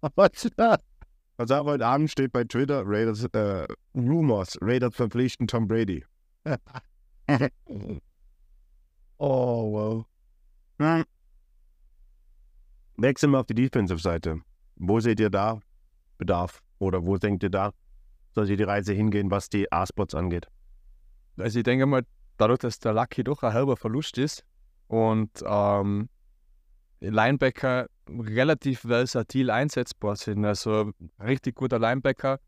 [0.00, 0.78] Was da?
[1.36, 6.04] Also auch heute Abend steht bei Twitter Raiders äh, Rumors, Raiders verpflichten Tom Brady.
[9.20, 10.06] Oh, wow.
[10.78, 11.04] Hm.
[12.96, 14.40] Wechseln wir auf die Defensive-Seite.
[14.76, 15.60] Wo seht ihr da
[16.18, 16.62] Bedarf?
[16.78, 17.72] Oder wo denkt ihr da,
[18.38, 20.46] soll sich die Reise hingehen, was die A-Spots angeht?
[21.38, 22.04] Also ich denke mal,
[22.36, 24.44] dadurch, dass der Lucky doch ein halber Verlust ist
[24.86, 26.08] und ähm,
[27.00, 30.44] Linebacker relativ versatil einsetzbar sind.
[30.44, 32.38] Also richtig guter Linebacker,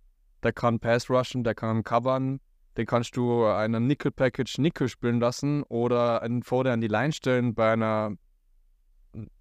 [0.44, 2.38] der kann Pass rushen, der kann covern,
[2.76, 7.12] den kannst du einen Nickel Package Nickel spielen lassen oder einen Vorder an die Line
[7.12, 8.12] stellen bei einer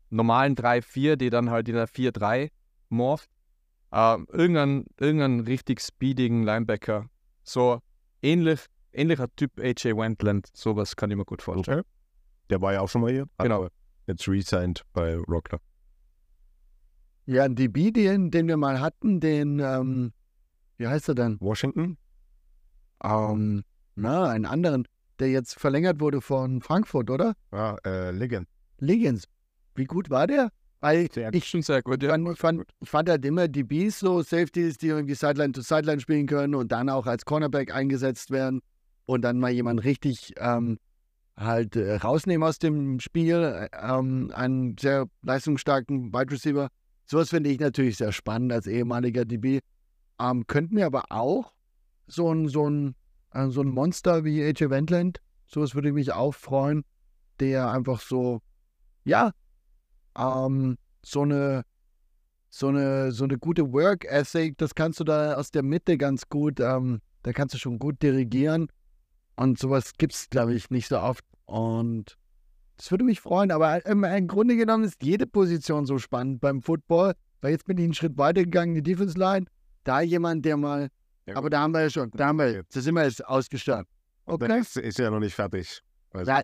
[0.09, 2.49] normalen 3-4, die dann halt in der 4-3
[2.89, 3.29] morpht.
[3.91, 7.09] Ähm, irgendein, irgendein richtig speedigen Linebacker.
[7.43, 7.79] So
[8.21, 10.47] ähnlich, ähnlicher Typ AJ Wentland.
[10.53, 11.83] Sowas kann ich mir gut vorstellen.
[12.49, 13.25] Der war ja auch schon mal hier.
[13.39, 13.67] Genau.
[14.07, 15.59] Jetzt resigned bei Rockler.
[17.25, 20.13] Ja, ein DB, den, den wir mal hatten, den, ähm,
[20.77, 21.37] wie heißt er denn?
[21.39, 21.97] Washington?
[23.03, 23.63] Ähm,
[23.95, 24.87] na, einen anderen,
[25.19, 27.35] der jetzt verlängert wurde von Frankfurt, oder?
[27.51, 28.47] Ah, äh, Liggins.
[28.79, 29.25] Liggins.
[29.75, 30.49] Wie gut war der?
[30.81, 32.15] Weil Sehr ich, Schon sehr gut, ich, ja.
[32.15, 35.99] fand, ich, fand, ich fand halt immer DBs so Safeties, die irgendwie Sideline to Sideline
[35.99, 38.61] spielen können und dann auch als Cornerback eingesetzt werden
[39.05, 40.79] und dann mal jemand richtig ähm,
[41.35, 46.69] halt äh, rausnehmen aus dem Spiel, äh, ähm, einen sehr leistungsstarken Wide Receiver.
[47.05, 49.59] Sowas finde ich natürlich sehr spannend als ehemaliger DB.
[50.19, 51.53] Ähm, könnten wir aber auch
[52.07, 52.95] so ein, so ein,
[53.33, 56.83] äh, so ein Monster wie AJ Wendland, sowas würde mich auch freuen,
[57.39, 58.41] der einfach so,
[59.03, 59.31] ja,
[60.19, 61.63] ähm, so eine
[62.49, 66.27] so eine so eine gute Work Ethic, das kannst du da aus der Mitte ganz
[66.29, 68.67] gut, ähm, da kannst du schon gut dirigieren.
[69.35, 71.23] Und sowas gibt's glaube ich nicht so oft.
[71.45, 72.17] Und
[72.77, 76.61] das würde mich freuen, aber im, im Grunde genommen ist jede Position so spannend beim
[76.61, 79.45] Football, weil jetzt bin ich einen Schritt weiter gegangen, die Defense Line,
[79.83, 80.89] da jemand, der mal,
[81.25, 83.87] Ja, aber da haben wir ja schon, da haben wir, da sind wir jetzt ausgestattet.
[84.25, 84.47] Okay.
[84.47, 85.81] Das ist ja noch nicht fertig.
[86.13, 86.41] Also, Ja,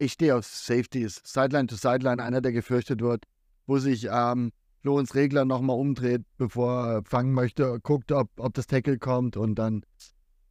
[0.00, 1.20] ich stehe auf Safeties.
[1.24, 3.24] Sideline to Sideline, einer, der gefürchtet wird,
[3.66, 4.50] wo sich ähm,
[4.82, 9.56] Lorenz Regler nochmal umdreht, bevor er fangen möchte, guckt, ob, ob das Tackle kommt und
[9.56, 9.82] dann,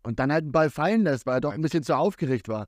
[0.04, 2.68] und dann halt den Ball fallen lässt, weil er doch ein bisschen zu aufgeregt war.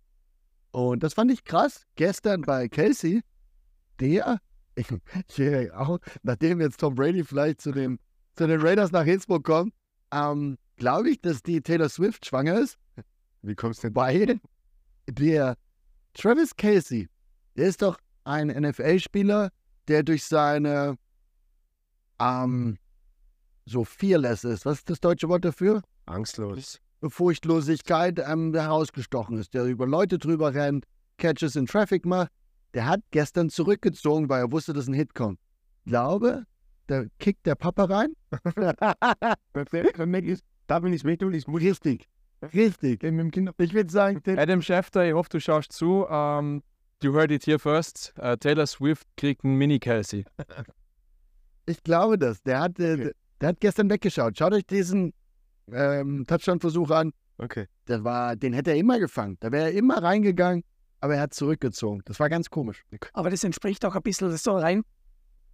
[0.72, 1.86] Und das fand ich krass.
[1.96, 3.22] Gestern bei Kelsey,
[4.00, 4.40] der,
[4.76, 4.88] ich,
[5.38, 8.00] ich, auch, nachdem jetzt Tom Brady vielleicht zu den,
[8.36, 9.74] zu den Raiders nach Innsbruck kommt,
[10.12, 12.78] ähm, glaube ich, dass die Taylor Swift schwanger ist
[13.42, 13.96] wie kommst du denn?
[13.96, 14.40] weil
[15.10, 15.56] der
[16.14, 17.08] Travis Casey,
[17.56, 19.50] der ist doch ein NFL-Spieler,
[19.88, 20.98] der durch seine
[22.20, 22.78] ähm,
[23.66, 24.66] so fearless ist.
[24.66, 25.82] Was ist das deutsche Wort dafür?
[26.06, 26.80] Angstlos.
[27.04, 30.86] Furchtlosigkeit ähm, herausgestochen ist, der über Leute drüber rennt,
[31.18, 32.32] Catches in Traffic macht.
[32.74, 35.40] Der hat gestern zurückgezogen, weil er wusste, dass ein Hit kommt.
[35.86, 36.44] Glaube,
[36.88, 38.14] da kickt der Papa rein.
[40.68, 42.08] Da bin ich mit und ich muss Richtig.
[42.54, 43.04] Richtig.
[43.04, 46.06] Ich würde sagen, der Adam Schefter, ich hoffe, du schaust zu.
[46.10, 46.64] Ähm,
[47.04, 48.14] you heard it here first.
[48.18, 50.26] Äh, Taylor Swift kriegt einen Mini-Kelsey.
[51.66, 52.42] Ich glaube das.
[52.44, 53.12] Der hat, äh, Okay.
[53.40, 54.38] der hat gestern weggeschaut.
[54.38, 55.14] Schaut euch diesen
[55.72, 57.12] ähm, Touchdown-Versuch an.
[57.38, 57.68] Okay.
[57.86, 59.38] Das war, den hätte er immer gefangen.
[59.40, 60.64] Da wäre er immer reingegangen,
[61.00, 62.02] aber er hat zurückgezogen.
[62.06, 62.84] Das war ganz komisch.
[63.14, 64.84] Aber das entspricht auch ein bisschen so rein,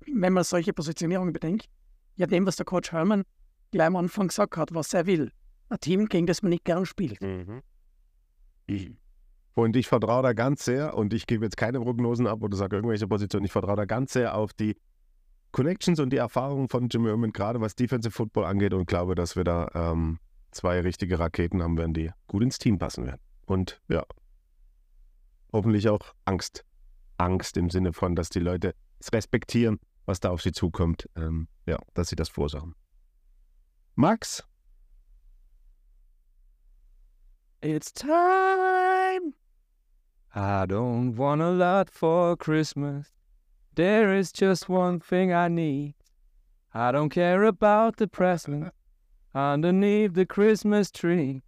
[0.06, 1.68] wenn man solche Positionierungen bedenkt,
[2.16, 3.24] ja dem, was der Coach Herman
[3.72, 5.32] gleich am Anfang gesagt hat, was er will.
[5.70, 7.22] Ein Team, gegen das man nicht gern spielt.
[7.22, 7.62] Mhm.
[9.54, 12.76] Und ich vertraue da ganz sehr, und ich gebe jetzt keine Prognosen ab oder sage
[12.76, 14.78] irgendwelche Positionen, ich vertraue da ganz sehr auf die
[15.52, 19.36] Connections und die Erfahrungen von Jim Irwin, gerade was Defensive Football angeht, und glaube, dass
[19.36, 20.20] wir da ähm,
[20.52, 23.22] zwei richtige Raketen haben werden, die gut ins Team passen werden.
[23.46, 24.04] Und ja,
[25.52, 26.64] hoffentlich auch Angst.
[27.18, 31.10] Angst im Sinne von, dass die Leute es respektieren, was da auf sie zukommt.
[31.16, 32.76] Ähm, ja, dass sie das verursachen.
[33.96, 34.44] Max,
[37.62, 39.34] It's time.
[40.36, 43.08] I don't want a lot for Christmas.
[43.74, 45.96] There is just one thing I need.
[46.72, 48.72] I don't care about the present
[49.34, 51.42] underneath the Christmas tree.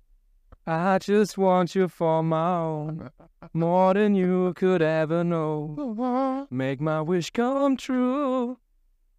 [0.66, 3.12] I just want you for my own,
[3.54, 6.48] more than you could ever know.
[6.50, 8.58] Make my wish come true.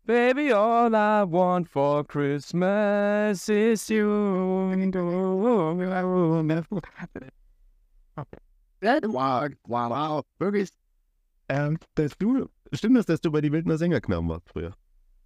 [0.06, 4.06] Baby, all I want for Christmas is you.
[8.82, 10.24] Wow, wow, wow.
[10.38, 10.70] Wirklich.
[11.48, 14.72] Ähm, dass du, stimmt das, dass du bei die Wildner Sängerknaben warst früher?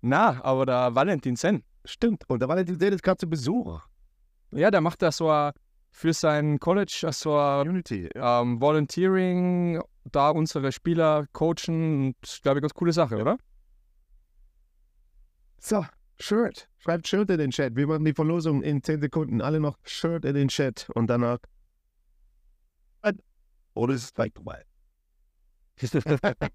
[0.03, 2.25] Na, aber der Valentin Sen, Stimmt.
[2.29, 3.81] Und da war der jetzt gerade zu Besuch.
[4.53, 5.51] ja, der macht da so
[5.91, 8.09] für sein College so a, Unity.
[8.15, 9.81] ähm, Volunteering,
[10.11, 13.39] da unsere Spieler coachen und glaube ich, ganz coole Sache, oder?
[15.65, 15.87] So,
[16.21, 16.69] Shirt.
[16.77, 17.75] Schreibt Shirt in den Chat.
[17.75, 19.41] Wir machen die Verlosung in 10 Sekunden.
[19.41, 20.91] Alle noch Shirt in den Chat.
[20.95, 21.39] Und danach.
[23.73, 24.63] Oder ist es gleich vorbei?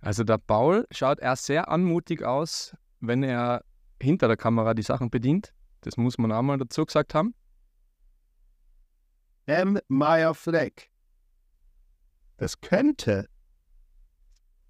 [0.00, 3.64] Also der Paul schaut erst sehr anmutig aus, wenn er
[4.02, 5.54] hinter der Kamera die Sachen bedient.
[5.80, 7.34] Das muss man auch mal dazu gesagt haben.
[9.46, 9.80] M.
[9.88, 10.90] Meyer Fleck.
[12.36, 13.30] Das könnte.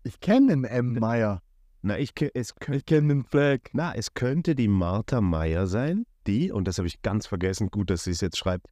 [0.07, 0.99] Ich kenne den M.
[1.01, 1.41] Meyer.
[1.81, 3.71] Na, ich, es, Ich kenne den Fleck.
[3.73, 7.89] na, es könnte die Martha Meyer sein, die, und das habe ich ganz vergessen, gut,
[7.89, 8.67] dass sie es jetzt schreibt,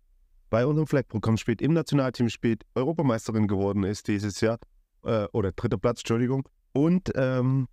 [0.50, 4.58] bei unserem Fleck-Programm spielt, im Nationalteam spielt, Europameisterin geworden ist dieses Jahr,
[5.04, 7.66] äh, oder dritter Platz, Entschuldigung, und ähm,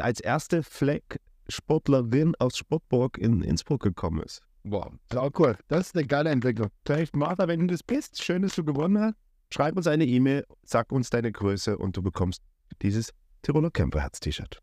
[0.00, 4.42] als erste Fleck-Sportlerin aus Sportburg in Innsbruck gekommen ist.
[4.64, 4.92] Wow.
[5.12, 5.56] Sau cool.
[5.68, 6.70] Das ist eine geile Entwicklung.
[6.84, 9.14] Vielleicht, Martha, wenn du das bist, schön, dass du gewonnen hast,
[9.52, 12.42] schreib uns eine E-Mail, sag uns deine Größe und du bekommst
[12.82, 13.12] dieses
[13.42, 14.60] Tiroler Camperherz-T-Shirt.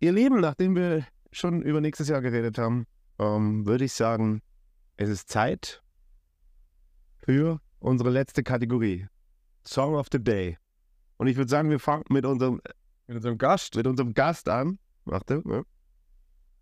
[0.00, 2.86] Ihr Lieben, nachdem wir schon über nächstes Jahr geredet haben,
[3.18, 4.42] ähm, würde ich sagen,
[4.96, 5.82] es ist Zeit
[7.24, 9.06] für unsere letzte Kategorie.
[9.64, 10.58] Song of the Day.
[11.18, 12.60] Und ich würde sagen, wir fangen mit unserem,
[13.06, 13.76] Mit unserem Gast.
[13.76, 14.78] mit unserem Gast an.
[15.04, 15.42] Warte.
[15.44, 15.64] Ne?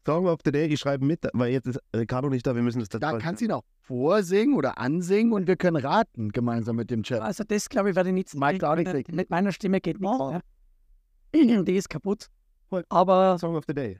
[0.06, 2.78] Song of the Day, ich schreibe mit, weil jetzt ist Ricardo nicht da, wir müssen
[2.80, 6.90] das Da kannst du ihn auch vorsingen oder ansingen und wir können raten gemeinsam mit
[6.90, 7.20] dem Chat.
[7.20, 9.14] Also das, glaube ich, werde ich nicht Mike mit, auch nicht kriegen.
[9.14, 10.16] mit meiner Stimme geht nichts.
[10.18, 10.30] Oh.
[11.34, 11.62] Ja.
[11.64, 12.26] Die ist kaputt.
[12.88, 13.98] Aber Song of the Day.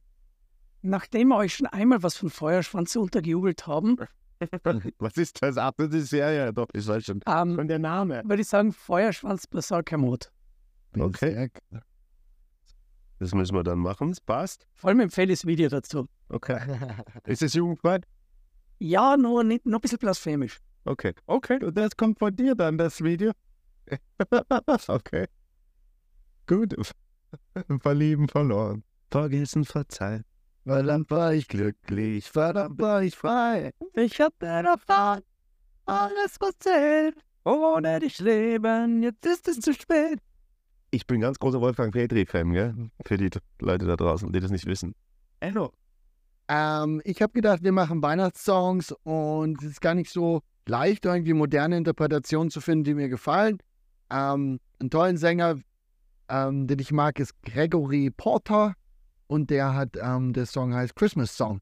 [0.83, 3.97] nachdem wir euch schon einmal was von Feuerschwanz untergejubelt haben,
[4.99, 5.59] Was ist das?
[5.59, 7.21] Ach, das ist ja, ja, doch, ich weiß schon.
[7.27, 8.23] ähm, Und der Name.
[8.25, 10.31] würde ich sagen Feuerschwanz Berserkermod.
[10.99, 11.51] Okay.
[13.21, 14.11] Das müssen wir dann machen.
[14.11, 14.67] Es passt.
[14.75, 16.09] Vor allem empfehle ich das Video dazu.
[16.31, 16.59] Okay.
[17.27, 18.01] Ist es jugendfrei?
[18.79, 20.59] Ja, nur, nicht, nur ein bisschen blasphemisch.
[20.87, 21.15] Okay.
[21.27, 21.63] Okay.
[21.63, 23.33] Und das kommt von dir dann, das Video?
[24.89, 25.27] okay.
[26.47, 26.75] Gut.
[27.83, 28.83] Verlieben verloren.
[29.11, 30.25] Vergessen verzeihen.
[30.65, 33.73] Verdammt war ich glücklich, verdammt war ich frei.
[33.95, 35.23] Ich hab erfahren,
[35.85, 37.17] alles was zählt.
[37.45, 40.21] Ohne dich leben, jetzt ist es zu spät.
[40.91, 42.91] Ich bin ganz großer Wolfgang Petri-Fan, gell?
[43.07, 43.31] Für die
[43.61, 44.95] Leute da draußen, die das nicht wissen.
[45.39, 45.73] Enno.
[46.49, 51.33] Ähm, ich habe gedacht, wir machen Weihnachtssongs und es ist gar nicht so leicht, irgendwie
[51.33, 53.59] moderne Interpretationen zu finden, die mir gefallen.
[54.11, 55.61] Ähm, einen tollen Sänger,
[56.29, 58.75] ähm, den ich mag, ist Gregory Porter
[59.29, 61.61] und der hat, ähm, der Song heißt Christmas Song.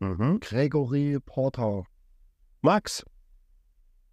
[0.00, 0.40] Mhm.
[0.40, 1.84] Gregory Porter.
[2.60, 3.04] Max.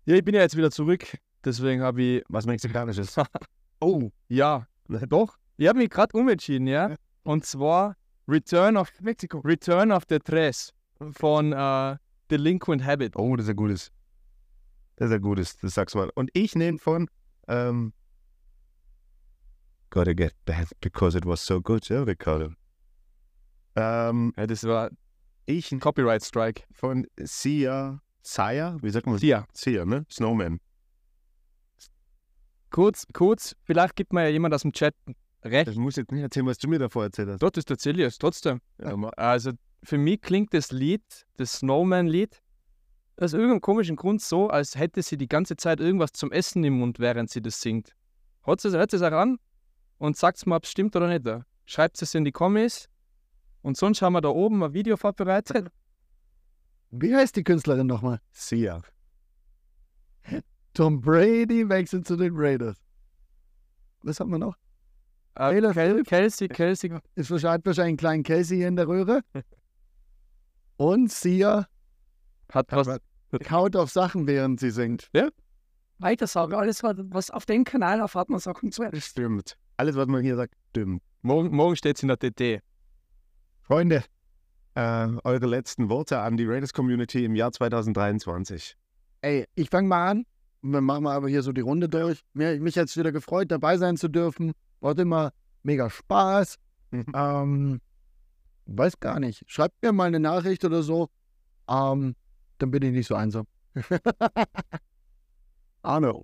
[0.06, 1.18] Ja, ich bin ja jetzt wieder zurück.
[1.44, 2.24] Deswegen habe ich.
[2.30, 3.16] Was Mexikanisches.
[3.82, 4.68] Oh, ja,
[5.10, 5.38] doch.
[5.58, 6.96] Ich habe mich gerade umentschieden, ja.
[7.24, 7.96] Und zwar
[8.28, 9.40] Return of Mexico.
[9.40, 10.72] Return of the Tres
[11.12, 11.98] von äh,
[12.30, 13.16] Delinquent Habit.
[13.16, 13.92] Oh, das ist ein gutes.
[14.96, 16.10] Das ist ein gutes, das sagst du mal.
[16.16, 17.10] Und ich nehme von
[17.48, 17.94] ähm,
[19.90, 22.54] Gotta get back because it was so good, ja, Ricardo.
[23.76, 24.90] Ähm, Ja, das war
[25.46, 26.64] ich ein Copyright Strike.
[26.72, 29.18] von Sia, Sia, wie sagt man?
[29.20, 30.06] Ja, Sia, ne?
[30.10, 30.60] Snowman.
[32.72, 34.96] Kurz, kurz, vielleicht gibt mir ja jemand aus dem Chat
[35.44, 35.68] recht.
[35.68, 37.42] Das muss jetzt nicht erzählen, was du mir davor erzählt hast.
[37.42, 38.62] Dort ist der Celius, trotzdem.
[38.80, 39.52] Ja, Also
[39.84, 41.04] für mich klingt das Lied,
[41.38, 42.42] das Snowman-Lied,
[43.18, 46.80] aus irgendeinem komischen Grund so, als hätte sie die ganze Zeit irgendwas zum Essen im
[46.80, 47.96] Mund, während sie das singt.
[48.44, 49.38] Hört es, hört es auch an
[49.98, 51.28] und sagt mir, ob es stimmt oder nicht.
[51.66, 52.90] Schreibt es in die Kommis.
[53.62, 55.68] Und sonst haben wir da oben ein Video vorbereitet.
[56.90, 58.20] Wie heißt die Künstlerin nochmal?
[58.32, 58.82] Sia.
[60.74, 62.78] Tom Brady wechselt zu den Raiders.
[64.04, 64.56] Was hat man noch?
[65.36, 66.92] Äh, Taylor Kel Kelsey, Kelsey.
[67.16, 69.22] Ist wahrscheinlich, wahrscheinlich einen kleinen Casey hier in der Röhre.
[70.78, 71.68] Und Sia
[72.52, 73.00] Hat was.
[73.44, 75.10] kaut auf Sachen, während sie singt.
[76.00, 79.02] Weiter sagen, alles, was- was auf dem Kanal erfahrt man Sachen zuerst.
[79.04, 79.58] Stimmt.
[79.78, 81.04] Alles, was man hier sagt, stimmt.
[81.22, 82.64] Morgen, morgen steht es in der TT.
[83.62, 84.04] Freunde,
[84.74, 88.76] äh, eure letzten Worte an die Raiders Community im Jahr 2023.
[89.22, 90.26] Ey, ich fange mal an.
[90.62, 92.24] Und dann machen wir aber hier so die Runde durch.
[92.34, 94.54] Mir, mich hat es wieder gefreut, dabei sein zu dürfen.
[94.80, 95.34] War immer
[95.64, 96.58] mega Spaß.
[96.92, 97.06] Mhm.
[97.16, 97.82] Ähm,
[98.68, 99.44] weiß gar nicht.
[99.48, 101.10] Schreibt mir mal eine Nachricht oder so.
[101.68, 102.16] Ähm,
[102.60, 103.48] dann bin ich nicht so einsam.
[105.82, 106.24] Arno.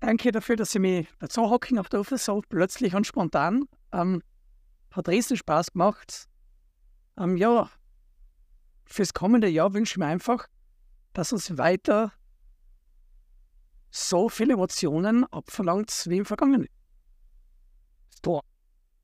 [0.00, 3.64] Danke dafür, dass Sie mich dazu hocken auf der Ufer so plötzlich und spontan.
[3.92, 4.22] Ähm,
[4.92, 6.28] hat riesen Spaß gemacht.
[7.18, 7.70] Ähm, ja,
[8.84, 10.46] fürs kommende Jahr wünsche ich mir einfach,
[11.14, 12.12] dass uns weiter
[13.94, 16.66] so viele Emotionen abverlangt wie im vergangenen.
[18.22, 18.42] Tor.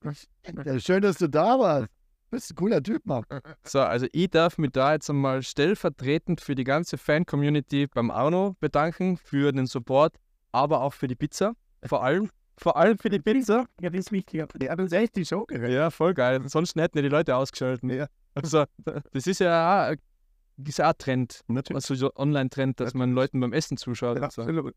[0.02, 1.86] Ja, schön, dass du da warst.
[1.86, 3.24] Du bist ein cooler Typ, Mann.
[3.64, 8.56] So, also ich darf mich da jetzt einmal stellvertretend für die ganze Fan-Community beim Arno
[8.58, 10.16] bedanken, für den Support,
[10.52, 11.54] aber auch für die Pizza.
[11.84, 13.66] Vor allem, vor allem für die Pizza.
[13.80, 14.46] Ja, das ist wichtiger.
[14.56, 15.72] Der hat uns echt die Show gerettet.
[15.72, 16.40] Ja, voll geil.
[16.48, 17.90] Sonst hätten ja die Leute ausgeschaltet.
[17.90, 18.06] Ja.
[18.34, 18.64] Also,
[19.12, 19.94] das ist ja
[20.64, 21.76] ja auch ein Trend, Natürlich.
[21.76, 24.18] also so Online-Trend, dass man Leuten beim Essen zuschaut.
[24.18, 24.42] und so.
[24.42, 24.74] Absolut.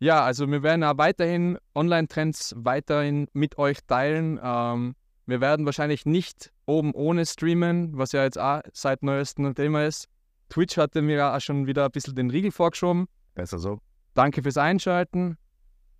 [0.00, 4.38] Ja, also wir werden auch weiterhin Online-Trends weiterhin mit euch teilen.
[4.42, 9.54] Ähm, wir werden wahrscheinlich nicht oben ohne streamen, was ja jetzt auch seit neuestem ein
[9.54, 10.08] Thema ist.
[10.50, 13.06] Twitch hatte mir ja auch schon wieder ein bisschen den Riegel vorgeschoben.
[13.34, 13.80] Besser so.
[14.14, 15.36] Danke fürs Einschalten.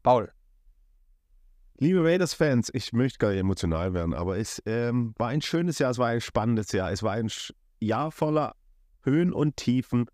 [0.03, 0.31] Paul.
[1.79, 5.91] Liebe Raiders-Fans, ich möchte gar nicht emotional werden, aber es ähm, war ein schönes Jahr,
[5.91, 7.29] es war ein spannendes Jahr, es war ein
[7.81, 8.55] Jahr voller
[9.05, 10.07] Höhen und Tiefen.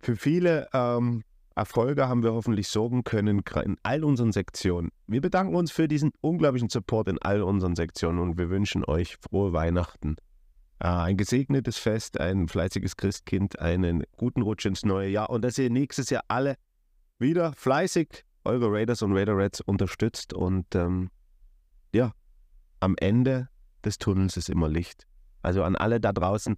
[0.00, 1.22] Für viele ähm,
[1.54, 4.90] Erfolge haben wir hoffentlich sorgen können in all unseren Sektionen.
[5.06, 9.16] Wir bedanken uns für diesen unglaublichen Support in all unseren Sektionen und wir wünschen euch
[9.16, 10.16] frohe Weihnachten.
[10.80, 15.58] Äh, ein gesegnetes Fest, ein fleißiges Christkind, einen guten Rutsch ins neue Jahr und dass
[15.58, 16.56] ihr nächstes Jahr alle
[17.18, 21.10] wieder fleißig eure Raiders und Raiderettes unterstützt und ähm,
[21.94, 22.12] ja,
[22.80, 23.48] am Ende
[23.84, 25.06] des Tunnels ist immer Licht.
[25.40, 26.56] Also an alle da draußen,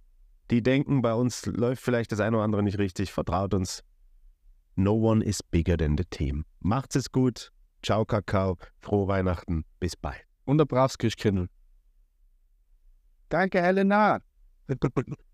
[0.51, 3.83] die denken, bei uns läuft vielleicht das eine oder andere nicht richtig, vertraut uns.
[4.75, 6.45] No one is bigger than the team.
[6.59, 7.51] Macht's es gut.
[7.83, 8.57] Ciao, Kakao.
[8.79, 9.65] Frohe Weihnachten.
[9.79, 10.21] Bis bald.
[10.45, 11.47] Und der Bravskirchkindl.
[13.29, 14.19] Danke, Helena.